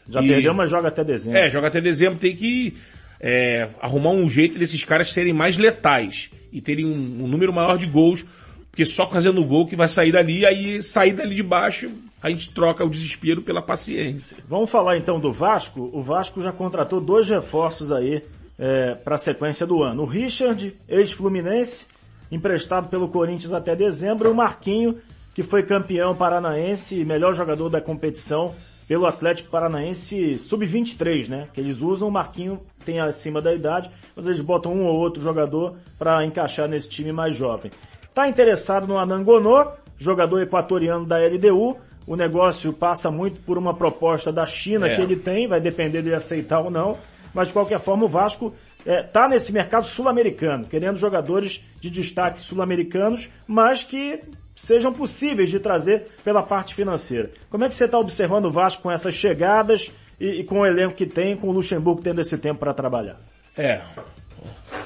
Já 0.09 0.21
e, 0.21 0.27
perdeu, 0.27 0.53
mas 0.53 0.69
joga 0.69 0.89
até 0.89 1.03
dezembro. 1.03 1.39
É, 1.39 1.49
joga 1.49 1.67
até 1.67 1.79
dezembro, 1.79 2.19
tem 2.19 2.35
que 2.35 2.75
é, 3.19 3.69
arrumar 3.79 4.11
um 4.11 4.29
jeito 4.29 4.57
desses 4.57 4.83
caras 4.83 5.11
serem 5.11 5.33
mais 5.33 5.57
letais 5.57 6.29
e 6.51 6.59
terem 6.59 6.85
um, 6.85 7.23
um 7.23 7.27
número 7.27 7.53
maior 7.53 7.77
de 7.77 7.85
gols 7.85 8.25
porque 8.71 8.85
só 8.85 9.05
fazendo 9.05 9.43
gol 9.43 9.67
que 9.67 9.75
vai 9.75 9.89
sair 9.89 10.13
dali, 10.13 10.45
aí 10.45 10.81
sair 10.81 11.11
dali 11.11 11.35
de 11.35 11.43
baixo, 11.43 11.91
a 12.23 12.29
gente 12.29 12.51
troca 12.51 12.85
o 12.85 12.89
desespero 12.89 13.41
pela 13.41 13.61
paciência. 13.61 14.37
Vamos 14.47 14.71
falar 14.71 14.97
então 14.97 15.19
do 15.19 15.31
Vasco. 15.31 15.89
O 15.93 16.01
Vasco 16.01 16.41
já 16.41 16.53
contratou 16.53 17.01
dois 17.01 17.27
reforços 17.27 17.91
aí 17.91 18.23
é, 18.61 18.93
para 18.93 19.15
a 19.15 19.17
sequência 19.17 19.65
do 19.65 19.81
ano. 19.81 20.03
O 20.03 20.05
Richard, 20.05 20.77
ex-fluminense, 20.87 21.87
emprestado 22.31 22.87
pelo 22.89 23.09
Corinthians 23.09 23.51
até 23.51 23.75
dezembro, 23.75 24.29
e 24.29 24.31
o 24.31 24.35
Marquinho, 24.35 24.99
que 25.33 25.41
foi 25.41 25.63
campeão 25.63 26.15
paranaense 26.15 27.01
e 27.01 27.03
melhor 27.03 27.33
jogador 27.33 27.69
da 27.69 27.81
competição 27.81 28.53
pelo 28.87 29.07
Atlético 29.07 29.49
Paranaense 29.49 30.35
Sub-23, 30.35 31.27
né? 31.27 31.47
Que 31.53 31.59
eles 31.59 31.81
usam, 31.81 32.09
o 32.09 32.11
Marquinho 32.11 32.61
tem 32.85 32.99
acima 32.99 33.41
da 33.41 33.53
idade, 33.53 33.89
mas 34.15 34.27
eles 34.27 34.41
botam 34.41 34.73
um 34.73 34.85
ou 34.85 34.95
outro 34.95 35.23
jogador 35.23 35.75
para 35.97 36.23
encaixar 36.23 36.67
nesse 36.67 36.87
time 36.89 37.11
mais 37.11 37.33
jovem. 37.33 37.71
Está 38.03 38.27
interessado 38.27 38.85
no 38.85 38.97
Anangonô, 38.97 39.65
jogador 39.97 40.41
equatoriano 40.41 41.05
da 41.05 41.17
LDU. 41.17 41.77
O 42.05 42.15
negócio 42.15 42.73
passa 42.73 43.09
muito 43.09 43.39
por 43.41 43.57
uma 43.57 43.73
proposta 43.73 44.31
da 44.31 44.45
China 44.45 44.87
é. 44.87 44.95
que 44.95 45.01
ele 45.01 45.15
tem, 45.15 45.47
vai 45.47 45.61
depender 45.61 46.01
de 46.01 46.13
aceitar 46.13 46.59
ou 46.59 46.69
não. 46.69 46.97
Mas 47.33 47.47
de 47.47 47.53
qualquer 47.53 47.79
forma, 47.79 48.05
o 48.05 48.09
Vasco 48.09 48.55
está 48.79 48.91
é, 48.91 49.03
tá 49.03 49.27
nesse 49.27 49.53
mercado 49.53 49.85
sul-americano, 49.85 50.65
querendo 50.65 50.97
jogadores 50.97 51.63
de 51.79 51.89
destaque 51.89 52.41
sul-americanos, 52.41 53.29
mas 53.47 53.83
que 53.83 54.19
sejam 54.55 54.93
possíveis 54.93 55.49
de 55.49 55.59
trazer 55.59 56.07
pela 56.23 56.43
parte 56.43 56.75
financeira. 56.75 57.31
Como 57.49 57.63
é 57.63 57.69
que 57.69 57.75
você 57.75 57.85
está 57.85 57.97
observando 57.97 58.45
o 58.45 58.51
Vasco 58.51 58.83
com 58.83 58.91
essas 58.91 59.15
chegadas 59.15 59.89
e, 60.19 60.41
e, 60.41 60.43
com 60.43 60.59
o 60.59 60.65
elenco 60.65 60.95
que 60.95 61.05
tem, 61.05 61.35
com 61.35 61.47
o 61.47 61.51
Luxemburgo 61.51 62.01
tendo 62.01 62.21
esse 62.21 62.37
tempo 62.37 62.59
para 62.59 62.73
trabalhar? 62.73 63.19
É. 63.57 63.81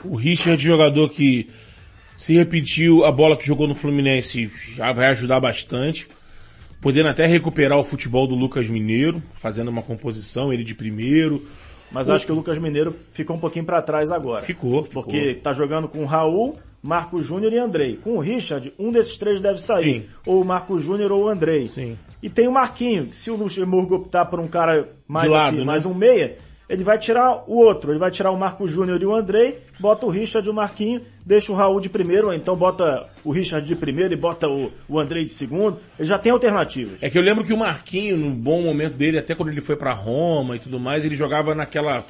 O 0.04 0.16
Richard, 0.16 0.62
jogador 0.62 1.10
que 1.10 1.50
se 2.16 2.34
repetiu 2.34 3.04
a 3.04 3.12
bola 3.12 3.36
que 3.36 3.46
jogou 3.46 3.68
no 3.68 3.76
Fluminense, 3.76 4.50
já 4.76 4.94
vai 4.94 5.08
ajudar 5.08 5.40
bastante. 5.40 6.08
Podendo 6.80 7.10
até 7.10 7.26
recuperar 7.26 7.80
o 7.80 7.84
futebol 7.84 8.28
do 8.28 8.36
Lucas 8.36 8.68
Mineiro, 8.68 9.22
fazendo 9.40 9.70
uma 9.70 9.82
composição, 9.82 10.54
ele 10.54 10.64
de 10.64 10.76
primeiro. 10.76 11.46
Mas 11.92 12.10
o... 12.10 12.14
acho 12.14 12.26
que 12.26 12.32
o 12.32 12.36
Lucas 12.36 12.58
Mineiro 12.58 12.96
ficou 13.14 13.36
um 13.36 13.40
pouquinho 13.40 13.66
para 13.66 13.82
trás 13.82 14.12
agora. 14.12 14.42
Ficou, 14.44 14.84
ficou. 14.84 15.04
Porque 15.04 15.36
tá 15.36 15.54
jogando 15.54 15.88
com 15.88 16.00
o 16.00 16.06
Raul, 16.06 16.58
Marco 16.82 17.22
Júnior 17.22 17.52
e 17.54 17.58
Andrei. 17.58 17.98
Com 17.98 18.18
o 18.18 18.20
Richard, 18.20 18.72
um 18.78 18.92
desses 18.92 19.18
três 19.18 19.42
deve 19.42 19.62
sair. 19.62 20.02
Sim. 20.02 20.10
Ou 20.26 20.42
o 20.42 20.46
Marco 20.46 20.78
Júnior 20.78 21.12
ou 21.12 21.24
o 21.24 21.28
Andrei. 21.28 21.68
Sim. 21.68 21.98
E 22.22 22.30
tem 22.30 22.48
o 22.48 22.52
Marquinho, 22.52 23.14
se 23.14 23.30
o 23.30 23.36
Luxemburgo 23.36 23.96
optar 23.96 24.26
por 24.26 24.40
um 24.40 24.48
cara 24.48 24.90
mais, 25.08 25.30
lado, 25.30 25.48
assim, 25.48 25.58
né? 25.58 25.64
mais 25.64 25.86
um 25.86 25.94
meia, 25.94 26.38
ele 26.68 26.84
vai 26.84 26.98
tirar 26.98 27.44
o 27.48 27.58
outro, 27.58 27.92
ele 27.92 28.00
vai 28.00 28.10
tirar 28.10 28.32
o 28.32 28.38
Marco 28.38 28.68
Júnior 28.68 29.02
e 29.02 29.06
o 29.06 29.16
Andrei, 29.16 29.60
bota 29.80 30.06
o 30.06 30.10
Richard 30.10 30.48
e 30.48 30.52
o 30.52 30.54
Marquinho, 30.54 31.02
deixa 31.26 31.52
o 31.52 31.56
Raul 31.56 31.80
de 31.80 31.90
primeiro, 31.90 32.28
ou 32.28 32.34
então 32.34 32.56
bota 32.56 33.08
o 33.24 33.32
Richard 33.32 33.68
de 33.68 33.76
primeiro 33.76 34.14
e 34.14 34.18
bota 34.18 34.48
o, 34.48 34.72
o 34.88 35.00
Andrei 35.00 35.26
de 35.26 35.34
segundo. 35.34 35.80
Ele 35.98 36.08
já 36.08 36.18
tem 36.18 36.32
alternativas. 36.32 36.98
É 37.02 37.10
que 37.10 37.18
eu 37.18 37.22
lembro 37.22 37.44
que 37.44 37.54
o 37.54 37.58
Marquinho, 37.58 38.18
no 38.18 38.32
bom 38.32 38.64
momento 38.64 38.94
dele, 38.94 39.18
até 39.18 39.36
quando 39.36 39.50
ele 39.50 39.62
foi 39.62 39.76
para 39.76 39.94
Roma 39.94 40.56
e 40.56 40.60
tudo 40.60 40.80
mais, 40.80 41.06
ele 41.06 41.16
jogava 41.16 41.54
naquela 41.54 42.06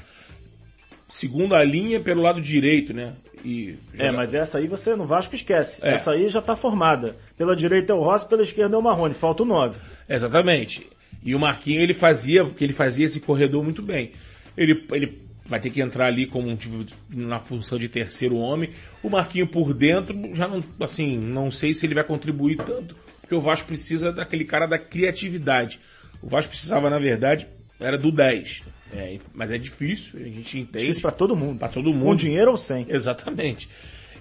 segunda 1.07 1.63
linha 1.63 1.99
pelo 1.99 2.21
lado 2.21 2.41
direito, 2.41 2.93
né? 2.93 3.13
E 3.43 3.77
É, 3.97 4.11
mas 4.11 4.33
essa 4.33 4.57
aí 4.57 4.67
você 4.67 4.95
no 4.95 5.05
Vasco 5.05 5.35
esquece. 5.35 5.79
É. 5.81 5.93
Essa 5.93 6.11
aí 6.11 6.27
já 6.29 6.41
tá 6.41 6.55
formada. 6.55 7.15
Pela 7.37 7.55
direita 7.55 7.93
é 7.93 7.95
o 7.95 8.01
Rossi, 8.01 8.27
pela 8.27 8.41
esquerda 8.41 8.75
é 8.75 8.79
o 8.79 8.81
Marrone. 8.81 9.13
Falta 9.13 9.43
o 9.43 9.45
9. 9.45 9.77
Exatamente. 10.09 10.89
E 11.23 11.35
o 11.35 11.39
Marquinho 11.39 11.81
ele 11.81 11.93
fazia, 11.93 12.43
porque 12.43 12.63
ele 12.63 12.73
fazia 12.73 13.05
esse 13.05 13.19
corredor 13.19 13.63
muito 13.63 13.81
bem. 13.81 14.11
Ele, 14.57 14.83
ele 14.91 15.25
vai 15.47 15.59
ter 15.59 15.69
que 15.69 15.81
entrar 15.81 16.07
ali 16.07 16.25
como 16.25 16.55
tipo, 16.55 16.85
na 17.09 17.39
função 17.39 17.77
de 17.77 17.87
terceiro 17.87 18.35
homem. 18.35 18.69
O 19.03 19.09
Marquinho 19.09 19.47
por 19.47 19.73
dentro, 19.73 20.15
já 20.35 20.47
não, 20.47 20.63
assim, 20.79 21.17
não 21.17 21.51
sei 21.51 21.73
se 21.73 21.85
ele 21.85 21.93
vai 21.93 22.03
contribuir 22.03 22.57
tanto, 22.57 22.95
porque 23.21 23.35
o 23.35 23.41
Vasco 23.41 23.67
precisa 23.67 24.11
daquele 24.11 24.45
cara 24.45 24.65
da 24.65 24.79
criatividade. 24.79 25.79
O 26.21 26.27
Vasco 26.27 26.49
precisava, 26.49 26.89
na 26.89 26.99
verdade, 26.99 27.47
era 27.79 27.97
do 27.97 28.11
10. 28.11 28.63
É, 28.93 29.17
mas 29.33 29.51
é 29.51 29.57
difícil, 29.57 30.19
a 30.19 30.23
gente 30.23 30.59
entende. 30.59 30.85
Difícil 30.85 31.01
para 31.01 31.11
todo 31.11 31.35
mundo. 31.35 31.59
Para 31.59 31.69
todo 31.69 31.91
mundo. 31.91 32.05
Com 32.05 32.15
dinheiro 32.15 32.51
ou 32.51 32.57
sem. 32.57 32.85
Exatamente. 32.89 33.69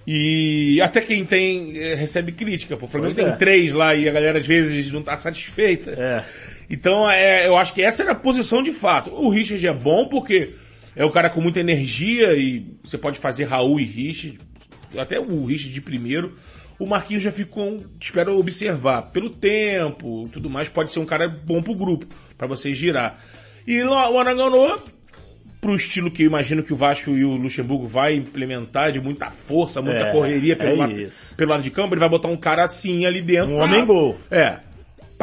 E 0.07 0.79
até 0.81 1.01
quem 1.01 1.25
tem 1.25 1.77
é, 1.79 1.95
recebe 1.95 2.31
crítica. 2.31 2.77
Pô, 2.77 2.85
o 2.85 2.89
Flamengo 2.89 3.15
tem 3.15 3.25
é. 3.25 3.31
três 3.31 3.73
lá 3.73 3.95
e 3.95 4.07
a 4.07 4.11
galera 4.11 4.37
às 4.37 4.45
vezes 4.45 4.91
não 4.91 4.99
está 4.99 5.17
satisfeita. 5.17 5.91
É. 5.91 6.23
Então, 6.69 7.09
é, 7.09 7.47
eu 7.47 7.57
acho 7.57 7.73
que 7.73 7.81
essa 7.81 8.03
era 8.03 8.13
a 8.13 8.15
posição 8.15 8.63
de 8.63 8.71
fato. 8.71 9.11
O 9.11 9.29
Richard 9.29 9.65
é 9.65 9.73
bom 9.73 10.05
porque 10.07 10.53
é 10.95 11.03
o 11.03 11.11
cara 11.11 11.29
com 11.29 11.41
muita 11.41 11.59
energia 11.59 12.33
e 12.33 12.65
você 12.83 12.97
pode 12.97 13.19
fazer 13.19 13.45
Raul 13.45 13.79
e 13.79 13.83
Richard, 13.83 14.39
até 14.97 15.19
o 15.19 15.45
Richard 15.45 15.73
de 15.73 15.81
primeiro. 15.81 16.33
O 16.79 16.85
Marquinhos 16.85 17.23
já 17.23 17.31
ficou, 17.31 17.81
espero 18.01 18.37
observar, 18.37 19.03
pelo 19.11 19.29
tempo 19.29 20.27
tudo 20.31 20.49
mais, 20.49 20.67
pode 20.67 20.91
ser 20.91 20.99
um 20.99 21.05
cara 21.05 21.27
bom 21.27 21.61
pro 21.61 21.75
grupo, 21.75 22.05
para 22.37 22.47
você 22.47 22.73
girar. 22.73 23.19
E 23.65 23.81
o 23.81 24.19
Aranganô, 24.19 24.79
pro 25.61 25.75
estilo 25.75 26.11
que 26.11 26.23
eu 26.23 26.27
imagino 26.27 26.63
que 26.63 26.73
o 26.73 26.75
Vasco 26.75 27.11
e 27.11 27.23
o 27.23 27.35
Luxemburgo 27.35 27.87
vai 27.87 28.15
implementar 28.15 28.91
de 28.91 28.99
muita 28.99 29.31
força, 29.31 29.81
muita 29.81 30.05
é, 30.05 30.11
correria 30.11 30.55
pelo, 30.55 30.73
é 30.73 30.75
lado, 30.75 31.09
pelo 31.37 31.51
lado 31.51 31.63
de 31.63 31.71
campo, 31.71 31.93
ele 31.93 31.99
vai 31.99 32.09
botar 32.09 32.27
um 32.27 32.37
cara 32.37 32.63
assim 32.63 33.05
ali 33.05 33.21
dentro. 33.21 33.53
Um 33.53 33.57
pra, 33.57 33.65
homem 33.65 33.85
gol. 33.85 34.17
É 34.29 34.59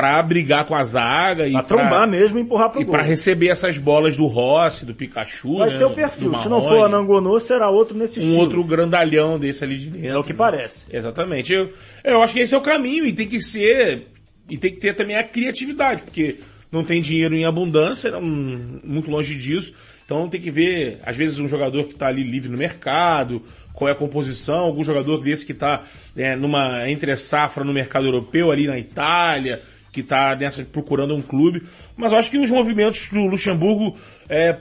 para 0.03 0.21
brigar 0.21 0.65
com 0.65 0.75
a 0.75 0.83
zaga 0.83 1.47
e 1.47 1.53
pra 1.53 1.63
trombar 1.63 2.09
mesmo 2.09 2.37
e 2.37 2.43
empurrar 2.43 2.71
pro 2.71 2.81
e 2.81 2.85
para 2.85 3.05
receber 3.05 3.51
essas 3.51 3.79
bolas 3.79 4.17
do 4.17 4.27
Rossi, 4.27 4.85
do 4.85 4.93
Pikachu, 4.93 5.59
Vai 5.59 5.71
né, 5.71 5.79
ser 5.79 5.85
o 5.85 5.95
perfil. 5.95 6.35
Se 6.35 6.49
não 6.49 6.61
for 6.61 6.87
Anangonô, 6.87 7.39
será 7.39 7.71
outro 7.71 7.97
nesse 7.97 8.19
um 8.19 8.23
estilo. 8.23 8.37
Um 8.37 8.41
outro 8.41 8.65
grandalhão 8.65 9.39
desse 9.39 9.63
ali 9.63 9.79
de 9.79 9.91
dentro. 9.91 10.09
É 10.09 10.19
o 10.19 10.25
que 10.25 10.35
parece. 10.35 10.87
Exatamente. 10.93 11.53
Eu, 11.53 11.71
eu 12.03 12.21
acho 12.21 12.35
que 12.35 12.41
esse 12.41 12.53
é 12.53 12.59
o 12.59 12.61
caminho 12.61 13.07
e 13.07 13.13
tem 13.13 13.29
que 13.29 13.41
ser 13.41 14.09
e 14.51 14.59
tem 14.59 14.75
que 14.75 14.81
ter 14.81 14.93
também 14.97 15.15
a 15.15 15.23
criatividade, 15.23 16.03
porque 16.03 16.39
não 16.73 16.83
tem 16.83 17.01
dinheiro 17.01 17.37
em 17.37 17.45
abundância, 17.45 18.11
não, 18.11 18.21
muito 18.21 19.09
longe 19.09 19.37
disso. 19.37 19.73
Então 20.05 20.29
tem 20.29 20.41
que 20.41 20.51
ver, 20.51 20.99
às 21.07 21.17
vezes, 21.17 21.39
um 21.39 21.47
jogador 21.47 21.85
que 21.85 21.93
está 21.93 22.09
ali 22.09 22.25
livre 22.25 22.51
no 22.51 22.59
mercado, 22.59 23.41
qual 23.73 23.89
é 23.89 23.93
a 23.93 23.95
composição, 23.95 24.65
algum 24.65 24.83
jogador 24.83 25.23
desse 25.23 25.47
que 25.47 25.53
está 25.53 25.85
é, 26.17 26.35
numa 26.35 26.91
entre 26.91 27.15
safra 27.15 27.63
no 27.63 27.73
mercado 27.73 28.07
europeu, 28.07 28.51
ali 28.51 28.67
na 28.67 28.77
Itália, 28.77 29.63
que 29.93 30.01
está 30.01 30.35
nessa 30.35 30.65
procurando 30.65 31.15
um 31.15 31.23
clube. 31.23 31.63
Mas 31.97 32.13
acho 32.13 32.31
que 32.31 32.39
os 32.39 32.51
movimentos 32.51 33.07
do 33.13 33.27
Luxemburgo 33.27 33.97
é, 34.29 34.57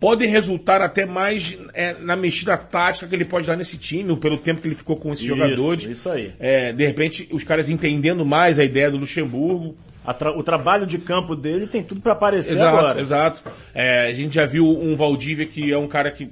podem 0.00 0.28
resultar 0.30 0.80
até 0.80 1.04
mais 1.04 1.56
é, 1.74 1.94
na 2.00 2.16
mexida 2.16 2.56
tática 2.56 3.06
que 3.06 3.14
ele 3.14 3.24
pode 3.24 3.46
dar 3.46 3.56
nesse 3.56 3.76
time, 3.76 4.16
pelo 4.16 4.38
tempo 4.38 4.60
que 4.60 4.68
ele 4.68 4.74
ficou 4.74 4.96
com 4.96 5.12
esses 5.12 5.24
Isso, 5.24 5.36
jogadores. 5.36 5.84
isso 5.84 6.08
aí. 6.08 6.32
É, 6.40 6.72
de 6.72 6.86
repente, 6.86 7.28
os 7.30 7.44
caras 7.44 7.68
entendendo 7.68 8.24
mais 8.24 8.58
a 8.58 8.64
ideia 8.64 8.90
do 8.90 8.96
Luxemburgo. 8.96 9.76
Tra- 10.18 10.32
o 10.34 10.42
trabalho 10.42 10.86
de 10.86 10.96
campo 10.96 11.36
dele 11.36 11.66
tem 11.66 11.82
tudo 11.82 12.00
para 12.00 12.12
aparecer 12.14 12.54
Exato, 12.54 12.76
agora. 12.78 13.00
exato. 13.00 13.42
É, 13.74 14.06
a 14.06 14.12
gente 14.14 14.36
já 14.36 14.46
viu 14.46 14.66
um 14.66 14.96
Valdívia 14.96 15.44
que 15.44 15.70
é 15.70 15.76
um 15.76 15.86
cara 15.86 16.10
que, 16.10 16.30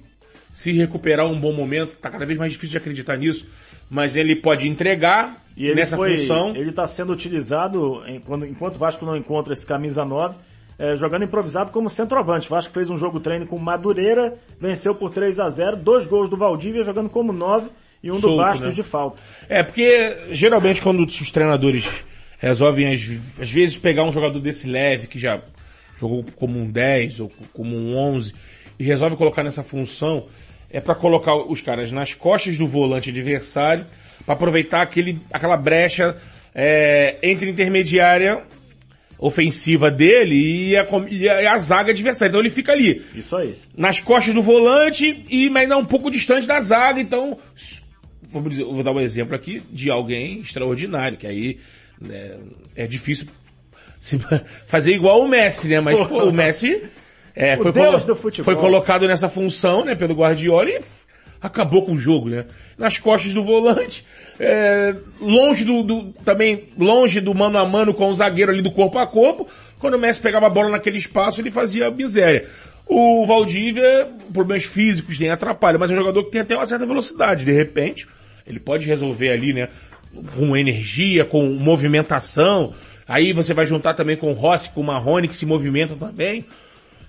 se 0.50 0.72
recuperar 0.72 1.26
um 1.26 1.38
bom 1.38 1.52
momento, 1.52 1.92
tá 2.00 2.08
cada 2.08 2.24
vez 2.24 2.38
mais 2.38 2.50
difícil 2.52 2.72
de 2.72 2.78
acreditar 2.78 3.18
nisso, 3.18 3.44
mas 3.90 4.16
ele 4.16 4.34
pode 4.34 4.66
entregar 4.66 5.44
E 5.56 5.66
ele 5.66 5.76
nessa 5.76 5.96
foi, 5.96 6.18
função. 6.18 6.54
ele 6.54 6.70
está 6.70 6.86
sendo 6.86 7.12
utilizado, 7.12 8.02
enquanto 8.08 8.76
o 8.76 8.78
Vasco 8.78 9.06
não 9.06 9.16
encontra 9.16 9.52
esse 9.52 9.64
camisa 9.64 10.04
9, 10.04 10.34
é, 10.78 10.94
jogando 10.96 11.24
improvisado 11.24 11.72
como 11.72 11.88
centroavante. 11.88 12.46
O 12.46 12.50
Vasco 12.50 12.74
fez 12.74 12.90
um 12.90 12.98
jogo 12.98 13.20
treino 13.20 13.46
com 13.46 13.58
Madureira, 13.58 14.34
venceu 14.60 14.94
por 14.94 15.10
3 15.10 15.40
a 15.40 15.48
0 15.48 15.76
dois 15.78 16.06
gols 16.06 16.28
do 16.28 16.36
Valdívia 16.36 16.82
jogando 16.82 17.08
como 17.08 17.32
9 17.32 17.70
e 18.02 18.10
um 18.10 18.14
do 18.14 18.20
Solto, 18.20 18.36
Bastos 18.36 18.68
né? 18.68 18.74
de 18.74 18.82
falta. 18.82 19.18
É, 19.48 19.62
porque 19.62 20.14
geralmente 20.30 20.82
quando 20.82 21.00
os 21.00 21.30
treinadores 21.30 21.88
resolvem 22.38 22.92
às, 22.92 23.00
às 23.40 23.50
vezes 23.50 23.78
pegar 23.78 24.04
um 24.04 24.12
jogador 24.12 24.38
desse 24.38 24.66
leve, 24.66 25.06
que 25.06 25.18
já 25.18 25.40
jogou 25.98 26.24
como 26.36 26.58
um 26.58 26.70
10 26.70 27.20
ou 27.20 27.32
como 27.52 27.74
um 27.74 27.96
11, 27.96 28.34
e 28.78 28.84
resolve 28.84 29.16
colocar 29.16 29.42
nessa 29.42 29.62
função, 29.62 30.26
é 30.70 30.80
para 30.80 30.94
colocar 30.94 31.36
os 31.36 31.62
caras 31.62 31.90
nas 31.90 32.12
costas 32.12 32.58
do 32.58 32.66
volante 32.66 33.08
adversário, 33.08 33.86
para 34.26 34.34
aproveitar 34.34 34.82
aquele, 34.82 35.20
aquela 35.32 35.56
brecha 35.56 36.16
é, 36.54 37.16
entre 37.22 37.48
intermediária 37.48 38.42
ofensiva 39.18 39.90
dele 39.90 40.34
e 40.70 40.76
a, 40.76 40.86
e 41.08 41.28
a- 41.28 41.52
a 41.54 41.56
zaga 41.56 41.90
adversária. 41.90 42.28
Então 42.30 42.40
ele 42.40 42.50
fica 42.50 42.72
ali 42.72 43.02
Isso 43.14 43.34
aí. 43.36 43.56
nas 43.76 43.98
costas 44.00 44.34
do 44.34 44.42
volante 44.42 45.24
e 45.30 45.48
mas 45.48 45.62
ainda 45.62 45.78
um 45.78 45.84
pouco 45.86 46.10
distante 46.10 46.46
da 46.46 46.60
zaga, 46.60 47.00
então 47.00 47.38
vamos 48.30 48.50
dizer, 48.50 48.64
vou 48.64 48.82
dar 48.82 48.92
um 48.92 49.00
exemplo 49.00 49.34
aqui 49.34 49.62
de 49.70 49.90
alguém 49.90 50.40
extraordinário, 50.40 51.16
que 51.16 51.26
aí 51.26 51.58
né, 52.00 52.36
é 52.76 52.86
difícil 52.86 53.26
se- 53.98 54.18
fazer 54.66 54.92
igual 54.92 55.22
o 55.22 55.28
Messi, 55.28 55.68
né? 55.68 55.80
Mas 55.80 55.98
pô, 56.06 56.24
o 56.24 56.32
Messi 56.32 56.82
é, 57.34 57.56
foi, 57.56 57.72
futebol. 57.72 58.44
foi 58.44 58.56
colocado 58.56 59.06
nessa 59.08 59.28
função, 59.30 59.82
né, 59.84 59.94
pelo 59.94 60.14
Guardiola 60.14 60.68
e 60.70 60.78
acabou 61.40 61.84
com 61.84 61.92
o 61.92 61.98
jogo, 61.98 62.28
né? 62.28 62.44
Nas 62.78 62.98
costas 62.98 63.32
do 63.32 63.42
volante, 63.42 64.04
é, 64.40 64.94
longe 65.20 65.64
do, 65.64 65.82
do- 65.82 66.12
também 66.24 66.64
longe 66.78 67.20
do 67.20 67.34
mano 67.34 67.58
a 67.58 67.66
mano 67.66 67.92
com 67.94 68.08
o 68.08 68.14
zagueiro 68.14 68.52
ali 68.52 68.62
do 68.62 68.70
corpo 68.70 68.98
a 68.98 69.06
corpo. 69.06 69.48
Quando 69.78 69.94
o 69.94 69.98
Messi 69.98 70.20
pegava 70.20 70.46
a 70.46 70.50
bola 70.50 70.70
naquele 70.70 70.98
espaço, 70.98 71.40
ele 71.40 71.50
fazia 71.50 71.90
miséria. 71.90 72.46
O 72.86 73.26
Valdívia, 73.26 74.08
problemas 74.32 74.64
físicos 74.64 75.18
nem 75.18 75.28
atrapalha, 75.30 75.78
mas 75.78 75.90
é 75.90 75.94
um 75.94 75.98
jogador 75.98 76.24
que 76.24 76.30
tem 76.30 76.40
até 76.40 76.56
uma 76.56 76.66
certa 76.66 76.86
velocidade. 76.86 77.44
De 77.44 77.52
repente, 77.52 78.06
ele 78.46 78.60
pode 78.60 78.86
resolver 78.86 79.30
ali, 79.30 79.52
né? 79.52 79.68
Com 80.36 80.56
energia, 80.56 81.24
com 81.24 81.42
movimentação. 81.50 82.72
Aí 83.08 83.32
você 83.32 83.52
vai 83.52 83.66
juntar 83.66 83.94
também 83.94 84.16
com 84.16 84.30
o 84.30 84.34
Rossi, 84.34 84.70
com 84.70 84.80
o 84.80 84.84
Marrone, 84.84 85.28
que 85.28 85.36
se 85.36 85.44
movimentam 85.46 85.96
também. 85.96 86.44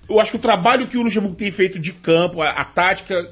Eu 0.08 0.20
acho 0.20 0.30
que 0.32 0.36
o 0.36 0.40
trabalho 0.40 0.86
que 0.86 0.96
o 0.96 1.02
Luxemburgo 1.02 1.36
tem 1.36 1.50
feito 1.50 1.78
de 1.78 1.92
campo, 1.92 2.40
a, 2.42 2.50
a 2.50 2.64
tática, 2.64 3.30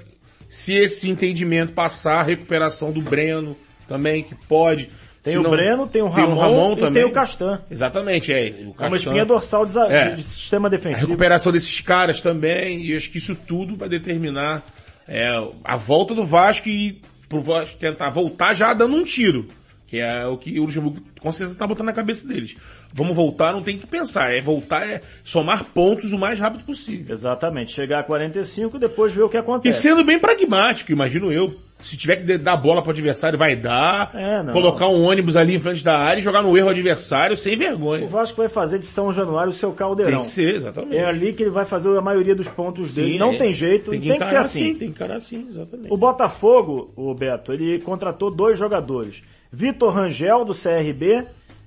se 0.49 0.73
esse 0.75 1.09
entendimento 1.09 1.73
passar, 1.73 2.21
a 2.21 2.23
recuperação 2.23 2.93
do 2.93 3.01
Breno 3.01 3.57
também, 3.89 4.23
que 4.23 4.35
pode. 4.35 4.91
Tem 5.23 5.33
Se 5.33 5.39
o 5.39 5.43
não- 5.43 5.51
Breno, 5.51 5.89
tem 5.89 6.03
o 6.03 6.09
Ramon, 6.09 6.73
e 6.75 6.77
também. 6.77 6.93
tem 6.93 7.05
o 7.05 7.11
Castan. 7.11 7.61
Exatamente, 7.69 8.33
é. 8.33 8.55
O 8.61 8.67
Uma 8.67 8.75
Castan. 8.75 8.97
espinha 8.97 9.25
dorsal 9.25 9.67
de, 9.67 9.77
É. 9.79 10.11
de 10.11 10.23
sistema 10.23 10.69
A 10.69 10.71
defensivo. 10.71 11.09
recuperação 11.09 11.51
desses 11.51 11.81
caras 11.81 12.21
também, 12.21 12.85
e 12.87 12.95
acho 12.97 13.11
que 13.11 13.19
isso 13.19 13.35
tudo 13.35 13.77
vai 13.77 13.89
determinar 13.89 14.65
é, 15.09 15.29
a 15.65 15.77
volta 15.77 16.15
do 16.15 16.25
Vasco 16.27 16.69
e 16.69 17.01
pro 17.29 17.41
Vasco 17.41 17.77
tentar 17.77 18.11
voltar 18.11 18.55
já 18.55 18.73
dando 18.75 18.97
um 18.97 19.05
tiro. 19.05 19.47
Que 19.87 19.99
é 20.01 20.27
o 20.27 20.37
que 20.37 20.59
o 20.59 20.65
Luxemburgo 20.65 21.01
com 21.21 21.31
certeza 21.31 21.57
tá 21.57 21.65
botando 21.65 21.87
na 21.87 21.93
cabeça 21.93 22.27
deles. 22.27 22.57
Vamos 22.97 23.15
voltar, 23.15 23.53
não 23.53 23.63
tem 23.63 23.77
que 23.77 23.87
pensar. 23.87 24.35
É 24.35 24.41
voltar, 24.41 24.89
é 24.89 25.03
somar 25.23 25.65
pontos 25.65 26.13
o 26.13 26.19
mais 26.19 26.39
rápido 26.39 26.65
possível. 26.65 27.13
Exatamente. 27.13 27.71
Chegar 27.73 28.01
a 28.01 28.03
45 28.03 28.79
e 28.79 28.81
depois 28.81 29.13
ver 29.13 29.23
o 29.23 29.29
que 29.29 29.37
E 29.37 29.41
acontece. 29.41 29.83
sendo 29.83 30.03
bem 30.03 30.19
pragmático, 30.19 30.91
imagino 30.91 31.31
eu. 31.31 31.55
Se 31.79 31.95
tiver 31.95 32.17
que 32.17 32.39
dar 32.39 32.57
bola 32.57 32.81
pro 32.81 32.91
adversário, 32.91 33.39
vai 33.39 33.55
dar. 33.55 34.11
É, 34.15 34.43
não. 34.43 34.51
Colocar 34.51 34.89
um 34.89 35.05
ônibus 35.05 35.37
ali 35.37 35.55
em 35.55 35.61
frente 35.61 35.85
da 35.85 35.99
área 35.99 36.21
e 36.21 36.23
jogar 36.23 36.43
no 36.43 36.57
erro 36.57 36.71
adversário 36.71 37.37
sem 37.37 37.55
O 37.55 37.59
vergonha. 37.59 38.07
Vasco 38.07 38.39
vai 38.39 38.49
fazer 38.49 38.79
de 38.79 38.87
São 38.87 39.13
Januário 39.13 39.51
o 39.51 39.55
seu 39.55 39.73
caldeirão. 39.73 40.15
Tem 40.15 40.23
que 40.23 40.29
ser, 40.29 40.55
exatamente. 40.55 40.97
É 40.97 41.05
ali 41.05 41.35
que 41.35 41.43
ele 41.43 41.51
vai 41.51 41.67
fazer 41.67 41.95
a 41.95 42.01
maioria 42.01 42.35
dos 42.35 42.49
pontos 42.49 42.95
dele. 42.95 43.13
Sim, 43.13 43.19
não 43.19 43.35
é. 43.35 43.37
tem 43.37 43.53
jeito, 43.53 43.91
tem, 43.91 44.01
que, 44.01 44.09
ser 44.09 44.15
encarar 44.15 44.41
assim. 44.41 44.59
Tem 44.65 44.75
que 44.75 44.85
encarar 44.87 45.17
assim, 45.17 45.47
exatamente. 45.51 45.93
O 45.93 45.99
Botafogo, 45.99 46.91
o 46.97 47.15
Beto, 47.15 47.53
ele 47.53 47.79
contratou 47.83 48.31
dois 48.31 48.57
jogadores. 48.59 49.23
Vitor 49.53 49.93
Rangel, 49.93 50.47
do 50.47 50.55
CRB, 50.55 51.25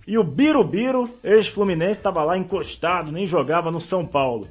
e 0.09 0.17
o 0.17 0.23
Birubiru, 0.23 1.07
ex-fluminense, 1.23 1.99
estava 1.99 2.23
lá 2.23 2.35
encostado, 2.35 3.11
nem 3.11 3.27
jogava 3.27 3.69
no 3.69 3.79
São 3.79 4.03
Paulo. 4.03 4.47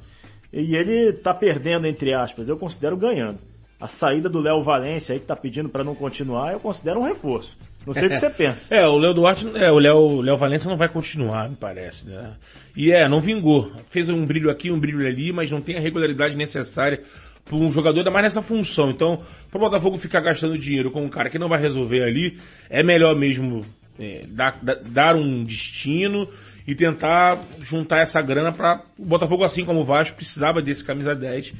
E 0.53 0.77
ele 0.77 1.13
tá 1.15 1.35
perdendo, 1.35 1.89
entre 1.89 2.15
aspas, 2.15 2.49
eu 2.49 2.57
considero 2.57 2.97
ganhando. 2.97 3.41
A 3.81 3.89
saída 3.89 4.29
do 4.29 4.39
Léo 4.39 4.63
Valência 4.63 5.13
aí, 5.15 5.19
que 5.19 5.27
tá 5.27 5.35
pedindo 5.35 5.69
para 5.69 5.83
não 5.83 5.97
continuar, 5.97 6.53
eu 6.53 6.61
considero 6.61 7.01
um 7.01 7.03
reforço. 7.03 7.57
Não 7.85 7.93
sei 7.93 8.07
o 8.07 8.09
que 8.09 8.15
você 8.17 8.31
pensa. 8.31 8.73
É, 8.73 8.87
o 8.87 8.97
Léo 8.99 9.13
Duarte, 9.13 9.51
é, 9.57 9.73
o 9.73 9.81
Léo, 9.81 10.21
Léo 10.21 10.37
Valença 10.37 10.69
não 10.69 10.77
vai 10.77 10.89
continuar, 10.89 11.49
me 11.49 11.57
parece, 11.57 12.09
né? 12.09 12.35
E 12.77 12.93
é, 12.93 13.09
não 13.09 13.21
vingou. 13.21 13.73
Fez 13.91 14.09
um 14.09 14.25
brilho 14.25 14.51
aqui, 14.51 14.71
um 14.71 14.79
brilho 14.79 15.05
ali, 15.05 15.33
mas 15.33 15.51
não 15.51 15.61
tem 15.61 15.77
a 15.77 15.81
regularidade 15.81 16.37
necessária 16.37 17.03
para 17.45 17.57
um 17.57 17.73
jogador, 17.73 17.99
ainda 17.99 18.13
mais 18.13 18.23
nessa 18.23 18.43
função. 18.43 18.91
Então, 18.91 19.23
para 19.51 19.59
o 19.59 19.61
Botafogo 19.61 19.99
ficar 19.99 20.21
gastando 20.21 20.57
dinheiro 20.57 20.93
com 20.93 21.05
um 21.05 21.09
cara 21.09 21.29
que 21.29 21.39
não 21.39 21.49
vai 21.49 21.59
resolver 21.59 22.05
ali, 22.05 22.39
é 22.71 22.85
melhor 22.85 23.17
mesmo 23.17 23.65
é, 23.99 24.23
dar, 24.29 24.59
dar- 24.63 25.17
um 25.17 25.45
destino 25.45 26.29
e 26.67 26.75
tentar 26.75 27.41
juntar 27.61 28.01
essa 28.01 28.21
grana 28.21 28.53
para 28.53 28.83
o 28.99 29.05
Botafogo, 29.05 29.45
assim 29.45 29.65
como 29.65 29.81
o 29.81 29.85
Vasco, 29.85 30.17
precisava 30.17 30.61
desse 30.61 30.85
camisa 30.85 31.15
10. 31.15 31.53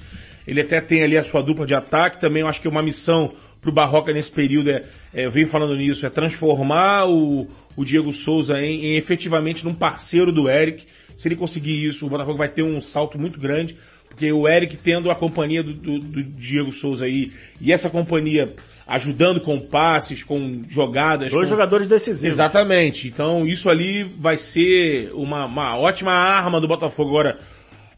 Ele 0.47 0.61
até 0.61 0.81
tem 0.81 1.03
ali 1.03 1.17
a 1.17 1.23
sua 1.23 1.43
dupla 1.43 1.67
de 1.67 1.75
ataque, 1.75 2.21
também 2.21 2.43
eu 2.43 2.49
acho 2.49 2.61
que 2.61 2.69
uma 2.69 2.83
missão 2.83 3.33
pro 3.61 3.73
Barroca 3.73 4.13
nesse 4.13 4.31
período 4.31 4.71
é, 4.71 4.85
é, 5.13 5.27
eu 5.27 5.31
venho 5.31 5.47
falando 5.47 5.77
nisso, 5.77 6.07
é 6.07 6.11
transformar 6.11 7.07
o, 7.07 7.47
o 7.77 7.85
Diego 7.85 8.13
Souza 8.13 8.61
em, 8.61 8.87
em 8.87 8.97
efetivamente 8.97 9.65
num 9.65 9.75
parceiro 9.75 10.33
do 10.33 10.49
Eric. 10.49 10.87
Se 11.17 11.29
ele 11.29 11.37
conseguir 11.37 11.85
isso, 11.85 12.07
o 12.07 12.09
Botafogo 12.09 12.39
vai 12.39 12.49
ter 12.49 12.63
um 12.63 12.81
salto 12.81 13.19
muito 13.19 13.41
grande, 13.41 13.77
porque 14.09 14.33
o 14.33 14.49
Eric 14.49 14.77
tendo 14.77 15.11
a 15.11 15.15
companhia 15.15 15.63
do, 15.63 15.73
do- 15.75 15.99
do 16.01 16.23
Diego 16.23 16.73
Souza 16.73 17.05
aí, 17.05 17.33
e 17.61 17.73
essa 17.73 17.89
companhia 17.91 18.55
ajudando 18.87 19.41
com 19.41 19.61
passes, 19.61 20.23
com 20.23 20.63
jogadas. 20.69 21.31
Dois 21.31 21.47
com- 21.49 21.55
jogadores 21.55 21.87
decisivos. 21.87 22.25
Exatamente. 22.25 23.07
Então 23.07 23.47
isso 23.47 23.69
ali 23.69 24.03
vai 24.19 24.37
ser 24.37 25.11
uma, 25.15 25.45
uma 25.45 25.77
ótima 25.79 26.11
arma 26.13 26.61
do 26.61 26.67
Botafogo. 26.67 27.11
Agora, 27.11 27.39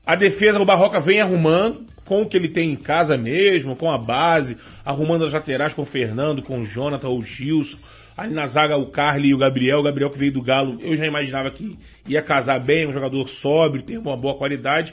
a 0.05 0.15
defesa, 0.17 0.59
o 0.61 0.65
Barroca 0.65 0.99
vem 1.01 1.21
arrumando 1.21 1.87
com 2.05 2.23
o 2.23 2.27
que 2.27 2.37
ele 2.37 2.49
tem 2.49 2.73
em 2.73 2.77
casa 2.77 3.17
mesmo, 3.17 3.77
com 3.77 3.89
a 3.89 3.97
base, 3.97 4.57
arrumando 4.85 5.25
as 5.25 5.33
laterais 5.33 5.73
com 5.73 5.83
o 5.83 5.87
Fernando, 5.87 6.43
com 6.43 6.61
o 6.61 6.67
Jonathan, 6.67 7.09
o 7.09 7.23
Gilson. 7.23 7.79
Ali 8.17 8.35
na 8.35 8.47
zaga 8.49 8.77
o 8.77 8.87
Carly 8.87 9.29
e 9.29 9.35
o 9.35 9.39
Gabriel. 9.39 9.79
O 9.79 9.83
Gabriel 9.85 10.11
que 10.11 10.19
veio 10.19 10.33
do 10.33 10.43
Galo, 10.43 10.77
eu 10.83 10.97
já 10.97 11.07
imaginava 11.07 11.51
que 11.53 11.79
ia 12.09 12.21
casar 12.21 12.59
bem, 12.59 12.87
um 12.89 12.93
jogador 12.93 13.29
sóbrio, 13.29 13.83
tem 13.85 13.97
uma 13.97 14.17
boa 14.17 14.35
qualidade. 14.35 14.93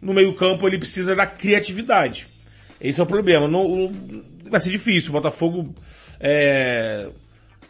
No 0.00 0.14
meio 0.14 0.34
campo 0.34 0.66
ele 0.66 0.78
precisa 0.78 1.14
da 1.14 1.26
criatividade. 1.26 2.26
Esse 2.80 3.00
é 3.00 3.02
o 3.02 3.06
problema. 3.06 3.46
No- 3.46 3.90
vai 4.50 4.58
ser 4.60 4.70
difícil. 4.70 5.10
O 5.10 5.12
Botafogo, 5.12 5.74
é, 6.18 7.06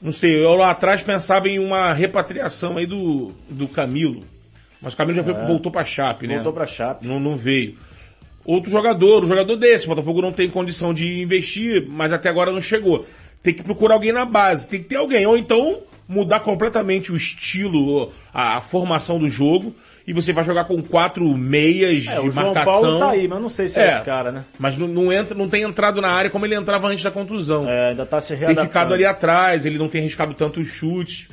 não 0.01 0.13
sei, 0.13 0.43
eu 0.45 0.55
lá 0.55 0.71
atrás 0.71 1.03
pensava 1.03 1.49
em 1.49 1.59
uma 1.59 1.93
repatriação 1.93 2.77
aí 2.77 2.87
do, 2.87 3.33
do 3.49 3.67
Camilo. 3.69 4.23
Mas 4.81 4.95
o 4.95 4.97
Camilo 4.97 5.17
já 5.19 5.25
foi, 5.25 5.35
voltou 5.45 5.71
pra 5.71 5.85
Chape, 5.85 6.27
né? 6.27 6.35
É. 6.35 6.37
Voltou 6.37 6.53
pra 6.53 6.67
Chape. 6.67 7.07
Não, 7.07 7.21
não 7.21 7.37
veio. 7.37 7.77
Outro 8.45 8.71
jogador, 8.71 9.25
um 9.25 9.27
jogador 9.27 9.57
desse, 9.57 9.85
o 9.87 9.89
Botafogo 9.91 10.23
não 10.23 10.33
tem 10.33 10.49
condição 10.49 10.95
de 10.95 11.21
investir, 11.21 11.87
mas 11.89 12.13
até 12.13 12.31
agora 12.31 12.51
não 12.51 12.61
chegou. 12.61 13.07
Tem 13.43 13.53
que 13.53 13.63
procurar 13.63 13.95
alguém 13.95 14.13
na 14.13 14.25
base, 14.25 14.67
tem 14.69 14.83
que 14.83 14.89
ter 14.89 14.97
alguém. 14.97 15.27
Ou 15.27 15.37
então 15.37 15.81
mudar 16.09 16.41
completamente 16.41 17.13
o 17.13 17.17
estilo, 17.17 18.11
a, 18.33 18.57
a 18.57 18.61
formação 18.61 19.19
do 19.19 19.29
jogo, 19.29 19.75
e 20.11 20.13
você 20.13 20.33
vai 20.33 20.43
jogar 20.43 20.65
com 20.65 20.83
quatro 20.83 21.25
meias 21.39 22.05
É, 22.07 22.15
de 22.21 22.27
o 22.27 22.31
João 22.33 22.47
marcação. 22.47 22.65
Paulo 22.83 22.99
tá 22.99 23.11
aí, 23.11 23.29
mas 23.29 23.41
não 23.41 23.49
sei 23.49 23.69
se 23.69 23.79
é, 23.79 23.85
É. 23.85 23.89
esse 23.93 24.03
cara, 24.03 24.33
né? 24.33 24.45
Mas 24.59 24.77
não, 24.77 24.89
não 24.89 25.13
entra, 25.13 25.37
não 25.37 25.49
tem 25.49 25.63
entrado 25.63 26.01
na 26.01 26.09
área 26.11 26.29
como 26.31 26.45
ele 26.45 26.57
entrava 26.57 26.89
antes 26.89 27.05
da 27.05 27.11
contusão. 27.13 27.69
É, 27.71 27.91
ainda 27.91 28.05
tá 28.05 28.21
se 28.21 28.29
tem 28.29 28.39
readaptando. 28.39 28.67
ficado 28.69 28.95
ali 28.95 29.05
atrás, 29.05 29.65
ele 29.65 29.79
não 29.79 29.89
tem 29.89 30.01
arriscado 30.01 30.35
tantos 30.35 30.67
chutes. 30.67 31.29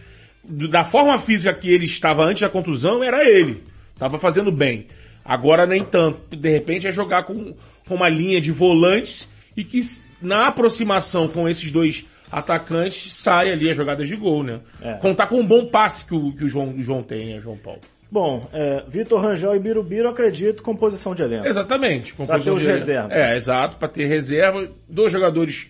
da 0.48 0.84
forma 0.84 1.18
física 1.18 1.52
que 1.54 1.70
ele 1.70 1.86
estava 1.86 2.24
antes 2.24 2.42
da 2.42 2.50
contusão, 2.50 3.04
era 3.04 3.28
ele. 3.28 3.64
Tava 3.98 4.18
fazendo 4.20 4.52
bem. 4.52 4.86
Agora 5.26 5.66
nem 5.66 5.84
tanto. 5.84 6.36
De 6.38 6.50
repente 6.50 6.88
é 6.88 6.92
jogar 6.92 7.24
com, 7.24 7.54
com 7.88 7.96
uma 7.96 8.08
linha 8.08 8.40
de 8.40 8.52
volantes 8.52 9.28
e 9.58 9.64
que 9.64 9.82
na 10.22 10.48
aproximação 10.48 11.28
com 11.28 11.50
esses 11.50 11.72
dois 11.72 12.06
atacantes 12.32 13.14
sai 13.16 13.52
ali 13.52 13.70
as 13.70 13.76
jogadas 13.76 14.08
de 14.08 14.16
gol, 14.16 14.44
né? 14.44 14.60
É. 14.82 14.94
Contar 14.94 15.28
com 15.28 15.40
um 15.40 15.46
bom 15.46 15.66
passe 15.66 16.06
que 16.06 16.14
o, 16.14 16.32
que 16.32 16.44
o 16.46 16.50
João, 16.50 16.70
o 16.70 16.84
João 16.84 17.02
tem, 17.04 17.34
né, 17.34 17.40
João 17.42 17.58
Paulo? 17.58 17.80
Bom, 18.10 18.48
é, 18.54 18.84
Vitor 18.88 19.22
Rangel 19.22 19.56
e 19.56 19.60
Birubiru, 19.60 20.08
acredito, 20.08 20.64
composição 20.64 21.14
de 21.14 21.24
elenco. 21.24 21.46
Exatamente. 21.46 22.14
Para 22.14 22.40
ter 22.40 22.52
os 22.52 22.64
reservas. 22.64 23.12
É, 23.12 23.36
exato, 23.36 23.78
para 23.78 23.88
ter 23.88 24.06
reserva. 24.06 24.68
Dois 24.88 25.12
jogadores 25.12 25.68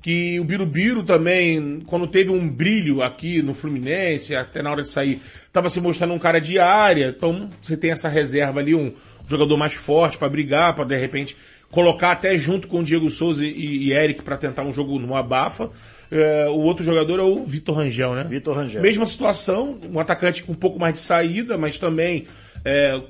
que 0.00 0.38
o 0.38 0.44
Birubiru 0.44 1.02
também, 1.02 1.80
quando 1.80 2.06
teve 2.06 2.30
um 2.30 2.48
brilho 2.48 3.02
aqui 3.02 3.42
no 3.42 3.52
Fluminense, 3.52 4.36
até 4.36 4.62
na 4.62 4.70
hora 4.70 4.82
de 4.82 4.88
sair, 4.88 5.20
estava 5.46 5.68
se 5.68 5.80
mostrando 5.80 6.14
um 6.14 6.18
cara 6.18 6.40
de 6.40 6.58
área. 6.58 7.08
Então 7.08 7.50
você 7.60 7.76
tem 7.76 7.90
essa 7.90 8.08
reserva 8.08 8.60
ali, 8.60 8.74
um 8.74 8.94
jogador 9.28 9.56
mais 9.56 9.74
forte 9.74 10.16
para 10.16 10.28
brigar, 10.28 10.74
para 10.74 10.84
de 10.84 10.96
repente 10.96 11.36
colocar 11.70 12.12
até 12.12 12.38
junto 12.38 12.68
com 12.68 12.80
o 12.80 12.84
Diego 12.84 13.10
Souza 13.10 13.44
e, 13.44 13.88
e 13.88 13.92
Eric 13.92 14.22
para 14.22 14.36
tentar 14.36 14.62
um 14.62 14.72
jogo 14.72 14.98
no 14.98 15.14
abafa. 15.14 15.68
É, 16.10 16.46
o 16.48 16.58
outro 16.58 16.84
jogador 16.84 17.18
é 17.18 17.22
o 17.22 17.44
Vitor 17.44 17.76
Rangel, 17.76 18.14
né? 18.14 18.24
Vitor 18.24 18.56
Rangel. 18.56 18.80
Mesma 18.80 19.06
situação, 19.06 19.78
um 19.92 19.98
atacante 19.98 20.42
com 20.42 20.52
um 20.52 20.56
pouco 20.56 20.78
mais 20.78 20.94
de 20.94 21.00
saída, 21.00 21.58
mas 21.58 21.78
também 21.78 22.26
é, 22.64 23.00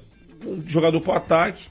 um 0.44 0.62
jogador 0.66 1.00
para 1.00 1.16
ataque. 1.16 1.64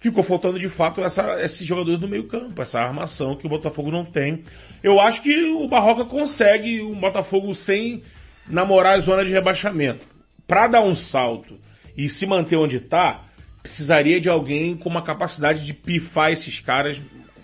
Ficou 0.00 0.22
faltando 0.22 0.58
de 0.58 0.68
fato 0.68 1.02
essa, 1.02 1.42
esse 1.42 1.64
jogador 1.64 1.96
do 1.96 2.06
meio 2.08 2.24
campo, 2.24 2.60
essa 2.60 2.78
armação 2.78 3.36
que 3.36 3.46
o 3.46 3.48
Botafogo 3.48 3.90
não 3.90 4.04
tem. 4.04 4.44
Eu 4.82 5.00
acho 5.00 5.22
que 5.22 5.44
o 5.44 5.66
Barroca 5.66 6.04
consegue 6.04 6.80
o 6.82 6.94
Botafogo 6.94 7.54
sem 7.54 8.02
namorar 8.46 8.94
a 8.94 8.98
zona 8.98 9.24
de 9.24 9.32
rebaixamento. 9.32 10.04
Para 10.46 10.66
dar 10.66 10.82
um 10.82 10.94
salto 10.94 11.56
e 11.96 12.08
se 12.10 12.26
manter 12.26 12.56
onde 12.56 12.76
está, 12.76 13.24
precisaria 13.62 14.20
de 14.20 14.28
alguém 14.28 14.76
com 14.76 14.90
uma 14.90 15.00
capacidade 15.00 15.64
de 15.64 15.72
pifar 15.72 16.30
esses 16.32 16.60
caras 16.60 16.98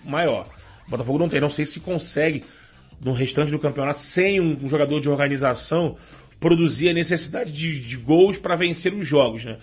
maior. 0.05 0.47
O 0.87 0.91
Botafogo 0.91 1.17
não 1.17 1.29
tem, 1.29 1.41
não 1.41 1.49
sei 1.49 1.65
se 1.65 1.79
consegue 1.79 2.43
no 3.03 3.13
restante 3.13 3.51
do 3.51 3.59
campeonato, 3.59 3.99
sem 3.99 4.39
um, 4.39 4.69
jogador 4.69 4.99
de 4.99 5.09
organização, 5.09 5.95
produzir 6.39 6.89
a 6.89 6.93
necessidade 6.93 7.51
de, 7.51 7.79
de 7.79 7.97
gols 7.97 8.37
para 8.37 8.55
vencer 8.55 8.93
os 8.93 9.07
jogos, 9.07 9.43
né? 9.43 9.57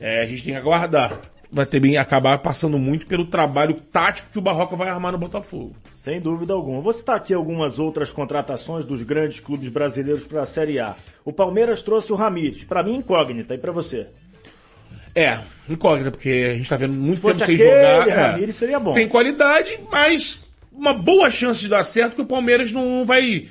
É, 0.00 0.22
a 0.22 0.26
gente 0.26 0.44
tem 0.44 0.54
que 0.54 0.58
aguardar. 0.58 1.20
Vai 1.52 1.66
ter 1.66 1.80
bem 1.80 1.96
acabar 1.96 2.38
passando 2.38 2.78
muito 2.78 3.06
pelo 3.06 3.26
trabalho 3.26 3.74
tático 3.74 4.30
que 4.30 4.38
o 4.38 4.42
Barroca 4.42 4.76
vai 4.76 4.88
armar 4.88 5.12
no 5.12 5.18
Botafogo. 5.18 5.74
Sem 5.96 6.20
dúvida 6.20 6.52
alguma. 6.52 6.80
Vou 6.80 6.92
citar 6.92 7.16
aqui 7.16 7.34
algumas 7.34 7.78
outras 7.78 8.12
contratações 8.12 8.84
dos 8.84 9.02
grandes 9.02 9.40
clubes 9.40 9.68
brasileiros 9.68 10.24
para 10.24 10.42
a 10.42 10.46
Série 10.46 10.78
A. 10.78 10.96
O 11.24 11.32
Palmeiras 11.32 11.82
trouxe 11.82 12.12
o 12.12 12.16
Ramires, 12.16 12.64
para 12.64 12.84
mim 12.84 12.94
incógnita, 12.96 13.54
e 13.54 13.58
para 13.58 13.72
você? 13.72 14.06
É, 15.14 15.40
incógnita, 15.68 16.12
porque 16.12 16.50
a 16.52 16.56
gente 16.56 16.68
tá 16.68 16.76
vendo 16.76 16.94
muito 16.94 17.20
tempo 17.20 17.34
sem 17.34 17.56
jogar. 17.56 18.08
É. 18.08 18.30
Ramires 18.30 18.54
seria 18.54 18.78
bom. 18.78 18.94
Tem 18.94 19.08
qualidade, 19.08 19.78
mas 19.90 20.40
uma 20.72 20.92
boa 20.92 21.30
chance 21.30 21.60
de 21.60 21.68
dar 21.68 21.82
certo 21.82 22.14
que 22.14 22.22
o 22.22 22.26
Palmeiras 22.26 22.72
não 22.72 23.04
vai 23.04 23.48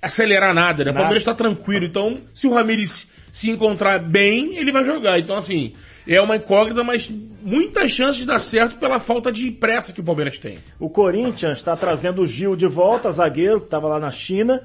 acelerar 0.00 0.54
nada, 0.54 0.84
né? 0.84 0.90
O 0.90 0.94
Palmeiras 0.94 1.22
está 1.22 1.34
tranquilo. 1.34 1.84
Então, 1.84 2.18
se 2.32 2.46
o 2.46 2.52
Ramires 2.52 3.08
se 3.32 3.50
encontrar 3.50 3.98
bem, 3.98 4.56
ele 4.56 4.72
vai 4.72 4.84
jogar. 4.84 5.18
Então, 5.18 5.36
assim, 5.36 5.72
é 6.06 6.20
uma 6.20 6.36
incógnita, 6.36 6.82
mas 6.82 7.10
muitas 7.42 7.92
chances 7.92 8.16
de 8.16 8.26
dar 8.26 8.38
certo 8.38 8.76
pela 8.76 8.98
falta 8.98 9.30
de 9.30 9.50
pressa 9.50 9.92
que 9.92 10.00
o 10.00 10.04
Palmeiras 10.04 10.38
tem. 10.38 10.58
O 10.78 10.88
Corinthians 10.88 11.58
está 11.58 11.76
trazendo 11.76 12.22
o 12.22 12.26
Gil 12.26 12.56
de 12.56 12.66
volta, 12.66 13.10
zagueiro 13.10 13.60
que 13.60 13.66
estava 13.66 13.88
lá 13.88 14.00
na 14.00 14.10
China. 14.10 14.62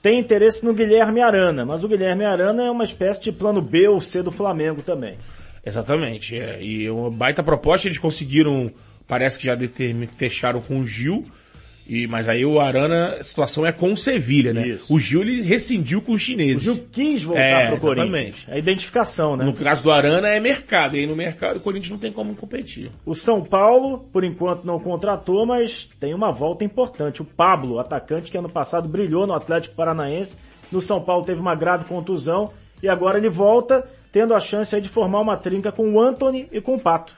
Tem 0.00 0.18
interesse 0.18 0.64
no 0.64 0.72
Guilherme 0.72 1.20
Arana, 1.20 1.64
mas 1.64 1.82
o 1.82 1.88
Guilherme 1.88 2.24
Arana 2.24 2.64
é 2.64 2.70
uma 2.70 2.84
espécie 2.84 3.20
de 3.20 3.32
plano 3.32 3.60
B 3.60 3.88
ou 3.88 4.00
C 4.00 4.22
do 4.22 4.30
Flamengo 4.30 4.80
também. 4.80 5.18
Exatamente. 5.64 6.38
É. 6.38 6.62
E 6.62 6.88
uma 6.88 7.10
baita 7.10 7.42
proposta, 7.42 7.88
eles 7.88 7.98
conseguiram, 7.98 8.70
parece 9.08 9.38
que 9.38 9.46
já 9.46 9.56
fecharam 10.14 10.60
com 10.60 10.80
o 10.80 10.86
Gil. 10.86 11.26
E, 11.88 12.06
mas 12.06 12.28
aí 12.28 12.44
o 12.44 12.60
Arana, 12.60 13.14
a 13.14 13.24
situação 13.24 13.66
é 13.66 13.72
com 13.72 13.90
o 13.94 13.96
Sevilha, 13.96 14.52
né? 14.52 14.68
Isso. 14.68 14.94
O 14.94 15.00
Gil 15.00 15.22
ele 15.22 15.40
rescindiu 15.40 16.02
com 16.02 16.12
os 16.12 16.20
chineses. 16.20 16.58
O 16.58 16.74
Gil 16.74 16.86
quis 16.92 17.22
voltar 17.22 17.42
é, 17.42 17.68
pro 17.68 17.80
Corinthians. 17.80 18.08
Exatamente. 18.08 18.50
É 18.50 18.54
a 18.54 18.58
identificação, 18.58 19.36
né? 19.38 19.44
No 19.46 19.54
caso 19.54 19.84
do 19.84 19.90
Arana 19.90 20.28
é 20.28 20.38
mercado, 20.38 20.96
e 20.96 21.00
aí 21.00 21.06
no 21.06 21.16
mercado 21.16 21.56
o 21.56 21.60
Corinthians 21.60 21.92
não 21.92 21.98
tem 21.98 22.12
como 22.12 22.36
competir. 22.36 22.90
O 23.06 23.14
São 23.14 23.42
Paulo, 23.42 24.06
por 24.12 24.22
enquanto, 24.22 24.66
não 24.66 24.78
contratou, 24.78 25.46
mas 25.46 25.88
tem 25.98 26.12
uma 26.12 26.30
volta 26.30 26.62
importante. 26.62 27.22
O 27.22 27.24
Pablo, 27.24 27.78
atacante 27.78 28.30
que 28.30 28.36
ano 28.36 28.50
passado 28.50 28.86
brilhou 28.86 29.26
no 29.26 29.32
Atlético 29.32 29.74
Paranaense, 29.74 30.36
no 30.70 30.82
São 30.82 31.00
Paulo 31.00 31.24
teve 31.24 31.40
uma 31.40 31.54
grave 31.54 31.86
contusão 31.86 32.52
e 32.82 32.88
agora 32.88 33.16
ele 33.16 33.30
volta 33.30 33.82
tendo 34.12 34.34
a 34.34 34.40
chance 34.40 34.78
de 34.78 34.90
formar 34.90 35.20
uma 35.20 35.38
trinca 35.38 35.72
com 35.72 35.90
o 35.90 36.00
Anthony 36.00 36.46
e 36.52 36.60
com 36.60 36.74
o 36.74 36.80
Pato. 36.80 37.16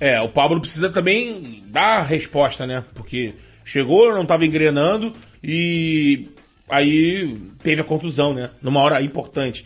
É, 0.00 0.20
o 0.20 0.28
Pablo 0.28 0.60
precisa 0.60 0.88
também 0.90 1.62
dar 1.66 2.02
resposta, 2.02 2.66
né? 2.66 2.84
Porque 2.94 3.32
chegou, 3.64 4.12
não 4.12 4.22
estava 4.22 4.46
engrenando 4.46 5.12
e 5.42 6.28
aí 6.68 7.36
teve 7.62 7.80
a 7.80 7.84
contusão, 7.84 8.32
né? 8.32 8.50
Numa 8.62 8.80
hora 8.80 9.02
importante. 9.02 9.64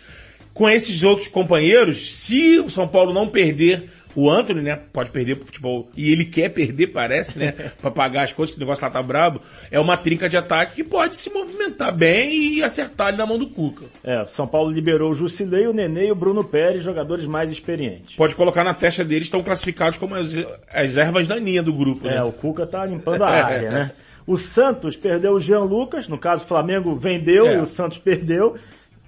Com 0.55 0.69
esses 0.69 1.03
outros 1.03 1.29
companheiros, 1.29 2.15
se 2.17 2.59
o 2.59 2.69
São 2.71 2.87
Paulo 2.87 3.13
não 3.13 3.29
perder 3.29 3.89
o 4.15 4.31
Anthony, 4.31 4.63
né, 4.63 4.79
pode 4.93 5.11
perder 5.11 5.37
pro 5.37 5.47
futebol, 5.47 5.89
e 5.97 6.13
ele 6.13 6.25
quer 6.25 6.49
perder, 6.51 6.89
parece, 6.89 7.39
né, 7.39 7.53
para 7.81 7.91
pagar 7.91 8.25
as 8.25 8.33
contas, 8.33 8.53
que 8.53 8.57
o 8.57 8.61
negócio 8.61 8.85
lá 8.85 8.91
tá 8.91 9.03
brabo, 9.03 9.41
é 9.71 9.79
uma 9.81 9.97
trinca 9.97 10.29
de 10.29 10.37
ataque 10.37 10.77
que 10.77 10.85
pode 10.85 11.17
se 11.17 11.31
movimentar 11.31 11.95
bem 11.97 12.55
e 12.55 12.63
acertar 12.63 13.09
ali 13.09 13.19
na 13.19 13.27
mão 13.27 13.39
do 13.39 13.47
Cuca. 13.47 13.87
É, 14.05 14.25
São 14.27 14.47
Paulo 14.47 14.71
liberou 14.71 15.11
o 15.11 15.15
Jusilei, 15.15 15.67
o 15.67 15.73
Nenê 15.73 16.09
e 16.09 16.13
o 16.13 16.15
Bruno 16.15 16.45
Pérez, 16.45 16.83
jogadores 16.83 17.27
mais 17.27 17.51
experientes. 17.51 18.17
Pode 18.17 18.35
colocar 18.35 18.65
na 18.65 18.75
testa 18.75 19.05
deles, 19.05 19.27
estão 19.27 19.43
classificados 19.43 19.99
como 19.99 20.15
as, 20.15 20.35
as 20.73 20.97
ervas 20.97 21.27
daninhas 21.29 21.65
do 21.65 21.73
grupo, 21.73 22.07
É, 22.07 22.17
né? 22.17 22.23
o 22.23 22.33
Cuca 22.33 22.67
tá 22.67 22.85
limpando 22.85 23.23
a 23.23 23.29
área, 23.29 23.71
né? 23.71 23.93
O 24.27 24.37
Santos 24.37 24.97
perdeu 24.97 25.33
o 25.33 25.41
Jean 25.41 25.63
Lucas, 25.63 26.09
no 26.09 26.17
caso 26.17 26.45
o 26.45 26.47
Flamengo 26.47 26.95
vendeu 26.95 27.47
é. 27.49 27.57
e 27.57 27.59
o 27.59 27.67
Santos 27.67 27.99
perdeu, 27.99 28.57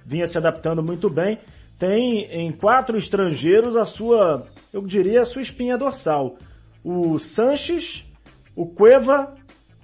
vinha 0.05 0.27
se 0.27 0.37
adaptando 0.37 0.83
muito 0.83 1.09
bem. 1.09 1.39
Tem 1.77 2.25
em 2.31 2.51
quatro 2.51 2.97
estrangeiros 2.97 3.75
a 3.75 3.85
sua 3.85 4.47
eu 4.75 4.81
diria, 4.81 5.21
a 5.21 5.25
sua 5.25 5.41
espinha 5.41 5.77
dorsal. 5.77 6.35
O 6.83 7.17
Sanches, 7.17 8.03
o 8.53 8.65
Cueva, 8.65 9.33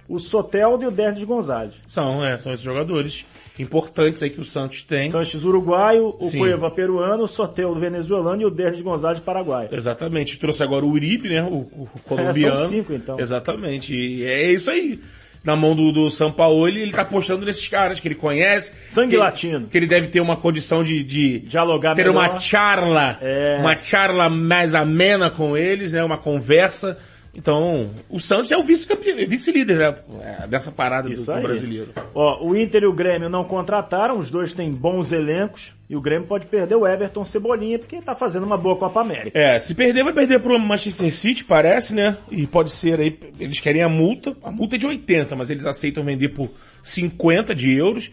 o 0.06 0.18
Soteldo 0.18 0.84
e 0.84 0.86
o 0.86 0.90
Derdes 0.90 1.24
Gonzalez. 1.24 1.72
São, 1.86 2.22
é, 2.22 2.36
são 2.36 2.52
esses 2.52 2.62
jogadores 2.62 3.24
importantes 3.58 4.22
aí 4.22 4.28
que 4.28 4.38
o 4.38 4.44
Santos 4.44 4.82
tem. 4.84 5.08
Sanches 5.08 5.44
uruguaio, 5.44 6.14
o 6.20 6.24
Sim. 6.26 6.40
Cueva 6.40 6.70
peruano, 6.70 7.24
o 7.24 7.26
Soteldo 7.26 7.80
venezuelano 7.80 8.42
e 8.42 8.44
o 8.44 8.50
Derdes 8.50 8.82
Gonzalez 8.82 9.18
paraguaio. 9.18 9.70
Exatamente. 9.72 10.38
Trouxe 10.38 10.62
agora 10.62 10.84
o 10.84 10.90
Uribe, 10.90 11.30
né, 11.30 11.42
o, 11.42 11.60
o 11.60 11.88
colombiano. 12.04 12.54
É, 12.54 12.56
são 12.56 12.68
cinco, 12.68 12.92
então. 12.92 13.18
Exatamente. 13.18 13.94
E 13.94 14.24
é 14.24 14.52
isso 14.52 14.70
aí 14.70 15.00
na 15.44 15.56
mão 15.56 15.74
do, 15.74 15.90
do 15.90 16.10
São 16.10 16.30
Paulo 16.30 16.68
e 16.68 16.80
ele 16.80 16.92
tá 16.92 17.02
apostando 17.02 17.44
nesses 17.44 17.66
caras 17.68 17.98
que 17.98 18.08
ele 18.08 18.14
conhece. 18.14 18.72
Sangue 18.86 19.10
que, 19.10 19.16
latino. 19.16 19.66
Que 19.66 19.76
ele 19.76 19.86
deve 19.86 20.08
ter 20.08 20.20
uma 20.20 20.36
condição 20.36 20.84
de, 20.84 21.02
de 21.02 21.40
dialogar 21.40 21.94
ter 21.94 22.06
melhor. 22.06 22.28
uma 22.28 22.38
charla, 22.38 23.18
é. 23.20 23.56
uma 23.58 23.76
charla 23.76 24.28
mais 24.28 24.74
amena 24.74 25.30
com 25.30 25.56
eles, 25.56 25.92
né? 25.92 26.02
Uma 26.04 26.18
conversa 26.18 26.98
então, 27.34 27.88
o 28.10 28.20
Santos 28.20 28.52
é 28.52 28.56
o 28.56 28.62
vice-líder 28.62 29.26
vice 29.26 29.52
né? 29.64 29.94
É, 30.20 30.46
dessa 30.46 30.70
parada 30.70 31.08
do, 31.08 31.14
do, 31.14 31.40
brasileiro. 31.40 31.88
Ó, 32.14 32.46
o 32.46 32.54
Inter 32.54 32.82
e 32.82 32.86
o 32.86 32.92
Grêmio 32.92 33.30
não 33.30 33.42
contrataram, 33.42 34.18
os 34.18 34.30
dois 34.30 34.52
têm 34.52 34.70
bons 34.70 35.12
elencos, 35.12 35.72
e 35.88 35.96
o 35.96 36.00
Grêmio 36.00 36.28
pode 36.28 36.44
perder 36.44 36.74
o 36.74 36.86
Everton 36.86 37.24
Cebolinha, 37.24 37.78
porque 37.78 38.02
tá 38.02 38.14
fazendo 38.14 38.44
uma 38.44 38.58
boa 38.58 38.76
Copa 38.76 39.00
América. 39.00 39.38
É, 39.38 39.58
se 39.58 39.74
perder, 39.74 40.04
vai 40.04 40.12
perder 40.12 40.40
pro 40.40 40.58
Manchester 40.58 41.14
City, 41.14 41.42
parece, 41.42 41.94
né? 41.94 42.18
E 42.30 42.46
pode 42.46 42.70
ser 42.70 43.00
aí, 43.00 43.18
eles 43.40 43.60
querem 43.60 43.82
a 43.82 43.88
multa, 43.88 44.36
a 44.42 44.50
multa 44.50 44.76
é 44.76 44.78
de 44.78 44.86
80, 44.86 45.34
mas 45.34 45.48
eles 45.48 45.64
aceitam 45.64 46.04
vender 46.04 46.28
por 46.28 46.50
50 46.82 47.54
de 47.54 47.72
euros, 47.72 48.10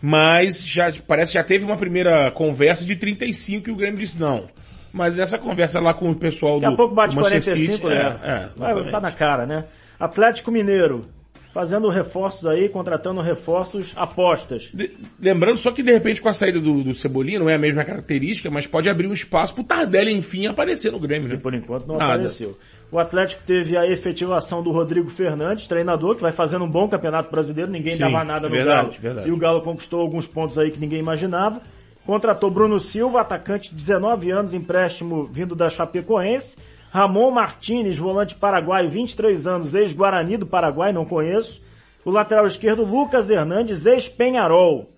mas 0.00 0.64
já, 0.64 0.92
parece 1.08 1.32
que 1.32 1.38
já 1.38 1.44
teve 1.44 1.64
uma 1.64 1.76
primeira 1.76 2.30
conversa 2.30 2.84
de 2.84 2.94
35 2.94 3.68
e 3.68 3.72
o 3.72 3.76
Grêmio 3.76 3.98
disse 3.98 4.18
não 4.18 4.48
mas 4.92 5.18
essa 5.18 5.38
conversa 5.38 5.80
lá 5.80 5.94
com 5.94 6.10
o 6.10 6.14
pessoal 6.14 6.60
Daqui 6.60 6.60
do. 6.60 6.70
Daqui 6.70 6.74
a 6.74 6.76
pouco 6.76 6.94
bate 6.94 7.16
45, 7.16 7.72
City, 7.72 7.86
né? 7.86 8.20
É, 8.22 8.30
é, 8.30 8.48
Vai, 8.56 8.90
tá 8.90 9.00
na 9.00 9.12
cara, 9.12 9.46
né? 9.46 9.64
Atlético 9.98 10.50
Mineiro, 10.50 11.04
fazendo 11.52 11.88
reforços 11.88 12.46
aí, 12.46 12.68
contratando 12.68 13.20
reforços, 13.20 13.92
apostas. 13.96 14.70
De, 14.72 14.90
lembrando 15.20 15.58
só 15.58 15.70
que 15.70 15.82
de 15.82 15.92
repente 15.92 16.22
com 16.22 16.28
a 16.28 16.32
saída 16.32 16.60
do, 16.60 16.82
do 16.82 16.94
Cebolinha, 16.94 17.38
não 17.38 17.50
é 17.50 17.54
a 17.54 17.58
mesma 17.58 17.84
característica, 17.84 18.50
mas 18.50 18.66
pode 18.66 18.88
abrir 18.88 19.06
um 19.06 19.12
espaço 19.12 19.54
pro 19.54 19.64
Tardelli 19.64 20.12
enfim 20.12 20.46
aparecer 20.46 20.90
no 20.92 20.98
Grêmio, 20.98 21.28
né? 21.28 21.34
E 21.34 21.38
por 21.38 21.54
enquanto 21.54 21.86
não 21.86 21.96
Nada. 21.96 22.14
apareceu. 22.14 22.56
O 22.92 22.98
Atlético 22.98 23.42
teve 23.46 23.76
a 23.76 23.86
efetivação 23.86 24.62
do 24.62 24.72
Rodrigo 24.72 25.08
Fernandes, 25.08 25.66
treinador, 25.68 26.16
que 26.16 26.22
vai 26.22 26.32
fazendo 26.32 26.64
um 26.64 26.70
bom 26.70 26.88
campeonato 26.88 27.30
brasileiro, 27.30 27.70
ninguém 27.70 27.94
Sim, 27.94 28.00
dava 28.00 28.24
nada 28.24 28.48
no 28.48 28.54
verdade, 28.54 28.88
Galo. 28.88 29.00
Verdade. 29.00 29.28
E 29.28 29.32
o 29.32 29.36
Galo 29.36 29.60
conquistou 29.60 30.00
alguns 30.00 30.26
pontos 30.26 30.58
aí 30.58 30.72
que 30.72 30.80
ninguém 30.80 30.98
imaginava. 30.98 31.60
Contratou 32.06 32.50
Bruno 32.50 32.80
Silva, 32.80 33.20
atacante 33.20 33.70
de 33.70 33.76
19 33.76 34.30
anos, 34.30 34.54
empréstimo 34.54 35.24
vindo 35.24 35.54
da 35.54 35.68
Chapecoense. 35.68 36.56
Ramon 36.90 37.30
Martinez, 37.30 37.98
volante 37.98 38.34
paraguaio, 38.34 38.90
23 38.90 39.46
anos, 39.46 39.74
ex-Guarani 39.74 40.36
do 40.36 40.46
Paraguai, 40.46 40.92
não 40.92 41.04
conheço. 41.04 41.62
O 42.04 42.10
lateral 42.10 42.46
esquerdo, 42.46 42.84
Lucas 42.84 43.30
Hernandes, 43.30 43.86
ex-Penharol. 43.86 44.88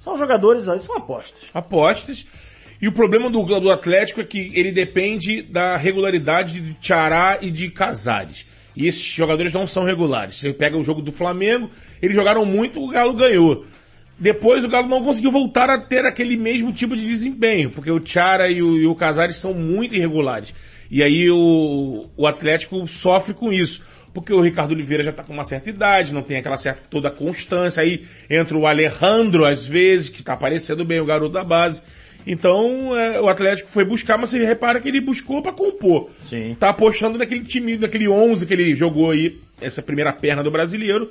São 0.00 0.16
jogadores 0.16 0.68
aí, 0.68 0.78
são 0.78 0.96
apostas. 0.96 1.42
Apostas. 1.52 2.24
E 2.80 2.86
o 2.86 2.92
problema 2.92 3.28
do, 3.28 3.42
do 3.60 3.70
Atlético 3.70 4.20
é 4.20 4.24
que 4.24 4.52
ele 4.54 4.70
depende 4.70 5.42
da 5.42 5.76
regularidade 5.76 6.60
de 6.60 6.74
Tiará 6.74 7.38
e 7.42 7.50
de 7.50 7.70
Casares. 7.70 8.46
E 8.76 8.86
esses 8.86 9.02
jogadores 9.02 9.52
não 9.52 9.66
são 9.66 9.82
regulares. 9.82 10.38
Você 10.38 10.52
pega 10.52 10.78
o 10.78 10.84
jogo 10.84 11.02
do 11.02 11.10
Flamengo, 11.10 11.68
eles 12.00 12.14
jogaram 12.14 12.44
muito, 12.44 12.80
o 12.80 12.88
Galo 12.88 13.12
ganhou. 13.12 13.66
Depois 14.18 14.64
o 14.64 14.68
Galo 14.68 14.88
não 14.88 15.04
conseguiu 15.04 15.30
voltar 15.30 15.70
a 15.70 15.78
ter 15.78 16.04
aquele 16.04 16.36
mesmo 16.36 16.72
tipo 16.72 16.96
de 16.96 17.04
desempenho, 17.04 17.70
porque 17.70 17.90
o 17.90 18.00
Tiara 18.00 18.50
e 18.50 18.60
o, 18.60 18.76
e 18.76 18.86
o 18.86 18.94
Casares 18.94 19.36
são 19.36 19.54
muito 19.54 19.94
irregulares. 19.94 20.52
E 20.90 21.02
aí 21.02 21.30
o, 21.30 22.06
o 22.16 22.26
Atlético 22.26 22.86
sofre 22.88 23.34
com 23.34 23.52
isso. 23.52 23.82
Porque 24.12 24.32
o 24.32 24.40
Ricardo 24.40 24.72
Oliveira 24.72 25.02
já 25.02 25.10
está 25.10 25.22
com 25.22 25.32
uma 25.32 25.44
certa 25.44 25.68
idade, 25.68 26.14
não 26.14 26.22
tem 26.22 26.38
aquela 26.38 26.56
certa 26.56 26.80
toda 26.90 27.10
constância. 27.10 27.82
Aí 27.82 28.04
entra 28.28 28.56
o 28.56 28.66
Alejandro, 28.66 29.44
às 29.44 29.66
vezes, 29.66 30.08
que 30.08 30.20
está 30.20 30.32
aparecendo 30.32 30.84
bem, 30.84 30.98
o 30.98 31.04
garoto 31.04 31.32
da 31.32 31.44
base. 31.44 31.82
Então, 32.26 32.98
é, 32.98 33.20
o 33.20 33.28
Atlético 33.28 33.70
foi 33.70 33.84
buscar, 33.84 34.18
mas 34.18 34.30
você 34.30 34.44
repara 34.44 34.80
que 34.80 34.88
ele 34.88 35.00
buscou 35.00 35.40
para 35.40 35.52
compor. 35.52 36.10
Sim. 36.20 36.56
Tá 36.58 36.70
apostando 36.70 37.16
naquele 37.16 37.44
time, 37.44 37.76
naquele 37.76 38.08
11 38.08 38.44
que 38.44 38.52
ele 38.52 38.74
jogou 38.74 39.12
aí, 39.12 39.38
essa 39.60 39.82
primeira 39.82 40.12
perna 40.12 40.42
do 40.42 40.50
brasileiro, 40.50 41.10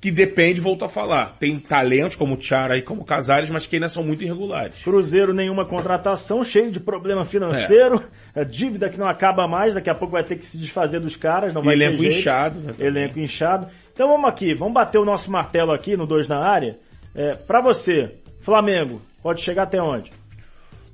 que 0.00 0.10
depende, 0.10 0.60
volto 0.60 0.84
a 0.84 0.88
falar. 0.88 1.36
Tem 1.38 1.58
talentos 1.58 2.16
como 2.16 2.34
o 2.34 2.36
Tiara 2.36 2.76
e 2.76 2.82
como 2.82 3.02
o 3.02 3.04
Casares, 3.04 3.50
mas 3.50 3.66
que 3.66 3.76
ainda 3.76 3.88
são 3.88 4.02
muito 4.02 4.22
irregulares. 4.22 4.76
Cruzeiro, 4.82 5.32
nenhuma 5.32 5.64
contratação, 5.64 6.44
cheio 6.44 6.70
de 6.70 6.80
problema 6.80 7.24
financeiro, 7.24 8.02
é. 8.34 8.44
dívida 8.44 8.88
que 8.88 8.98
não 8.98 9.08
acaba 9.08 9.48
mais, 9.48 9.74
daqui 9.74 9.90
a 9.90 9.94
pouco 9.94 10.12
vai 10.12 10.24
ter 10.24 10.36
que 10.36 10.44
se 10.44 10.58
desfazer 10.58 11.00
dos 11.00 11.16
caras, 11.16 11.54
não 11.54 11.62
vai 11.62 11.74
elenco 11.74 11.98
ter 11.98 12.10
jeito. 12.10 12.18
inchado. 12.18 12.60
né. 12.60 12.74
Elenco 12.78 13.18
inchado. 13.18 13.68
Então 13.92 14.08
vamos 14.08 14.28
aqui, 14.28 14.54
vamos 14.54 14.74
bater 14.74 14.98
o 14.98 15.04
nosso 15.04 15.30
martelo 15.30 15.72
aqui 15.72 15.96
no 15.96 16.06
2 16.06 16.28
na 16.28 16.38
área. 16.38 16.76
É, 17.14 17.34
para 17.34 17.62
você, 17.62 18.14
Flamengo, 18.40 19.00
pode 19.22 19.40
chegar 19.40 19.62
até 19.62 19.80
onde? 19.80 20.12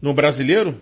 No 0.00 0.14
brasileiro? 0.14 0.80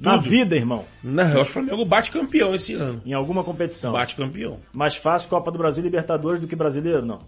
Na 0.00 0.16
vida, 0.16 0.54
irmão. 0.54 0.84
Não, 1.02 1.22
eu 1.22 1.40
acho 1.40 1.52
que 1.52 1.58
o 1.58 1.62
Flamengo 1.62 1.84
bate 1.84 2.10
campeão 2.10 2.54
esse 2.54 2.74
ano. 2.74 3.00
Em 3.06 3.14
alguma 3.14 3.42
competição. 3.42 3.92
Bate 3.92 4.16
campeão. 4.16 4.58
Mais 4.72 4.96
fácil 4.96 5.30
Copa 5.30 5.50
do 5.50 5.58
Brasil 5.58 5.82
e 5.82 5.84
Libertadores 5.84 6.40
do 6.40 6.46
que 6.46 6.56
brasileiro, 6.56 7.04
não. 7.04 7.20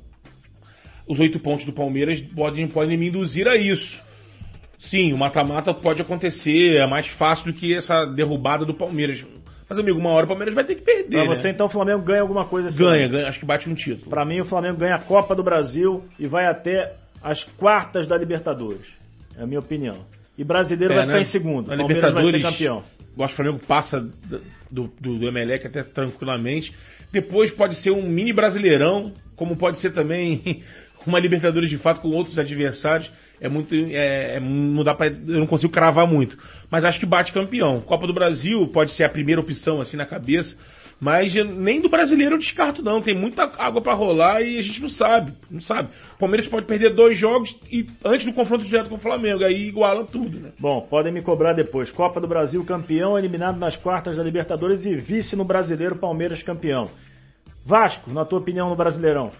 Os 1.07 1.21
oito 1.21 1.38
pontos 1.38 1.67
do 1.67 1.73
Palmeiras 1.73 2.21
podem, 2.21 2.67
podem 2.67 2.97
me 2.97 3.09
induzir 3.09 3.47
a 3.47 3.57
isso. 3.57 4.03
Sim, 4.79 5.12
o 5.12 5.19
mata-mata 5.19 5.73
pode 5.73 6.03
acontecer, 6.03 6.77
é 6.77 6.87
mais 6.87 7.07
fácil 7.07 7.47
do 7.47 7.53
que 7.53 7.75
essa 7.75 8.05
derrubada 8.05 8.64
do 8.64 8.75
Palmeiras. 8.75 9.25
Mas, 9.69 9.79
amigo, 9.79 9.99
uma 9.99 10.11
hora 10.11 10.25
o 10.27 10.29
Palmeiras 10.29 10.55
vai 10.55 10.64
ter 10.64 10.75
que 10.75 10.83
perder. 10.83 11.09
Pra 11.09 11.25
né? 11.25 11.27
você 11.27 11.49
então 11.49 11.67
o 11.67 11.71
Flamengo 11.71 12.03
ganha 12.03 12.21
alguma 12.21 12.47
coisa 12.47 12.69
esse 12.69 12.79
Ganha, 12.79 13.09
ganha, 13.09 13.29
acho 13.29 13.38
que 13.38 13.47
bate 13.47 13.69
um 13.69 13.75
título. 13.75 14.11
Pra 14.11 14.25
mim 14.25 14.40
o 14.40 14.45
Flamengo 14.45 14.79
ganha 14.79 14.97
a 14.97 14.99
Copa 14.99 15.35
do 15.35 15.43
Brasil 15.43 16.05
e 16.19 16.27
vai 16.27 16.47
até 16.47 16.95
as 17.23 17.45
quartas 17.45 18.07
da 18.07 18.17
Libertadores. 18.17 18.87
É 19.38 19.43
a 19.43 19.47
minha 19.47 19.61
opinião. 19.61 19.97
E 20.37 20.45
brasileiro 20.45 20.93
É, 20.93 20.97
vai 20.97 21.05
ficar 21.05 21.17
né? 21.17 21.23
em 21.23 21.25
segundo. 21.25 21.69
Na 21.69 21.77
Palmeiras 21.77 22.12
vai 22.12 22.25
ser 22.25 22.43
campeão. 22.43 22.83
Eu 23.17 23.25
acho 23.25 23.35
que 23.35 23.40
o 23.40 23.45
Flamengo 23.45 23.67
passa 23.67 24.01
do, 24.71 24.93
do, 25.01 25.19
do 25.19 25.29
Emelec 25.29 25.67
até 25.67 25.83
tranquilamente. 25.83 26.75
Depois 27.12 27.51
pode 27.51 27.77
ser 27.77 27.93
um 27.93 28.03
mini 28.03 28.33
brasileirão, 28.33 29.12
como 29.37 29.57
pode 29.57 29.79
ser 29.79 29.93
também 29.93 30.62
uma 31.11 31.19
Libertadores 31.19 31.71
de 31.71 31.77
fato 31.79 32.01
com 32.01 32.09
outros 32.09 32.38
adversários. 32.38 33.12
É 33.40 33.49
muito, 33.49 33.75
é, 33.75 34.37
é- 34.37 34.40
não 34.40 34.83
dá 34.85 34.95
pra, 34.95 35.07
eu 35.09 35.38
não 35.40 35.47
consigo 35.47 35.73
cravar 35.73 36.07
muito. 36.07 36.38
Mas 36.71 36.85
acho 36.85 36.99
que 37.01 37.07
bate 37.07 37.33
campeão. 37.33 37.81
Copa 37.81 38.07
do 38.07 38.12
Brasil 38.14 38.67
pode 38.69 38.93
ser 38.93 39.05
a 39.05 39.09
primeira 39.09 39.40
opção 39.40 39.81
assim 39.81 39.97
na 39.97 40.07
cabeça. 40.07 40.57
Mas 41.01 41.35
nem 41.35 41.81
do 41.81 41.88
brasileiro 41.88 42.35
eu 42.37 42.38
descarto 42.38 42.83
não. 42.83 43.03
Tem 43.03 43.14
muita 43.14 43.43
água 43.59 43.83
pra 43.83 43.93
rolar 43.93 44.40
e 44.43 44.59
a 44.59 44.62
gente 44.62 44.81
não 44.81 44.88
sabe. 44.88 45.33
Não 45.51 45.61
sabe. 45.61 45.88
O 46.14 46.19
Palmeiras 46.19 46.47
pode 46.47 46.67
perder 46.67 46.90
dois 46.90 47.19
jogos 47.19 47.57
e 47.71 47.87
antes 48.05 48.25
do 48.25 48.33
confronto 48.33 48.64
direto 48.64 48.88
com 48.88 48.95
o 48.95 48.99
Flamengo. 48.99 49.45
Aí 49.45 49.67
iguala 49.69 50.05
tudo, 50.05 50.38
né? 50.38 50.51
Bom, 50.59 50.81
podem 50.83 51.12
me 51.12 51.21
cobrar 51.21 51.53
depois. 51.53 51.90
Copa 51.90 52.21
do 52.21 52.29
Brasil 52.29 52.64
campeão, 52.64 53.19
eliminado 53.19 53.59
nas 53.59 53.77
quartas 53.77 54.17
da 54.17 54.23
Libertadores 54.23 54.87
e 54.87 54.95
vice 54.97 55.37
no 55.37 55.45
brasileiro, 55.45 55.97
Palmeiras 55.97 56.43
campeão. 56.43 56.88
Vasco, 57.67 58.11
na 58.12 58.25
tua 58.25 58.38
opinião, 58.38 58.69
no 58.69 58.77
Brasileirão? 58.77 59.31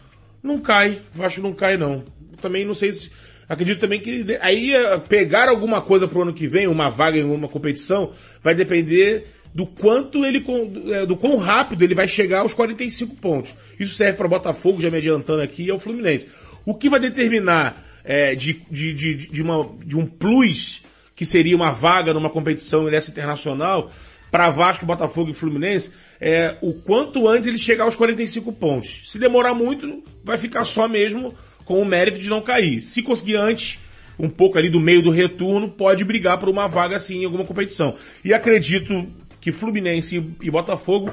Não 0.45 0.61
cai, 0.61 1.01
acho 1.21 1.37
que 1.37 1.41
não 1.41 1.55
cai 1.55 1.79
não. 1.79 2.05
Também 2.43 2.67
não 2.67 2.75
sei 2.75 2.93
se. 2.93 3.11
Acredito 3.49 3.81
também 3.81 3.99
que 3.99 4.39
aí 4.43 4.75
eh, 4.75 4.99
pegar 4.99 5.49
alguma 5.49 5.81
coisa 5.81 6.07
pro 6.07 6.21
ano 6.21 6.35
que 6.35 6.47
vem, 6.47 6.67
uma 6.67 6.91
vaga 6.91 7.17
em 7.17 7.25
uma 7.25 7.49
competição, 7.49 8.13
vai 8.43 8.55
depender 8.55 9.27
do 9.55 9.67
quanto 9.67 10.23
ele, 10.23 10.45
eh, 10.93 11.07
do 11.07 11.17
quão 11.17 11.39
rápido 11.39 11.83
ele 11.83 11.95
vai 11.95 12.07
chegar 12.07 12.41
aos 12.41 12.53
45 12.53 13.17
pontos. 13.17 13.55
Isso 13.81 13.97
serve 13.97 14.19
para 14.19 14.29
Botafogo, 14.29 14.83
já 14.83 14.91
me 14.91 14.99
adiantando 14.99 15.41
aqui, 15.41 15.65
e 15.65 15.71
ao 15.71 15.79
Fluminense. 15.79 16.29
O 16.67 16.75
que 16.75 16.91
vai 16.91 17.01
determinar 17.01 17.83
eh, 18.05 18.35
de, 18.35 18.61
de, 18.71 18.93
de, 18.93 19.15
de, 19.15 19.43
uma, 19.43 19.67
de 19.83 19.97
um 19.97 20.05
plus, 20.05 20.83
que 21.17 21.25
seria 21.25 21.57
uma 21.57 21.71
vaga 21.71 22.13
numa 22.13 22.29
competição 22.29 22.85
dessa 22.85 23.11
internacional, 23.11 23.91
para 24.35 24.51
Vasco, 24.51 24.85
Botafogo 24.85 25.31
e 25.31 25.33
Fluminense, 25.33 25.93
é 26.21 26.57
o 26.61 26.73
quanto 26.75 27.29
antes 27.29 27.47
ele 27.47 27.57
chegar 27.57 27.85
aos 27.85 27.95
45 27.95 28.53
pontos. 28.55 29.03
Se 29.07 29.17
demorar 29.17 29.55
muito, 29.55 30.03
vai 30.25 30.37
ficar 30.37 30.65
só 30.65 30.89
mesmo 30.89 31.33
com 31.65 31.81
o 31.81 31.85
mérito 31.85 32.19
de 32.19 32.29
não 32.29 32.43
cair. 32.43 32.83
Se 32.83 33.01
conseguir 33.01 33.37
antes, 33.37 33.79
um 34.19 34.29
pouco 34.29 34.59
ali 34.59 34.69
do 34.69 34.81
meio 34.81 35.01
do 35.01 35.11
retorno, 35.11 35.69
pode 35.69 36.03
brigar 36.03 36.37
por 36.37 36.49
uma 36.49 36.67
vaga 36.67 36.97
assim 36.97 37.21
em 37.21 37.25
alguma 37.27 37.45
competição. 37.45 37.95
E 38.25 38.35
acredito 38.35 39.07
que 39.41 39.53
Fluminense 39.53 40.17
e 40.43 40.51
Botafogo 40.51 41.13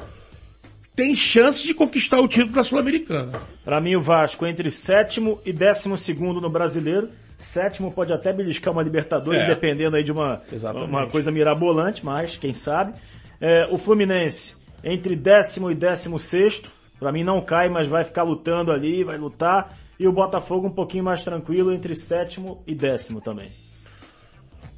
têm 0.95 1.13
chance 1.13 1.63
de 1.63 1.75
conquistar 1.75 2.19
o 2.19 2.27
título 2.27 2.53
da 2.53 2.63
Sul-Americana. 2.63 3.39
Pra 3.63 3.79
mim, 3.79 3.95
o 3.95 4.01
Vasco 4.01 4.47
entre 4.47 4.71
sétimo 4.71 5.39
e 5.45 5.53
décimo 5.53 5.95
segundo 5.95 6.41
no 6.41 6.49
Brasileiro. 6.49 7.07
Sétimo 7.41 7.91
pode 7.91 8.13
até 8.13 8.31
beliscar 8.31 8.71
uma 8.71 8.83
Libertadores, 8.83 9.41
É. 9.41 9.47
dependendo 9.47 9.95
aí 9.95 10.03
de 10.03 10.11
uma, 10.11 10.41
Exatamente. 10.51 10.89
uma 10.89 11.07
coisa 11.07 11.31
mirabolante, 11.31 12.05
mas 12.05 12.37
quem 12.37 12.53
sabe. 12.53 12.93
É, 13.39 13.67
o 13.71 13.77
Fluminense 13.77 14.55
entre 14.83 15.15
décimo 15.15 15.69
e 15.71 15.75
décimo 15.75 16.17
sexto. 16.19 16.69
Pra 16.99 17.11
mim 17.11 17.23
não 17.23 17.41
cai, 17.41 17.67
mas 17.67 17.87
vai 17.87 18.03
ficar 18.03 18.21
lutando 18.23 18.71
ali, 18.71 19.03
vai 19.03 19.17
lutar. 19.17 19.75
E 19.99 20.07
o 20.07 20.11
Botafogo 20.11 20.67
um 20.67 20.71
pouquinho 20.71 21.03
mais 21.03 21.23
tranquilo 21.23 21.73
entre 21.73 21.95
sétimo 21.95 22.61
e 22.67 22.75
décimo 22.75 23.19
também. 23.21 23.49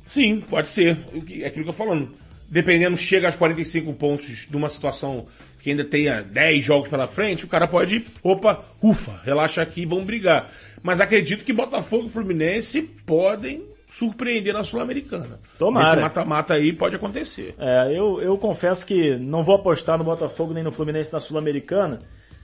Sim, 0.06 0.41
pode 0.41 0.67
ser. 0.67 0.97
É 1.41 1.47
aquilo 1.47 1.52
que 1.52 1.60
eu 1.62 1.65
tô 1.65 1.73
falando. 1.73 2.12
Dependendo, 2.49 2.95
chega 2.97 3.28
aos 3.28 3.36
45 3.36 3.91
pontos 3.93 4.47
de 4.49 4.56
uma 4.56 4.69
situação 4.69 5.26
que 5.63 5.69
ainda 5.69 5.86
tenha 5.86 6.21
10 6.21 6.65
jogos 6.65 6.89
pela 6.89 7.08
frente, 7.08 7.45
o 7.45 7.47
cara 7.47 7.65
pode, 7.65 8.06
opa, 8.21 8.62
ufa, 8.82 9.21
relaxa 9.23 9.62
aqui 9.62 9.84
e 9.84 9.86
vamos 9.86 10.04
brigar. 10.04 10.52
Mas 10.84 10.99
acredito 10.99 11.45
que 11.45 11.54
Botafogo 11.54 12.08
e 12.08 12.10
Fluminense 12.10 12.82
podem 12.82 13.63
surpreender 13.89 14.54
na 14.54 14.65
Sul-Americana. 14.65 15.39
Tomara. 15.58 15.88
Esse 15.88 16.02
mata-mata 16.02 16.56
aí 16.56 16.73
pode 16.73 16.97
acontecer. 16.97 17.56
É, 17.58 17.97
eu, 17.97 18.21
eu 18.21 18.38
confesso 18.38 18.86
que 18.86 19.15
não 19.15 19.41
vou 19.41 19.56
apostar 19.56 19.97
no 19.97 20.04
Botafogo 20.04 20.54
nem 20.54 20.63
no 20.63 20.71
Fluminense 20.71 21.13
na 21.13 21.21
Sul-Americana, 21.21 21.99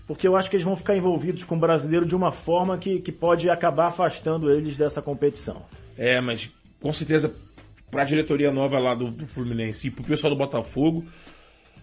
porque 0.07 0.25
eu 0.25 0.37
acho 0.37 0.49
que 0.49 0.55
eles 0.55 0.63
vão 0.63 0.77
ficar 0.77 0.95
envolvidos 0.95 1.43
com 1.43 1.57
o 1.57 1.59
brasileiro 1.59 2.05
de 2.05 2.15
uma 2.15 2.31
forma 2.31 2.77
que, 2.77 3.01
que 3.01 3.11
pode 3.11 3.49
acabar 3.49 3.87
afastando 3.87 4.49
eles 4.49 4.77
dessa 4.77 5.01
competição. 5.01 5.61
É, 5.97 6.21
mas 6.21 6.49
com 6.79 6.93
certeza 6.93 7.35
pra 7.91 8.05
diretoria 8.05 8.49
nova 8.49 8.79
lá 8.79 8.95
do, 8.95 9.11
do 9.11 9.27
Fluminense 9.27 9.87
e 9.87 9.91
pro 9.91 10.05
pessoal 10.05 10.33
do 10.33 10.37
Botafogo, 10.37 11.03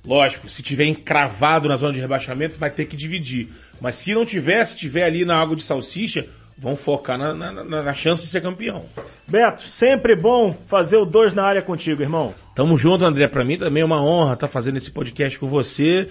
lógico, 0.07 0.49
se 0.49 0.63
tiver 0.63 0.85
encravado 0.85 1.69
na 1.69 1.77
zona 1.77 1.93
de 1.93 2.01
rebaixamento, 2.01 2.59
vai 2.59 2.71
ter 2.71 2.85
que 2.87 2.97
dividir. 2.97 3.49
Mas 3.81 3.97
se 3.97 4.15
não 4.15 4.25
tiver, 4.25 4.65
se 4.65 4.77
tiver 4.77 5.03
ali 5.05 5.25
na 5.25 5.39
água 5.41 5.57
de 5.57 5.63
salsicha, 5.63 6.27
vão 6.59 6.75
focar 6.77 7.19
na, 7.19 7.35
na, 7.35 7.53
na- 7.65 7.83
na 7.83 7.93
chance 7.93 8.23
de 8.23 8.29
ser 8.31 8.41
campeão. 8.41 8.85
Beto, 9.29 9.63
sempre 9.63 10.17
bom 10.17 10.57
fazer 10.67 10.97
o 10.97 11.05
dois 11.05 11.35
na 11.35 11.45
área 11.45 11.61
contigo, 11.61 12.01
irmão. 12.01 12.33
Tamo 12.55 12.79
junto, 12.79 13.05
André. 13.05 13.29
Pra 13.29 13.45
mim 13.45 13.59
também 13.59 13.83
é 13.83 13.85
uma 13.85 14.03
honra 14.03 14.33
estar 14.35 14.49
fazendo 14.49 14.77
esse 14.79 14.91
podcast 14.91 15.39
com 15.39 15.47
você. 15.49 16.09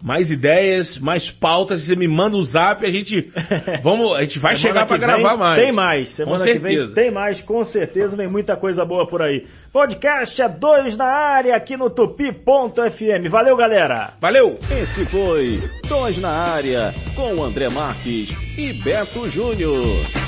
Mais 0.00 0.30
ideias, 0.30 0.96
mais 0.96 1.30
pautas, 1.30 1.82
você 1.82 1.96
me 1.96 2.06
manda 2.06 2.36
o 2.36 2.44
zap, 2.44 2.86
a 2.86 2.90
gente 2.90 3.32
vamos, 3.82 4.16
a 4.16 4.20
gente 4.20 4.38
vai 4.38 4.54
chegar 4.54 4.86
vem 4.86 4.98
gravar 4.98 5.36
mais. 5.36 5.60
Tem 5.60 5.72
mais. 5.72 6.10
Semana 6.10 6.38
com 6.38 6.44
que 6.44 6.52
certeza. 6.52 6.86
vem 6.86 6.94
tem 6.94 7.10
mais, 7.10 7.42
com 7.42 7.64
certeza. 7.64 8.16
Vem 8.16 8.28
muita 8.28 8.56
coisa 8.56 8.84
boa 8.84 9.06
por 9.08 9.22
aí. 9.22 9.46
Podcast 9.72 10.40
é 10.40 10.48
dois 10.48 10.96
na 10.96 11.06
área 11.06 11.56
aqui 11.56 11.76
no 11.76 11.90
tupi.fm. 11.90 13.28
Valeu, 13.28 13.56
galera! 13.56 14.14
Valeu! 14.20 14.58
Esse 14.70 15.04
foi 15.04 15.60
Dois 15.88 16.18
na 16.18 16.30
Área, 16.30 16.94
com 17.14 17.42
André 17.42 17.68
Marques 17.68 18.30
e 18.56 18.72
Beto 18.72 19.28
Júnior. 19.28 20.27